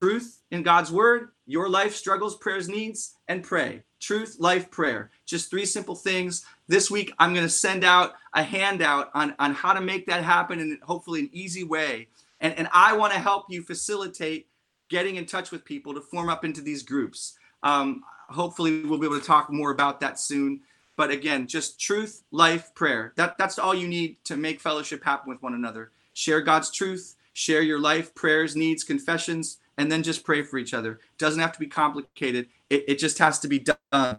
truth 0.00 0.40
in 0.50 0.62
God's 0.62 0.92
word, 0.92 1.30
your 1.46 1.68
life 1.68 1.94
struggles, 1.94 2.36
prayers, 2.36 2.68
needs, 2.68 3.14
and 3.28 3.42
pray. 3.42 3.82
Truth, 4.00 4.36
life, 4.38 4.70
prayer. 4.70 5.10
Just 5.24 5.50
three 5.50 5.64
simple 5.64 5.94
things. 5.94 6.44
This 6.68 6.90
week, 6.90 7.12
I'm 7.18 7.32
going 7.32 7.46
to 7.46 7.50
send 7.50 7.84
out 7.84 8.14
a 8.34 8.42
handout 8.42 9.10
on, 9.14 9.34
on 9.38 9.54
how 9.54 9.72
to 9.72 9.80
make 9.80 10.06
that 10.06 10.22
happen 10.22 10.60
in 10.60 10.78
hopefully 10.82 11.20
an 11.20 11.30
easy 11.32 11.64
way. 11.64 12.08
And, 12.40 12.54
and 12.58 12.68
I 12.72 12.94
want 12.96 13.12
to 13.14 13.18
help 13.18 13.46
you 13.48 13.62
facilitate 13.62 14.48
getting 14.88 15.16
in 15.16 15.26
touch 15.26 15.50
with 15.50 15.64
people 15.64 15.94
to 15.94 16.00
form 16.00 16.28
up 16.28 16.44
into 16.44 16.60
these 16.60 16.82
groups. 16.82 17.38
Um, 17.62 18.02
hopefully, 18.28 18.84
we'll 18.84 18.98
be 18.98 19.06
able 19.06 19.18
to 19.18 19.26
talk 19.26 19.50
more 19.50 19.70
about 19.70 20.00
that 20.00 20.18
soon. 20.18 20.60
But 20.96 21.10
again, 21.10 21.46
just 21.46 21.80
truth, 21.80 22.22
life, 22.30 22.74
prayer. 22.74 23.12
That, 23.16 23.38
that's 23.38 23.58
all 23.58 23.74
you 23.74 23.88
need 23.88 24.16
to 24.24 24.36
make 24.36 24.60
fellowship 24.60 25.04
happen 25.04 25.30
with 25.30 25.42
one 25.42 25.54
another. 25.54 25.92
Share 26.14 26.40
God's 26.40 26.70
truth, 26.70 27.16
share 27.34 27.62
your 27.62 27.78
life, 27.80 28.14
prayers, 28.14 28.56
needs, 28.56 28.82
confessions, 28.82 29.58
and 29.78 29.90
then 29.90 30.02
just 30.02 30.24
pray 30.24 30.42
for 30.42 30.58
each 30.58 30.74
other. 30.74 30.92
It 30.92 31.18
doesn't 31.18 31.40
have 31.40 31.52
to 31.52 31.58
be 31.58 31.66
complicated. 31.66 32.48
It, 32.70 32.84
it 32.88 32.98
just 32.98 33.18
has 33.18 33.38
to 33.40 33.48
be 33.48 33.60
done. 33.92 34.18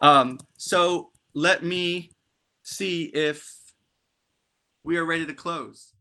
Um, 0.00 0.40
so 0.56 1.10
let 1.34 1.62
me 1.62 2.10
see 2.62 3.04
if 3.04 3.56
we 4.84 4.96
are 4.96 5.04
ready 5.04 5.26
to 5.26 5.34
close. 5.34 5.92